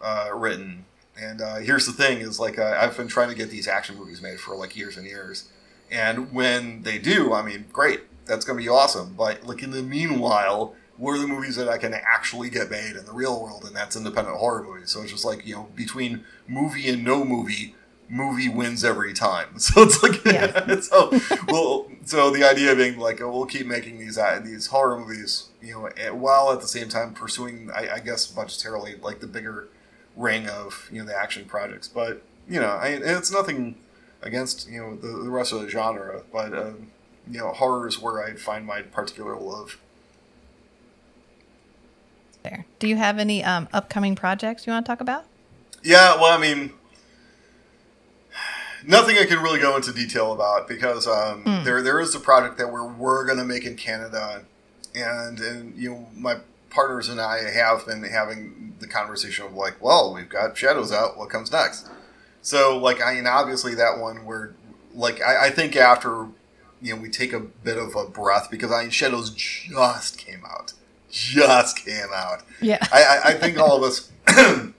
uh, 0.00 0.30
written. 0.34 0.84
And 1.20 1.40
uh, 1.40 1.56
here's 1.56 1.86
the 1.86 1.92
thing: 1.92 2.18
is 2.18 2.40
like 2.40 2.58
uh, 2.58 2.76
I've 2.80 2.96
been 2.96 3.08
trying 3.08 3.28
to 3.28 3.34
get 3.34 3.50
these 3.50 3.68
action 3.68 3.96
movies 3.96 4.22
made 4.22 4.40
for 4.40 4.56
like 4.56 4.76
years 4.76 4.96
and 4.96 5.06
years. 5.06 5.48
And 5.90 6.32
when 6.32 6.82
they 6.82 6.98
do, 6.98 7.32
I 7.32 7.42
mean, 7.42 7.66
great, 7.72 8.02
that's 8.24 8.44
going 8.44 8.58
to 8.58 8.62
be 8.62 8.68
awesome. 8.68 9.14
But 9.14 9.44
like 9.44 9.62
in 9.62 9.72
the 9.72 9.82
meanwhile, 9.82 10.74
what 10.96 11.12
are 11.12 11.18
the 11.18 11.26
movies 11.26 11.56
that 11.56 11.68
I 11.68 11.78
can 11.78 11.94
actually 11.94 12.48
get 12.48 12.70
made 12.70 12.94
in 12.94 13.06
the 13.06 13.12
real 13.12 13.42
world? 13.42 13.64
And 13.64 13.74
that's 13.74 13.96
independent 13.96 14.36
horror 14.36 14.62
movies. 14.62 14.90
So 14.90 15.02
it's 15.02 15.10
just 15.10 15.24
like 15.24 15.46
you 15.46 15.54
know, 15.54 15.68
between 15.74 16.24
movie 16.46 16.88
and 16.88 17.04
no 17.04 17.24
movie, 17.24 17.74
movie 18.10 18.48
wins 18.48 18.84
every 18.84 19.14
time. 19.14 19.48
So 19.58 19.82
it's 19.82 20.02
like, 20.02 20.24
Yeah. 20.24 20.80
so 20.80 21.10
well, 21.48 21.86
so 22.04 22.30
the 22.30 22.44
idea 22.44 22.74
being 22.74 22.98
like, 22.98 23.20
oh, 23.20 23.30
we'll 23.30 23.46
keep 23.46 23.66
making 23.66 23.98
these 23.98 24.18
uh, 24.18 24.40
these 24.44 24.66
horror 24.66 24.98
movies, 24.98 25.48
you 25.62 25.72
know, 25.74 25.86
eh, 25.86 26.10
while 26.10 26.52
at 26.52 26.60
the 26.60 26.68
same 26.68 26.88
time 26.88 27.14
pursuing, 27.14 27.70
I, 27.72 27.94
I 27.94 27.98
guess, 28.00 28.30
budgetarily, 28.30 29.00
like 29.02 29.20
the 29.20 29.26
bigger 29.26 29.68
ring 30.16 30.48
of 30.48 30.88
you 30.92 31.00
know 31.00 31.06
the 31.06 31.16
action 31.16 31.44
projects. 31.44 31.88
But 31.88 32.22
you 32.48 32.60
know, 32.60 32.70
I, 32.70 32.88
it's 32.88 33.32
nothing 33.32 33.76
against 34.22 34.68
you 34.68 34.80
know 34.80 34.96
the, 34.96 35.22
the 35.24 35.30
rest 35.30 35.52
of 35.52 35.62
the 35.62 35.68
genre, 35.68 36.22
but 36.32 36.52
um, 36.52 36.88
you 37.30 37.38
know, 37.38 37.52
horror 37.52 37.86
is 37.86 37.98
where 38.00 38.22
I 38.24 38.34
find 38.34 38.66
my 38.66 38.82
particular 38.82 39.36
love. 39.36 39.78
There. 42.42 42.64
Do 42.78 42.88
you 42.88 42.96
have 42.96 43.18
any 43.18 43.44
um, 43.44 43.68
upcoming 43.72 44.16
projects 44.16 44.66
you 44.66 44.72
want 44.72 44.86
to 44.86 44.90
talk 44.90 45.00
about? 45.02 45.26
Yeah, 45.82 46.14
well, 46.16 46.36
I 46.36 46.38
mean, 46.40 46.72
nothing 48.86 49.16
I 49.18 49.24
can 49.26 49.42
really 49.42 49.60
go 49.60 49.76
into 49.76 49.92
detail 49.92 50.32
about 50.32 50.66
because 50.68 51.06
um, 51.06 51.42
Hmm. 51.42 51.64
there 51.64 51.82
there 51.82 52.00
is 52.00 52.14
a 52.14 52.20
project 52.20 52.58
that 52.58 52.72
we're 52.72 52.86
we're 52.86 53.24
going 53.26 53.38
to 53.38 53.44
make 53.44 53.64
in 53.64 53.76
Canada, 53.76 54.44
and 54.94 55.38
and 55.40 55.76
you 55.76 55.90
know 55.90 56.08
my 56.16 56.36
partners 56.70 57.08
and 57.08 57.20
I 57.20 57.50
have 57.50 57.84
been 57.86 58.04
having 58.04 58.74
the 58.78 58.86
conversation 58.86 59.44
of 59.44 59.54
like, 59.54 59.82
well, 59.82 60.14
we've 60.14 60.28
got 60.28 60.56
Shadows 60.56 60.92
out, 60.92 61.18
what 61.18 61.28
comes 61.28 61.50
next? 61.50 61.88
So 62.42 62.78
like, 62.78 63.02
I 63.02 63.14
mean, 63.14 63.26
obviously 63.26 63.74
that 63.74 63.98
one 63.98 64.24
where 64.24 64.54
like 64.94 65.20
I, 65.22 65.46
I 65.46 65.50
think 65.50 65.76
after 65.76 66.26
you 66.82 66.94
know 66.94 67.00
we 67.02 67.08
take 67.10 67.32
a 67.32 67.40
bit 67.40 67.76
of 67.76 67.94
a 67.96 68.06
breath 68.06 68.48
because 68.50 68.70
I 68.72 68.82
mean 68.82 68.90
Shadows 68.90 69.30
just 69.30 70.16
came 70.18 70.42
out, 70.46 70.72
just 71.10 71.84
came 71.84 72.08
out. 72.14 72.42
Yeah. 72.62 72.78
I, 72.92 73.02
I, 73.02 73.20
I 73.30 73.34
think 73.34 73.58
all 73.58 73.76
of 73.76 73.82
us, 73.82 74.10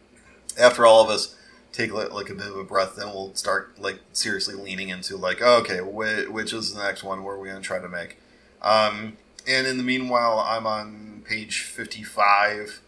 after 0.59 0.85
all 0.85 1.03
of 1.03 1.09
us 1.09 1.35
take 1.71 1.93
like, 1.93 2.29
a 2.29 2.35
bit 2.35 2.47
of 2.47 2.57
a 2.57 2.63
breath, 2.63 2.95
then 2.95 3.07
we'll 3.07 3.33
start 3.35 3.79
like 3.79 3.99
seriously 4.13 4.55
leaning 4.55 4.89
into 4.89 5.17
like, 5.17 5.39
oh, 5.41 5.57
okay, 5.57 5.81
which, 5.81 6.53
is 6.53 6.73
the 6.73 6.83
next 6.83 7.03
one? 7.03 7.23
Where 7.23 7.35
are 7.35 7.39
we 7.39 7.49
going 7.49 7.61
to 7.61 7.65
try 7.65 7.79
to 7.79 7.89
make? 7.89 8.17
Um, 8.61 9.17
and 9.47 9.65
in 9.65 9.77
the 9.77 9.83
meanwhile, 9.83 10.39
I'm 10.39 10.67
on 10.67 11.23
page 11.25 11.61
55 11.61 12.81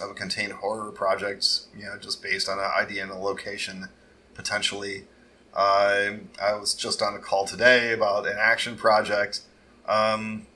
of 0.00 0.10
a 0.10 0.14
contained 0.14 0.52
horror 0.52 0.90
project, 0.92 1.46
you 1.76 1.84
know, 1.84 1.98
just 1.98 2.22
based 2.22 2.48
on 2.48 2.58
an 2.58 2.70
idea 2.78 3.02
and 3.02 3.12
a 3.12 3.16
location, 3.16 3.88
potentially. 4.34 5.04
Uh, 5.52 6.12
I 6.40 6.54
was 6.54 6.74
just 6.74 7.02
on 7.02 7.14
a 7.14 7.18
call 7.18 7.44
today 7.44 7.92
about 7.92 8.26
an 8.26 8.36
action 8.38 8.76
project. 8.76 9.40
Um, 9.86 10.46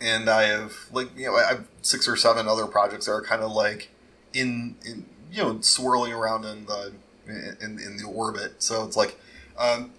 and 0.00 0.28
I 0.30 0.44
have 0.44 0.74
like 0.92 1.16
you 1.16 1.26
know 1.26 1.36
I 1.36 1.48
have 1.48 1.66
six 1.82 2.08
or 2.08 2.16
seven 2.16 2.48
other 2.48 2.66
projects 2.66 3.06
that 3.06 3.12
are 3.12 3.22
kind 3.22 3.42
of 3.42 3.52
like 3.52 3.90
in, 4.32 4.76
in 4.84 5.06
you 5.30 5.42
know 5.42 5.60
swirling 5.60 6.12
around 6.12 6.44
in 6.44 6.66
the 6.66 6.92
in, 7.26 7.78
in 7.78 7.96
the 7.96 8.04
orbit. 8.06 8.62
So 8.62 8.84
it's 8.84 8.96
like 8.96 9.18
um, 9.58 9.92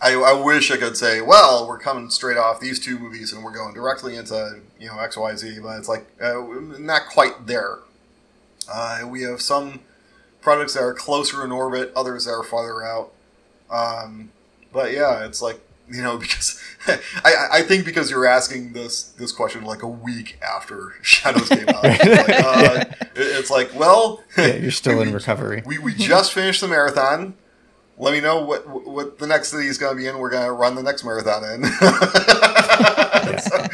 I, 0.00 0.14
I 0.14 0.32
wish 0.32 0.70
I 0.70 0.76
could 0.76 0.96
say, 0.96 1.20
well, 1.20 1.66
we're 1.66 1.78
coming 1.78 2.10
straight 2.10 2.36
off 2.36 2.60
these 2.60 2.78
two 2.78 2.98
movies 2.98 3.32
and 3.32 3.42
we're 3.42 3.54
going 3.54 3.74
directly 3.74 4.16
into 4.16 4.60
you 4.78 4.88
know 4.88 4.98
X 4.98 5.16
Y 5.16 5.36
Z, 5.36 5.58
but 5.62 5.78
it's 5.78 5.88
like 5.88 6.06
uh, 6.20 6.42
not 6.78 7.08
quite 7.08 7.46
there. 7.46 7.78
Uh, 8.72 9.06
we 9.08 9.22
have 9.22 9.40
some 9.40 9.80
products 10.40 10.74
that 10.74 10.82
are 10.82 10.94
closer 10.94 11.44
in 11.44 11.50
orbit, 11.50 11.92
others 11.96 12.26
that 12.26 12.32
are 12.32 12.44
farther 12.44 12.84
out. 12.84 13.12
Um, 13.70 14.30
but 14.72 14.92
yeah, 14.92 15.24
it's 15.24 15.42
like 15.42 15.60
you 15.90 16.02
know 16.02 16.16
because 16.24 16.60
I, 17.24 17.48
I 17.52 17.62
think 17.62 17.84
because 17.84 18.10
you're 18.10 18.26
asking 18.26 18.72
this 18.72 19.02
this 19.02 19.32
question 19.32 19.64
like 19.64 19.82
a 19.82 19.88
week 19.88 20.38
after 20.42 20.94
Shadows 21.02 21.48
came 21.48 21.68
out, 21.68 21.80
it's 21.84 22.28
like, 22.28 22.44
uh, 22.44 22.84
it's 23.16 23.50
like 23.50 23.74
well, 23.74 24.22
Yeah, 24.36 24.54
you're 24.56 24.70
still 24.70 25.00
in 25.00 25.08
we- 25.08 25.14
recovery. 25.14 25.62
we, 25.66 25.78
we 25.78 25.94
just 25.94 26.32
finished 26.32 26.60
the 26.60 26.68
marathon. 26.68 27.34
Let 28.00 28.12
me 28.12 28.20
know 28.20 28.42
what 28.44 28.68
what 28.86 29.18
the 29.18 29.26
next 29.26 29.48
city 29.48 29.66
is 29.66 29.76
going 29.76 29.96
to 29.96 30.00
be 30.00 30.06
in. 30.06 30.18
We're 30.18 30.30
going 30.30 30.44
to 30.46 30.52
run 30.52 30.76
the 30.76 30.82
next 30.84 31.04
marathon 31.04 31.42
in. 31.44 31.64
So- 33.40 33.66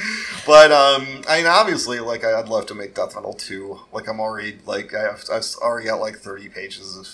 but 0.47 0.73
um, 0.73 1.23
I 1.29 1.39
mean, 1.39 1.47
obviously, 1.47 2.01
like 2.01 2.25
I'd 2.25 2.49
love 2.49 2.67
to 2.67 2.75
make 2.75 2.95
Death 2.95 3.15
Metal 3.15 3.33
two. 3.33 3.81
Like 3.93 4.09
I'm 4.09 4.21
already 4.21 4.59
like 4.67 4.95
I 4.95 5.03
have, 5.03 5.25
I've 5.33 5.45
already 5.63 5.87
got 5.89 6.01
like 6.01 6.17
thirty 6.17 6.49
pages 6.49 6.97
of 6.99 7.09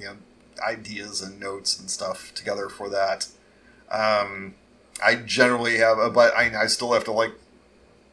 you 0.00 0.06
know 0.06 0.16
ideas 0.66 1.20
and 1.22 1.38
notes 1.40 1.78
and 1.78 1.90
stuff 1.90 2.32
together 2.34 2.68
for 2.68 2.88
that. 2.90 3.26
Um, 3.90 4.54
I 5.04 5.16
generally 5.16 5.78
have, 5.78 5.98
a, 5.98 6.10
but 6.10 6.34
I, 6.34 6.62
I 6.62 6.66
still 6.66 6.92
have 6.92 7.04
to 7.04 7.12
like 7.12 7.32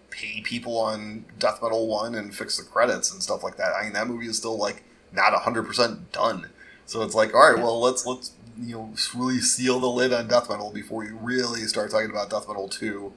pay 0.09 0.41
people 0.41 0.77
on 0.77 1.25
Death 1.37 1.61
Metal 1.61 1.87
one 1.87 2.15
and 2.15 2.33
fix 2.33 2.57
the 2.57 2.63
credits 2.63 3.11
and 3.11 3.21
stuff 3.21 3.43
like 3.43 3.57
that. 3.57 3.73
I 3.73 3.83
mean, 3.83 3.93
that 3.93 4.07
movie 4.07 4.27
is 4.27 4.37
still 4.37 4.57
like 4.57 4.83
not 5.11 5.33
hundred 5.33 5.63
percent 5.63 6.11
done. 6.11 6.49
So 6.85 7.03
it's 7.03 7.15
like, 7.15 7.33
all 7.33 7.51
right, 7.51 7.61
well, 7.61 7.79
let's 7.79 8.05
let's 8.05 8.31
you 8.59 8.75
know 8.75 8.93
really 9.15 9.39
seal 9.39 9.79
the 9.79 9.87
lid 9.87 10.13
on 10.13 10.27
Death 10.27 10.49
Metal 10.49 10.71
before 10.71 11.03
you 11.03 11.17
really 11.21 11.61
start 11.61 11.91
talking 11.91 12.09
about 12.09 12.29
Death 12.29 12.47
Metal 12.47 12.67
two. 12.67 13.13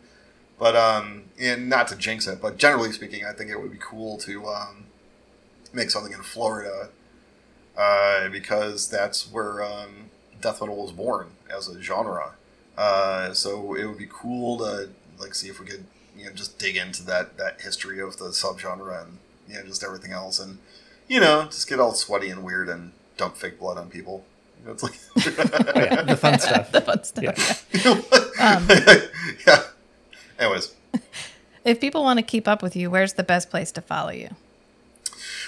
But 0.58 0.76
um, 0.76 1.24
and 1.40 1.70
not 1.70 1.88
to 1.88 1.96
jinx 1.96 2.26
it, 2.26 2.42
but 2.42 2.58
generally 2.58 2.92
speaking, 2.92 3.24
I 3.24 3.32
think 3.32 3.50
it 3.50 3.58
would 3.58 3.72
be 3.72 3.78
cool 3.80 4.18
to 4.18 4.46
um, 4.46 4.86
make 5.72 5.90
something 5.90 6.12
in 6.12 6.22
Florida 6.22 6.90
uh, 7.76 8.28
because 8.28 8.88
that's 8.88 9.30
where 9.32 9.62
um, 9.62 10.10
death 10.40 10.60
metal 10.60 10.76
was 10.76 10.92
born 10.92 11.28
as 11.54 11.68
a 11.68 11.80
genre. 11.80 12.34
Uh, 12.80 13.34
so 13.34 13.74
it 13.74 13.84
would 13.84 13.98
be 13.98 14.08
cool 14.10 14.56
to 14.56 14.88
like 15.18 15.34
see 15.34 15.48
if 15.48 15.60
we 15.60 15.66
could 15.66 15.84
you 16.16 16.24
know 16.24 16.32
just 16.32 16.58
dig 16.58 16.78
into 16.78 17.02
that 17.04 17.36
that 17.36 17.60
history 17.60 18.00
of 18.00 18.16
the 18.16 18.30
subgenre 18.30 19.02
and 19.02 19.18
you 19.46 19.54
know 19.54 19.62
just 19.66 19.84
everything 19.84 20.12
else 20.12 20.40
and 20.40 20.56
you 21.06 21.20
know 21.20 21.44
just 21.44 21.68
get 21.68 21.78
all 21.78 21.92
sweaty 21.92 22.30
and 22.30 22.42
weird 22.42 22.70
and 22.70 22.92
dump 23.18 23.36
fake 23.36 23.58
blood 23.60 23.76
on 23.76 23.90
people. 23.90 24.24
It's 24.66 24.82
like 24.82 24.94
Oh, 25.18 25.72
yeah, 25.76 26.00
the 26.02 26.16
fun 26.16 26.38
stuff. 26.38 26.72
the 26.76 26.80
fun 26.80 27.04
stuff. 27.04 27.66
Yeah. 27.74 27.80
yeah. 27.84 28.00
Um, 28.40 28.66
yeah. 29.46 29.64
Anyways, 30.38 30.74
If 31.62 31.78
people 31.82 32.02
want 32.02 32.18
to 32.18 32.22
keep 32.22 32.48
up 32.48 32.62
with 32.62 32.74
you, 32.74 32.90
where's 32.90 33.12
the 33.12 33.22
best 33.22 33.50
place 33.50 33.70
to 33.72 33.82
follow 33.82 34.12
you? 34.12 34.30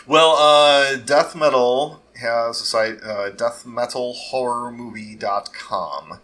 Well, 0.06 0.36
uh, 0.36 0.96
Death 0.96 1.34
Metal 1.34 2.02
has 2.20 2.60
a 2.60 2.66
site, 2.66 3.02
uh, 3.02 3.30
deathmetalhorrormovie.com. 3.30 6.18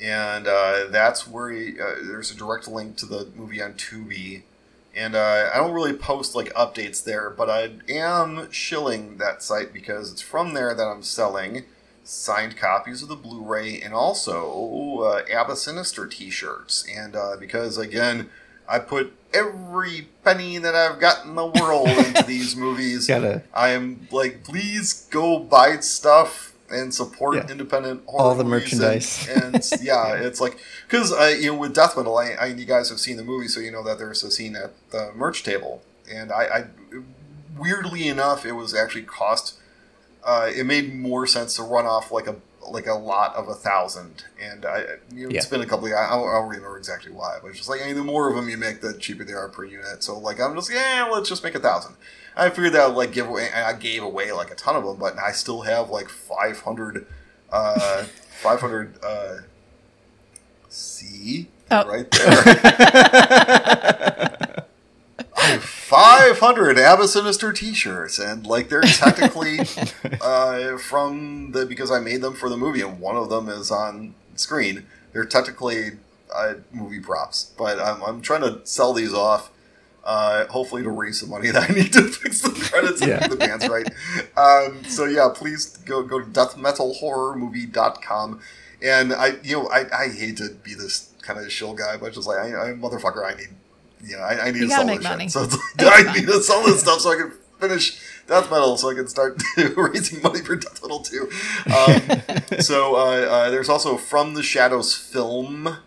And 0.00 0.46
uh, 0.46 0.86
that's 0.90 1.26
where 1.26 1.50
you, 1.50 1.82
uh, 1.82 1.96
there's 2.02 2.30
a 2.30 2.36
direct 2.36 2.68
link 2.68 2.96
to 2.98 3.06
the 3.06 3.28
movie 3.34 3.60
on 3.60 3.74
Tubi. 3.74 4.42
And 4.94 5.14
uh, 5.14 5.50
I 5.52 5.58
don't 5.58 5.72
really 5.72 5.92
post 5.92 6.34
like 6.34 6.52
updates 6.54 7.02
there, 7.02 7.30
but 7.30 7.50
I 7.50 7.72
am 7.88 8.50
shilling 8.50 9.18
that 9.18 9.42
site 9.42 9.72
because 9.72 10.12
it's 10.12 10.22
from 10.22 10.54
there 10.54 10.74
that 10.74 10.84
I'm 10.84 11.02
selling 11.02 11.64
signed 12.04 12.56
copies 12.56 13.02
of 13.02 13.08
the 13.08 13.16
Blu-ray 13.16 13.80
and 13.80 13.92
also 13.92 15.00
uh, 15.02 15.22
Abba 15.30 15.56
Sinister 15.56 16.06
T-shirts. 16.06 16.86
And 16.92 17.14
uh, 17.14 17.36
because 17.38 17.76
again, 17.76 18.30
I 18.68 18.78
put 18.78 19.12
every 19.32 20.08
penny 20.24 20.58
that 20.58 20.74
I've 20.74 20.98
got 20.98 21.24
in 21.24 21.34
the 21.34 21.46
world 21.46 21.88
into 21.88 22.22
these 22.26 22.56
movies. 22.56 23.06
Gotta 23.06 23.42
I 23.54 23.70
am 23.70 24.08
like, 24.10 24.44
please 24.44 25.06
go 25.10 25.38
buy 25.38 25.78
stuff 25.80 26.47
and 26.70 26.92
support 26.94 27.36
Yeah. 27.36 27.50
independent 27.50 28.02
horror 28.06 28.22
All 28.22 28.34
the 28.34 28.44
movies 28.44 28.72
and- 28.72 28.80
merchandise. 28.82 29.28
And, 29.28 29.64
yeah, 29.82 30.14
it's 30.14 30.40
like 30.40 30.58
because 30.86 31.12
I 31.12 31.30
you 31.30 31.52
know 31.52 31.58
with 31.58 31.74
death 31.74 31.96
metal, 31.96 32.16
I, 32.18 32.30
I 32.32 32.46
you 32.46 32.64
guys 32.66 32.88
have 32.90 33.00
seen 33.00 33.16
the 33.16 33.24
movie, 33.24 33.48
so 33.48 33.60
you 33.60 33.70
know 33.70 33.82
that 33.84 33.98
there's 33.98 34.22
a 34.22 34.30
scene 34.30 34.54
at 34.56 34.72
the 34.90 35.10
merch 35.14 35.42
table, 35.42 35.82
and 36.12 36.30
I, 36.32 36.42
I 36.44 36.64
weirdly 37.56 38.08
enough, 38.08 38.44
it 38.46 38.52
was 38.52 38.74
actually 38.74 39.02
cost. 39.02 39.54
Uh, 40.24 40.50
it 40.54 40.64
made 40.66 40.94
more 40.94 41.26
sense 41.26 41.56
to 41.56 41.62
run 41.62 41.86
off 41.86 42.10
like 42.12 42.26
a 42.26 42.36
like 42.70 42.86
a 42.86 42.94
lot 42.94 43.34
of 43.34 43.48
a 43.48 43.54
thousand, 43.54 44.24
and 44.40 44.66
I 44.66 44.80
you 45.14 45.22
know, 45.28 45.34
it's 45.34 45.46
Yeah. 45.46 45.50
been 45.50 45.62
a 45.62 45.66
couple. 45.66 45.86
Of, 45.86 45.92
I 45.94 46.10
don't, 46.10 46.28
I 46.28 46.32
don't 46.32 46.48
remember 46.48 46.76
exactly 46.76 47.12
why, 47.12 47.38
but 47.40 47.48
it's 47.48 47.56
just 47.58 47.68
like 47.70 47.80
I 47.82 47.86
mean, 47.86 47.94
the 47.96 48.04
more 48.04 48.28
of 48.28 48.36
them 48.36 48.48
you 48.48 48.58
make, 48.58 48.80
the 48.82 48.92
cheaper 48.98 49.24
they 49.24 49.32
are 49.32 49.48
per 49.48 49.64
unit. 49.64 50.02
So 50.02 50.18
like 50.18 50.40
I'm 50.40 50.54
just 50.54 50.70
yeah, 50.72 51.08
let's 51.10 51.28
just 51.28 51.42
make 51.42 51.54
a 51.54 51.60
thousand. 51.60 51.96
I 52.38 52.50
figured 52.50 52.72
that 52.74 52.90
I'd, 52.90 52.94
like 52.96 53.12
give 53.12 53.28
away. 53.28 53.50
I 53.52 53.72
gave 53.72 54.02
away 54.02 54.32
like 54.32 54.50
a 54.50 54.54
ton 54.54 54.76
of 54.76 54.84
them, 54.84 54.96
but 54.96 55.18
I 55.18 55.32
still 55.32 55.62
have 55.62 55.90
like 55.90 56.08
500, 56.08 57.06
uh, 57.50 58.04
500. 58.42 58.94
Uh, 59.04 59.36
see 60.68 61.48
Oh. 61.70 61.86
right 61.86 62.10
there. 62.10 62.28
I 65.36 65.42
have 65.52 65.62
500 65.64 66.78
Abba 66.78 67.08
Sinister 67.08 67.52
t-shirts 67.52 68.18
and 68.18 68.46
like 68.46 68.68
they're 68.68 68.80
technically 68.82 69.60
uh, 70.20 70.76
from 70.78 71.52
the 71.52 71.64
because 71.66 71.90
I 71.90 72.00
made 72.00 72.20
them 72.22 72.34
for 72.34 72.48
the 72.48 72.56
movie 72.56 72.80
and 72.80 72.98
one 73.00 73.16
of 73.16 73.28
them 73.30 73.48
is 73.48 73.70
on 73.70 74.14
screen 74.34 74.86
they're 75.12 75.24
technically 75.24 75.92
uh, 76.34 76.54
movie 76.72 77.00
props 77.00 77.52
but 77.56 77.78
I'm, 77.78 78.02
I'm 78.02 78.20
trying 78.20 78.42
to 78.42 78.60
sell 78.64 78.92
these 78.92 79.14
off 79.14 79.50
uh, 80.04 80.46
hopefully 80.46 80.82
to 80.82 80.90
raise 80.90 81.20
some 81.20 81.28
money 81.30 81.50
that 81.50 81.70
I 81.70 81.72
need 81.74 81.92
to 81.92 82.02
fix 82.08 82.40
the 82.42 82.50
credits 82.50 83.00
and 83.02 83.10
Yeah. 83.10 83.20
get 83.20 83.30
the 83.30 83.36
bands 83.36 83.68
right 83.68 83.86
um, 84.36 84.84
so 84.84 85.04
yeah 85.04 85.28
please 85.34 85.76
go 85.78 86.02
go 86.02 86.18
to 86.20 86.26
deathmetalhorrormovie.com 87.28 88.40
and 88.82 89.12
I 89.12 89.36
you 89.42 89.56
know 89.56 89.68
I, 89.68 89.84
I 90.04 90.08
hate 90.08 90.36
to 90.38 90.50
be 90.62 90.74
this 90.74 91.10
kind 91.22 91.38
of 91.38 91.50
shill 91.52 91.74
guy 91.74 91.96
but 91.96 92.12
just 92.12 92.26
like 92.28 92.38
I, 92.38 92.70
I 92.70 92.72
motherfucker 92.74 93.24
I 93.24 93.34
need 93.36 93.48
you 94.04 94.16
know, 94.16 94.22
I, 94.22 94.46
I 94.46 94.50
need 94.52 94.60
You 94.60 94.68
to 94.68 94.68
gotta 94.68 94.76
sell 94.78 94.86
make 94.86 94.98
this 95.00 95.08
money. 95.08 95.24
shit. 95.24 95.32
So 95.32 95.42
it's 95.42 95.56
like, 95.82 96.06
I 96.08 96.12
need 96.14 96.26
to 96.26 96.40
sell 96.40 96.62
this 96.62 96.80
stuff 96.80 97.00
so 97.00 97.10
I 97.10 97.16
can 97.16 97.32
finish 97.58 97.98
Death 98.28 98.48
Metal, 98.48 98.76
so 98.76 98.90
I 98.90 98.94
can 98.94 99.08
start 99.08 99.42
raising 99.76 100.22
money 100.22 100.38
for 100.40 100.54
Death 100.54 100.80
Metal 100.80 101.00
too. 101.00 101.28
Um, 101.66 102.60
so 102.60 102.94
uh, 102.94 102.98
uh, 103.28 103.50
there's 103.50 103.68
also 103.68 103.96
From 103.96 104.34
the 104.34 104.42
Shadows 104.44 104.94
film, 104.94 105.78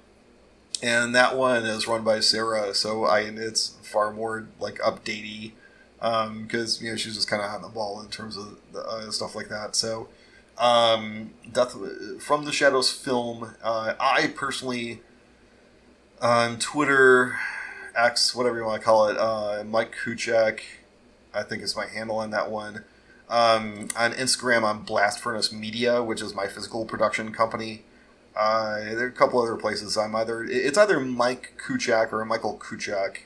and 0.81 1.13
that 1.15 1.37
one 1.37 1.65
is 1.65 1.87
run 1.87 2.03
by 2.03 2.19
Sarah. 2.19 2.73
So 2.73 3.05
I 3.05 3.21
it's 3.21 3.77
far 3.83 4.11
more 4.11 4.47
like 4.59 4.79
updatey 4.79 5.53
because 5.99 6.81
you 6.81 6.89
know 6.89 6.97
she's 6.97 7.15
just 7.15 7.29
kind 7.29 7.41
of 7.41 7.51
on 7.51 7.61
the 7.61 7.69
ball 7.69 8.01
in 8.01 8.09
terms 8.09 8.37
of 8.37 8.57
the, 8.71 8.81
uh, 8.81 9.11
stuff 9.11 9.35
like 9.35 9.49
that. 9.49 9.75
So 9.75 10.09
um, 10.57 11.31
Death 11.51 11.75
From 12.19 12.45
the 12.45 12.51
Shadows 12.51 12.91
film, 12.91 13.55
uh, 13.63 13.93
I 13.99 14.27
personally 14.35 15.01
on 16.21 16.59
Twitter. 16.59 17.37
X, 17.95 18.33
whatever 18.33 18.57
you 18.57 18.65
want 18.65 18.81
to 18.81 18.85
call 18.85 19.07
it, 19.09 19.17
uh, 19.17 19.63
Mike 19.65 19.93
Kuciak, 19.93 20.61
I 21.33 21.43
think 21.43 21.61
is 21.61 21.75
my 21.75 21.87
handle 21.87 22.19
on 22.19 22.31
that 22.31 22.49
one. 22.49 22.85
Um, 23.29 23.89
on 23.95 24.13
Instagram, 24.13 24.63
I'm 24.63 24.83
Blast 24.83 25.19
Furnace 25.19 25.51
Media, 25.51 26.03
which 26.03 26.21
is 26.21 26.33
my 26.33 26.47
physical 26.47 26.85
production 26.85 27.33
company. 27.33 27.83
Uh, 28.35 28.79
there 28.79 29.03
are 29.05 29.07
a 29.07 29.11
couple 29.11 29.41
other 29.41 29.55
places. 29.57 29.97
I'm 29.97 30.15
either 30.15 30.43
it's 30.43 30.77
either 30.77 30.99
Mike 30.99 31.53
Kuciak 31.63 32.13
or 32.13 32.23
Michael 32.25 32.57
Kuciak, 32.57 33.17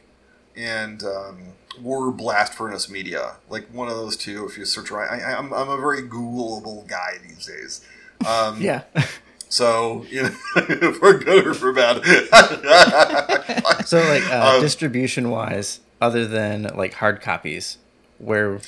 and 0.58 1.03
um, 1.03 1.38
or 1.84 2.12
Blast 2.12 2.53
Furnace 2.53 2.89
Media, 2.89 3.36
like 3.49 3.68
one 3.72 3.88
of 3.88 3.95
those 3.95 4.18
two. 4.18 4.45
If 4.47 4.58
you 4.58 4.66
search 4.66 4.89
right, 4.91 5.10
I, 5.10 5.34
I'm 5.36 5.53
I'm 5.53 5.70
a 5.70 5.78
very 5.78 6.01
Googleable 6.01 6.88
guy 6.88 7.20
these 7.28 7.45
days. 7.45 7.86
Um, 8.28 8.62
yeah. 8.62 8.84
So 9.47 10.06
you 10.10 10.24
know, 10.24 10.30
for 10.99 11.14
good 11.14 11.45
or 11.47 11.53
for 11.53 11.72
bad. 11.72 12.01
So 13.86 13.99
like 13.99 14.24
uh, 14.32 14.56
Um, 14.56 14.62
distribution 14.62 15.30
wise, 15.30 15.80
other 16.01 16.26
than 16.26 16.64
like 16.76 16.95
hard 16.95 17.22
copies, 17.22 17.78
where 18.18 18.60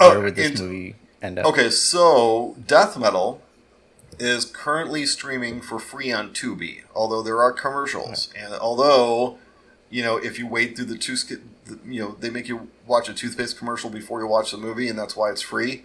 Oh, 0.00 0.10
where 0.10 0.20
would 0.20 0.34
this 0.34 0.50
and- 0.50 0.58
movie 0.60 0.96
end 1.22 1.38
up? 1.38 1.46
Okay, 1.46 1.70
so 1.70 2.56
Death 2.66 2.98
Metal 2.98 3.40
is 4.18 4.44
currently 4.44 5.06
streaming 5.06 5.60
for 5.60 5.78
free 5.78 6.12
on 6.12 6.30
Tubi, 6.32 6.82
although 6.94 7.22
there 7.22 7.40
are 7.42 7.52
commercials, 7.52 8.32
and 8.36 8.54
although 8.54 9.38
you 9.90 10.02
know 10.02 10.16
if 10.16 10.38
you 10.38 10.46
wait 10.46 10.76
through 10.76 10.86
the 10.86 10.98
two, 10.98 11.16
you 11.86 12.00
know 12.02 12.16
they 12.20 12.30
make 12.30 12.48
you 12.48 12.68
watch 12.86 13.08
a 13.08 13.14
toothpaste 13.14 13.58
commercial 13.58 13.90
before 13.90 14.20
you 14.20 14.26
watch 14.26 14.50
the 14.50 14.56
movie, 14.58 14.88
and 14.88 14.98
that's 14.98 15.16
why 15.16 15.30
it's 15.30 15.42
free. 15.42 15.84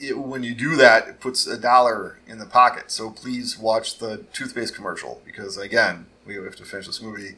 It, 0.00 0.16
when 0.16 0.44
you 0.44 0.54
do 0.54 0.76
that, 0.76 1.08
it 1.08 1.20
puts 1.20 1.46
a 1.46 1.58
dollar 1.58 2.18
in 2.26 2.38
the 2.38 2.46
pocket. 2.46 2.90
So 2.92 3.10
please 3.10 3.58
watch 3.58 3.98
the 3.98 4.18
toothpaste 4.32 4.74
commercial 4.74 5.20
because 5.24 5.56
again, 5.56 6.06
we 6.24 6.34
have 6.34 6.54
to 6.56 6.64
finish 6.64 6.86
this 6.86 7.02
movie 7.02 7.34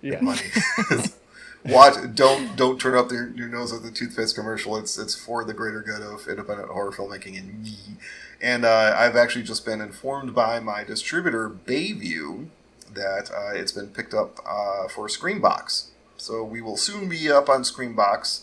Yeah. 0.00 0.20
money. 0.20 0.42
Watch. 1.66 1.94
Don't 2.14 2.56
don't 2.56 2.78
turn 2.78 2.94
up 2.94 3.10
your, 3.10 3.30
your 3.30 3.48
nose 3.48 3.72
at 3.72 3.82
the 3.82 3.90
toothpaste 3.90 4.34
commercial. 4.34 4.76
It's 4.76 4.98
it's 4.98 5.14
for 5.14 5.44
the 5.44 5.54
greater 5.54 5.80
good 5.80 6.02
of 6.02 6.28
independent 6.28 6.68
horror 6.68 6.92
filmmaking 6.92 7.38
and 7.38 7.62
me. 7.62 7.76
And 8.40 8.66
uh, 8.66 8.94
I've 8.96 9.16
actually 9.16 9.44
just 9.44 9.64
been 9.64 9.80
informed 9.80 10.34
by 10.34 10.60
my 10.60 10.84
distributor 10.84 11.48
Bayview 11.48 12.48
that 12.92 13.30
uh, 13.30 13.54
it's 13.54 13.72
been 13.72 13.88
picked 13.88 14.12
up 14.12 14.38
uh, 14.46 14.88
for 14.88 15.08
Screambox. 15.08 15.88
So 16.18 16.44
we 16.44 16.60
will 16.60 16.76
soon 16.76 17.08
be 17.08 17.30
up 17.30 17.48
on 17.48 17.62
Screambox. 17.62 18.42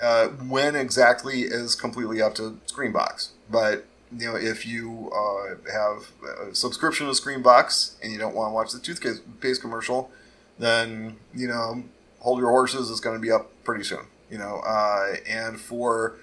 Uh, 0.00 0.28
when 0.28 0.74
exactly 0.76 1.42
is 1.42 1.74
completely 1.74 2.20
up 2.20 2.34
to 2.34 2.58
Screambox. 2.66 3.30
But 3.50 3.86
you 4.16 4.26
know, 4.26 4.36
if 4.36 4.66
you 4.66 5.10
uh, 5.14 5.70
have 5.72 6.10
a 6.48 6.54
subscription 6.54 7.06
to 7.06 7.12
Screambox 7.12 7.96
and 8.02 8.12
you 8.12 8.18
don't 8.18 8.34
want 8.34 8.50
to 8.50 8.54
watch 8.54 8.72
the 8.72 8.78
toothpaste 8.78 9.60
commercial, 9.60 10.10
then 10.58 11.16
you 11.34 11.48
know, 11.48 11.84
hold 12.26 12.40
your 12.40 12.50
horses. 12.50 12.90
It's 12.90 13.00
going 13.00 13.16
to 13.16 13.22
be 13.22 13.30
up 13.30 13.50
pretty 13.64 13.84
soon. 13.84 14.06
You 14.30 14.38
know, 14.38 14.60
uh, 14.66 15.14
and 15.28 15.60
for 15.60 16.16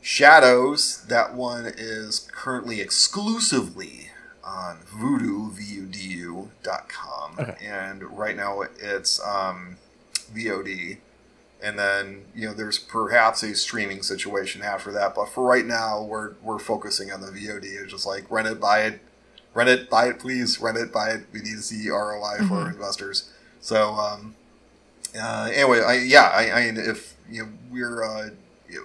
Shadows, 0.00 1.04
that 1.08 1.34
one 1.34 1.66
is 1.76 2.28
currently 2.32 2.80
exclusively 2.80 4.10
on 4.44 4.78
Vudu, 4.86 5.50
V-U-D-U 5.52 6.50
dot 6.62 6.88
com, 6.88 7.32
Okay. 7.40 7.56
and 7.66 8.02
right 8.16 8.36
now 8.36 8.62
it's 8.78 9.20
um, 9.26 9.78
VOD 10.32 10.98
and 11.62 11.78
then 11.78 12.22
you 12.34 12.46
know 12.46 12.52
there's 12.54 12.78
perhaps 12.78 13.42
a 13.42 13.54
streaming 13.54 14.02
situation 14.02 14.60
after 14.62 14.92
that 14.92 15.14
but 15.14 15.26
for 15.30 15.42
right 15.42 15.64
now 15.64 16.02
we're 16.02 16.34
we're 16.42 16.58
focusing 16.58 17.10
on 17.10 17.22
the 17.22 17.28
vod 17.28 17.64
it's 17.64 17.90
just 17.90 18.06
like 18.06 18.30
rent 18.30 18.46
it 18.46 18.60
buy 18.60 18.80
it 18.82 19.00
rent 19.54 19.68
it 19.70 19.88
buy 19.88 20.06
it 20.06 20.18
please 20.18 20.60
rent 20.60 20.76
it 20.76 20.92
buy 20.92 21.08
it 21.08 21.24
we 21.32 21.40
need 21.40 21.56
to 21.56 21.62
see 21.62 21.88
roi 21.88 22.36
for 22.46 22.56
our 22.56 22.68
investors 22.68 23.30
so 23.58 23.94
um 23.94 24.34
uh, 25.20 25.48
anyway 25.52 25.80
i 25.82 25.94
yeah 25.94 26.30
i 26.34 26.50
i 26.50 26.64
mean 26.66 26.76
if 26.76 27.16
you 27.30 27.42
know 27.42 27.48
we're 27.70 28.04
uh 28.04 28.28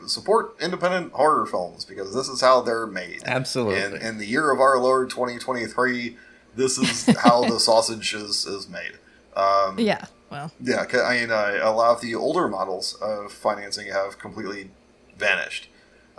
support 0.08 0.56
independent 0.62 1.12
horror 1.14 1.46
films 1.46 1.84
because 1.86 2.14
this 2.14 2.28
is 2.28 2.40
how 2.42 2.62
they're 2.62 2.88
made 2.88 3.22
Absolutely. 3.26 3.80
and 3.82 3.96
in 3.96 4.18
the 4.18 4.26
year 4.26 4.52
of 4.52 4.60
our 4.60 4.78
lord 4.80 5.10
2023 5.10 6.16
this 6.56 6.78
is 6.78 7.06
how 7.18 7.44
the 7.46 7.60
sausage 7.70 8.14
is 8.14 8.46
is 8.46 8.70
made 8.70 8.94
um 9.36 9.78
Yeah. 9.80 10.06
Well, 10.30 10.50
yeah, 10.62 10.86
'cause, 10.86 11.02
I 11.02 11.20
mean, 11.20 11.30
uh, 11.30 11.60
a 11.62 11.72
lot 11.74 11.94
of 11.94 12.00
the 12.02 12.16
older 12.16 12.48
models 12.48 12.94
of 13.02 13.34
financing 13.34 13.88
have 13.88 14.18
completely 14.18 14.72
vanished. 15.18 15.68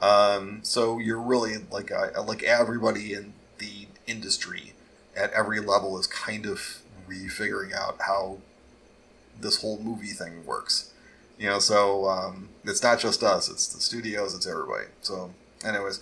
Um, 0.01 0.61
so 0.63 0.99
you're 0.99 1.19
really 1.21 1.55
like 1.71 1.91
uh, 1.91 2.23
like 2.23 2.43
everybody 2.43 3.15
in 3.15 3.33
the 3.57 3.87
industry 4.07 4.75
at 5.17 5.33
every 5.33 5.61
level 5.61 5.99
is 5.99 6.07
kind 6.07 6.45
of 6.45 6.83
refiguring 7.09 7.73
out 7.75 7.97
how 8.01 8.39
this 9.41 9.61
whole 9.61 9.79
movie 9.79 10.09
thing 10.09 10.45
works. 10.47 10.93
You 11.39 11.49
know, 11.49 11.59
so 11.59 12.09
um, 12.09 12.49
it's 12.65 12.83
not 12.83 13.01
just 13.01 13.23
us; 13.23 13.49
it's 13.49 13.67
the 13.67 13.81
studios, 13.81 14.35
it's 14.35 14.47
everybody. 14.47 14.87
So, 15.01 15.33
anyways. 15.65 16.01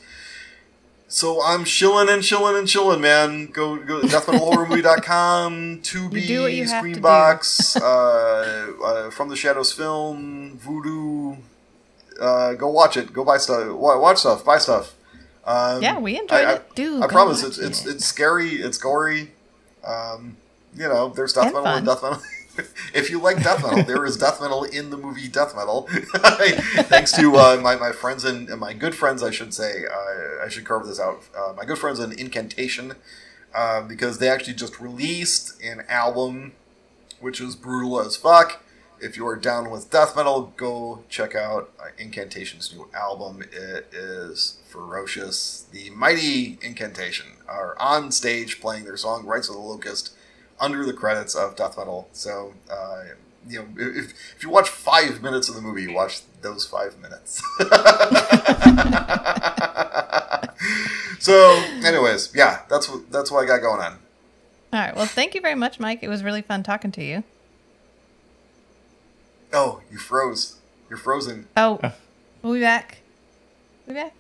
So 1.13 1.43
I'm 1.43 1.65
chilling 1.65 2.09
and 2.09 2.23
chilling 2.23 2.57
and 2.57 2.69
chilling, 2.69 3.01
man. 3.01 3.47
Go 3.47 3.77
go 3.77 4.01
to 4.01 4.07
deathmetalhorrormovie.com, 4.07 5.81
Tubi, 5.81 6.13
You 6.23 6.27
do 6.29 6.43
what 6.43 6.53
you 6.53 6.67
have 6.67 6.85
to 6.85 6.93
do. 6.93 7.01
Screambox, 7.01 7.81
uh, 7.81 8.85
uh, 8.85 9.11
From 9.11 9.29
the 9.29 9.35
Shadows 9.35 9.73
film, 9.73 10.57
Vudu. 10.63 11.37
Uh, 12.21 12.53
go 12.53 12.69
watch 12.69 12.97
it. 12.97 13.13
Go 13.13 13.25
buy 13.25 13.39
stuff. 13.39 13.73
Watch 13.73 14.19
stuff. 14.19 14.45
Buy 14.45 14.59
stuff. 14.59 14.95
Um, 15.45 15.83
yeah, 15.83 15.99
we 15.99 16.17
enjoyed 16.17 16.45
I, 16.45 16.53
it. 16.55 16.75
Dude, 16.77 17.03
I, 17.03 17.09
promise 17.09 17.43
it's 17.43 17.59
it's 17.59 17.85
it. 17.85 17.97
it's 17.97 18.05
scary. 18.05 18.51
It's 18.51 18.79
gory. 18.79 19.33
Um, 19.85 20.37
you 20.77 20.87
know, 20.87 21.09
there's 21.09 21.33
death 21.33 21.47
metal 21.47 21.67
and 21.67 21.87
death 21.87 22.03
metal. 22.05 22.21
if 22.95 23.11
you 23.11 23.21
like 23.21 23.43
death 23.43 23.63
metal, 23.63 23.83
there 23.85 24.05
is 24.05 24.17
death 24.17 24.41
metal 24.41 24.65
in 24.65 24.91
the 24.91 24.97
movie 24.97 25.29
Death 25.29 25.55
Metal. 25.55 25.89
Thanks 25.91 27.13
to 27.13 27.37
uh, 27.37 27.61
my, 27.63 27.77
my 27.77 27.93
friends 27.93 28.25
and, 28.25 28.49
and 28.49 28.61
my 28.61 28.73
good 28.73 28.95
friends, 28.95 29.23
I 29.23 29.31
should 29.31 29.55
say. 29.55 29.85
Uh, 29.87 30.45
I 30.45 30.49
should 30.49 30.65
carve 30.65 30.87
this 30.87 31.01
out. 31.01 31.23
Uh, 31.37 31.53
my 31.57 31.65
good 31.65 31.79
friends 31.79 32.01
in 32.01 32.13
Incantation, 32.13 32.95
uh, 33.55 33.83
because 33.83 34.19
they 34.19 34.29
actually 34.29 34.55
just 34.55 34.81
released 34.81 35.61
an 35.63 35.85
album 35.89 36.53
which 37.21 37.41
is 37.41 37.55
brutal 37.55 38.01
as 38.01 38.17
fuck. 38.17 38.63
If 39.03 39.17
you 39.17 39.27
are 39.27 39.37
down 39.37 39.71
with 39.71 39.91
death 39.91 40.15
metal, 40.15 40.53
go 40.57 41.05
check 41.09 41.35
out 41.35 41.71
uh, 41.81 41.87
Incantation's 41.99 42.75
new 42.75 42.89
album. 42.95 43.43
It 43.43 43.89
is 43.93 44.59
ferocious. 44.69 45.67
The 45.73 45.91
mighty 45.91 46.59
Incantation 46.61 47.27
are 47.49 47.79
on 47.79 48.13
stage 48.13 48.61
playing 48.61 48.85
their 48.85 48.99
song 48.99 49.25
"Rights 49.25 49.49
of 49.49 49.55
the 49.55 49.61
Locust" 49.61 50.13
under 50.61 50.85
the 50.85 50.93
credits 50.93 51.35
of 51.35 51.57
death 51.57 51.77
metal. 51.79 52.09
So, 52.13 52.55
uh, 52.71 53.05
you 53.49 53.59
know, 53.61 53.67
if, 53.77 54.13
if 54.37 54.43
you 54.43 54.51
watch 54.51 54.69
five 54.69 55.23
minutes 55.23 55.49
of 55.49 55.55
the 55.55 55.61
movie, 55.61 55.93
watch 55.93 56.21
those 56.43 56.67
five 56.67 56.99
minutes. 57.01 57.43
so, 61.19 61.63
anyways, 61.85 62.33
yeah, 62.35 62.61
that's 62.69 62.89
what 62.89 63.11
that's 63.11 63.31
what 63.31 63.43
I 63.43 63.47
got 63.47 63.61
going 63.61 63.81
on. 63.81 63.99
All 64.73 64.81
right. 64.81 64.95
Well, 64.95 65.07
thank 65.07 65.35
you 65.35 65.41
very 65.41 65.55
much, 65.55 65.81
Mike. 65.81 66.01
It 66.03 66.09
was 66.09 66.23
really 66.23 66.43
fun 66.43 66.63
talking 66.63 66.93
to 66.93 67.03
you. 67.03 67.25
Oh, 69.53 69.81
you 69.91 69.99
froze. 69.99 70.59
You're 70.89 70.99
frozen. 70.99 71.49
Oh, 71.57 71.81
we'll 72.43 72.55
be 72.55 72.61
back. 72.61 72.99
We'll 73.87 73.97
be 73.97 74.03
back? 74.03 74.15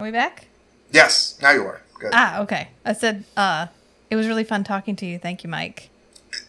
Are 0.00 0.04
we 0.06 0.10
back? 0.10 0.46
Yes, 0.90 1.38
now 1.42 1.50
you 1.50 1.62
are. 1.62 1.82
Good. 1.98 2.10
Ah, 2.14 2.40
okay. 2.40 2.68
I 2.84 2.92
said, 2.92 3.24
uh, 3.36 3.66
it 4.10 4.16
was 4.16 4.26
really 4.26 4.44
fun 4.44 4.64
talking 4.64 4.96
to 4.96 5.06
you. 5.06 5.18
Thank 5.18 5.44
you, 5.44 5.50
Mike. 5.50 5.90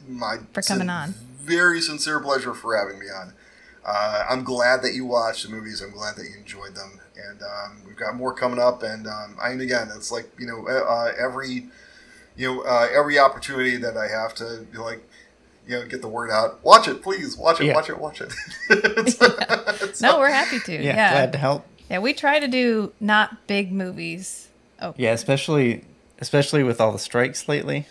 My 0.07 0.37
For 0.53 0.61
coming 0.61 0.81
sin- 0.81 0.89
on. 0.89 1.13
Very 1.41 1.81
sincere 1.81 2.19
pleasure 2.19 2.53
for 2.53 2.75
having 2.77 2.99
me 2.99 3.07
on. 3.07 3.33
Uh, 3.85 4.25
I'm 4.29 4.43
glad 4.43 4.81
that 4.83 4.93
you 4.93 5.05
watched 5.05 5.43
the 5.45 5.49
movies. 5.49 5.81
I'm 5.81 5.91
glad 5.91 6.15
that 6.17 6.23
you 6.25 6.37
enjoyed 6.37 6.75
them, 6.75 6.99
and 7.29 7.41
um, 7.41 7.81
we've 7.87 7.95
got 7.95 8.15
more 8.15 8.33
coming 8.33 8.59
up. 8.59 8.83
And 8.83 9.07
um, 9.07 9.35
I 9.41 9.49
mean, 9.49 9.61
again, 9.61 9.89
it's 9.95 10.11
like 10.11 10.29
you 10.37 10.45
know, 10.45 10.67
uh, 10.67 11.11
every 11.17 11.67
you 12.35 12.47
know, 12.55 12.61
uh, 12.61 12.87
every 12.93 13.17
opportunity 13.17 13.77
that 13.77 13.97
I 13.97 14.07
have 14.07 14.35
to 14.35 14.65
be 14.71 14.77
like, 14.77 15.01
you 15.67 15.75
know, 15.79 15.85
get 15.87 16.01
the 16.01 16.07
word 16.07 16.29
out. 16.29 16.63
Watch 16.63 16.87
it, 16.87 17.01
please. 17.01 17.35
Watch 17.37 17.61
it. 17.61 17.65
Yeah. 17.67 17.73
Watch 17.75 17.89
it. 17.89 17.97
Watch 17.99 18.21
it. 18.21 18.31
It's- 19.81 20.01
No, 20.01 20.19
we're 20.19 20.29
happy 20.29 20.59
to. 20.59 20.73
yeah, 20.73 20.79
Yeah. 20.95 21.11
glad 21.13 21.31
to 21.33 21.37
help. 21.37 21.65
Yeah, 21.89 21.99
we 21.99 22.13
try 22.13 22.39
to 22.39 22.47
do 22.47 22.93
not 22.99 23.47
big 23.47 23.71
movies. 23.71 24.49
Oh, 24.81 24.93
Yeah, 24.97 25.11
especially 25.13 25.83
especially 26.19 26.63
with 26.63 26.79
all 26.79 26.91
the 26.91 26.99
strikes 26.99 27.47
lately. 27.47 27.87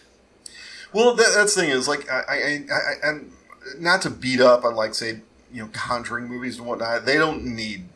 Well, 0.93 1.15
that, 1.15 1.33
that's 1.35 1.55
the 1.55 1.63
thing 1.63 1.71
is 1.71 1.89
like 1.89 2.11
I, 2.11 2.23
I, 2.29 2.35
I, 2.35 2.75
I, 2.75 3.11
and 3.11 3.33
not 3.79 4.03
to 4.03 4.11
beat 4.11 4.41
up 4.41 4.65
on 4.65 4.75
like 4.75 4.95
say 4.95 5.21
you 5.53 5.63
know 5.63 5.69
Conjuring 5.73 6.29
movies 6.29 6.59
and 6.59 6.67
whatnot. 6.67 7.05
They 7.05 7.17
don't 7.17 7.45
need 7.45 7.89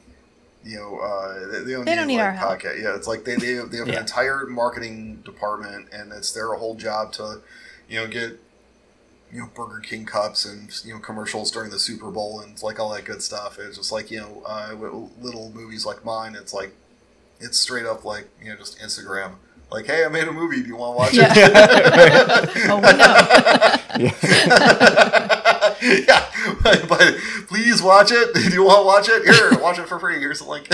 you 0.64 0.76
know 0.76 0.99
uh, 0.99 1.47
they, 1.51 1.61
they 1.61 1.72
don't 1.72 1.85
They 1.85 1.93
need, 1.93 1.97
don't 1.97 2.07
need 2.07 2.16
like, 2.18 2.26
our 2.26 2.33
help. 2.33 2.61
podcast. 2.61 2.83
Yeah, 2.83 2.95
it's 2.97 3.07
like 3.07 3.24
they 3.24 3.37
they 3.37 3.53
have, 3.55 3.70
they 3.70 3.78
have 3.78 3.89
an 3.89 3.95
entire 3.95 4.47
marketing 4.47 5.16
department, 5.24 5.89
and 5.93 6.12
it's 6.12 6.33
their 6.33 6.53
whole 6.55 6.74
job 6.74 7.12
to 7.14 7.41
you 7.89 7.99
know 8.01 8.07
get 8.07 8.39
you 9.33 9.41
know 9.41 9.51
Burger 9.55 9.80
King 9.80 10.05
cups 10.05 10.45
and 10.45 10.70
you 10.85 10.95
know 10.95 11.01
commercials 11.01 11.51
during 11.51 11.70
the 11.70 11.78
Super 11.78 12.11
Bowl 12.11 12.41
and 12.41 12.62
like 12.62 12.78
all 12.78 12.91
that 12.91 13.05
good 13.05 13.22
stuff. 13.22 13.59
It's 13.59 13.78
just 13.78 13.91
like 13.93 14.11
you 14.11 14.20
know 14.20 14.43
uh, 14.47 14.74
with 14.78 14.93
little 15.20 15.51
movies 15.55 15.87
like 15.87 16.05
mine. 16.05 16.35
It's 16.35 16.53
like 16.53 16.74
it's 17.41 17.59
straight 17.59 17.87
up 17.87 18.05
like 18.05 18.28
you 18.43 18.51
know 18.51 18.57
just 18.57 18.78
Instagram. 18.78 19.37
Like, 19.73 19.87
hey, 19.87 20.05
I 20.05 20.09
made 20.09 20.29
a 20.29 20.33
movie. 20.33 20.61
Do 20.62 20.68
you 20.68 20.77
want 20.77 20.93
to 20.93 20.99
watch 20.99 21.14
Yeah. 21.14 21.33
it? 21.35 22.51
oh 22.70 22.77
we 22.77 22.83
know. 22.83 24.12
yeah, 26.09 26.27
but, 26.62 26.89
but 26.89 27.14
please 27.49 27.83
watch 27.83 28.11
it. 28.12 28.35
Do 28.35 28.41
you 28.53 28.64
want 28.64 28.81
to 28.81 28.87
watch 28.87 29.09
it? 29.09 29.25
Here, 29.25 29.59
watch 29.61 29.79
it 29.79 29.89
for 29.89 29.99
free. 29.99 30.18
Here's 30.18 30.41
the 30.41 30.47
link. 30.49 30.68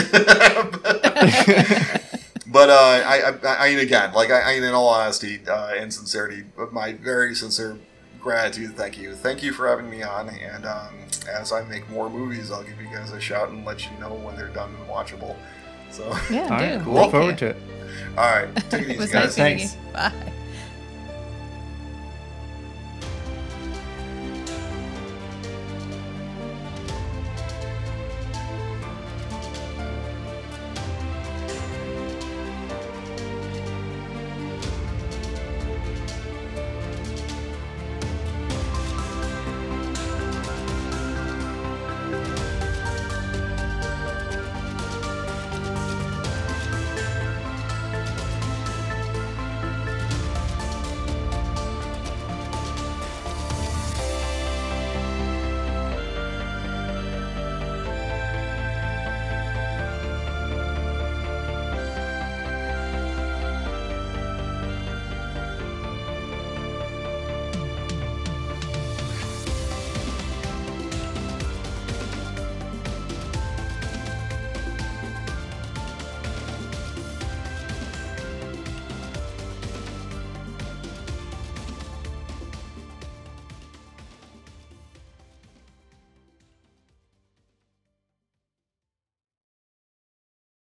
but 2.46 2.70
uh, 2.70 3.02
I, 3.06 3.32
I, 3.44 3.66
I 3.66 3.68
mean, 3.70 3.78
again, 3.80 4.12
like 4.14 4.30
I, 4.30 4.42
I 4.42 4.54
mean, 4.54 4.64
in 4.64 4.74
all 4.74 4.88
honesty 4.88 5.40
uh, 5.48 5.74
and 5.76 5.92
sincerity, 5.92 6.44
my 6.72 6.92
very 6.94 7.34
sincere 7.34 7.78
gratitude. 8.20 8.76
Thank 8.76 8.98
you, 8.98 9.14
thank 9.14 9.42
you 9.42 9.52
for 9.52 9.68
having 9.68 9.88
me 9.90 10.02
on. 10.02 10.28
And 10.28 10.66
um, 10.66 10.94
as 11.32 11.52
I 11.52 11.62
make 11.64 11.88
more 11.90 12.10
movies, 12.10 12.50
I'll 12.50 12.62
give 12.64 12.80
you 12.80 12.88
guys 12.88 13.12
a 13.12 13.20
shout 13.20 13.50
and 13.50 13.64
let 13.64 13.84
you 13.84 13.90
know 14.00 14.12
when 14.14 14.34
they're 14.36 14.48
done 14.48 14.74
and 14.74 14.88
watchable. 14.88 15.36
So, 15.90 16.04
Yeah, 16.30 16.42
All 16.44 16.48
right, 16.50 16.78
do. 16.78 16.84
cool. 16.84 16.94
Thank 16.94 17.02
Look 17.04 17.10
forward 17.12 17.38
to 17.38 17.46
it. 17.46 17.56
All 18.16 18.24
right, 18.24 18.54
take 18.70 18.82
it 18.82 18.90
It 18.90 18.90
easy, 18.90 18.96
was 18.98 19.10
guys. 19.12 19.24
nice 19.24 19.34
Thanks. 19.36 19.74
you. 19.74 19.92
Bye. 19.92 20.32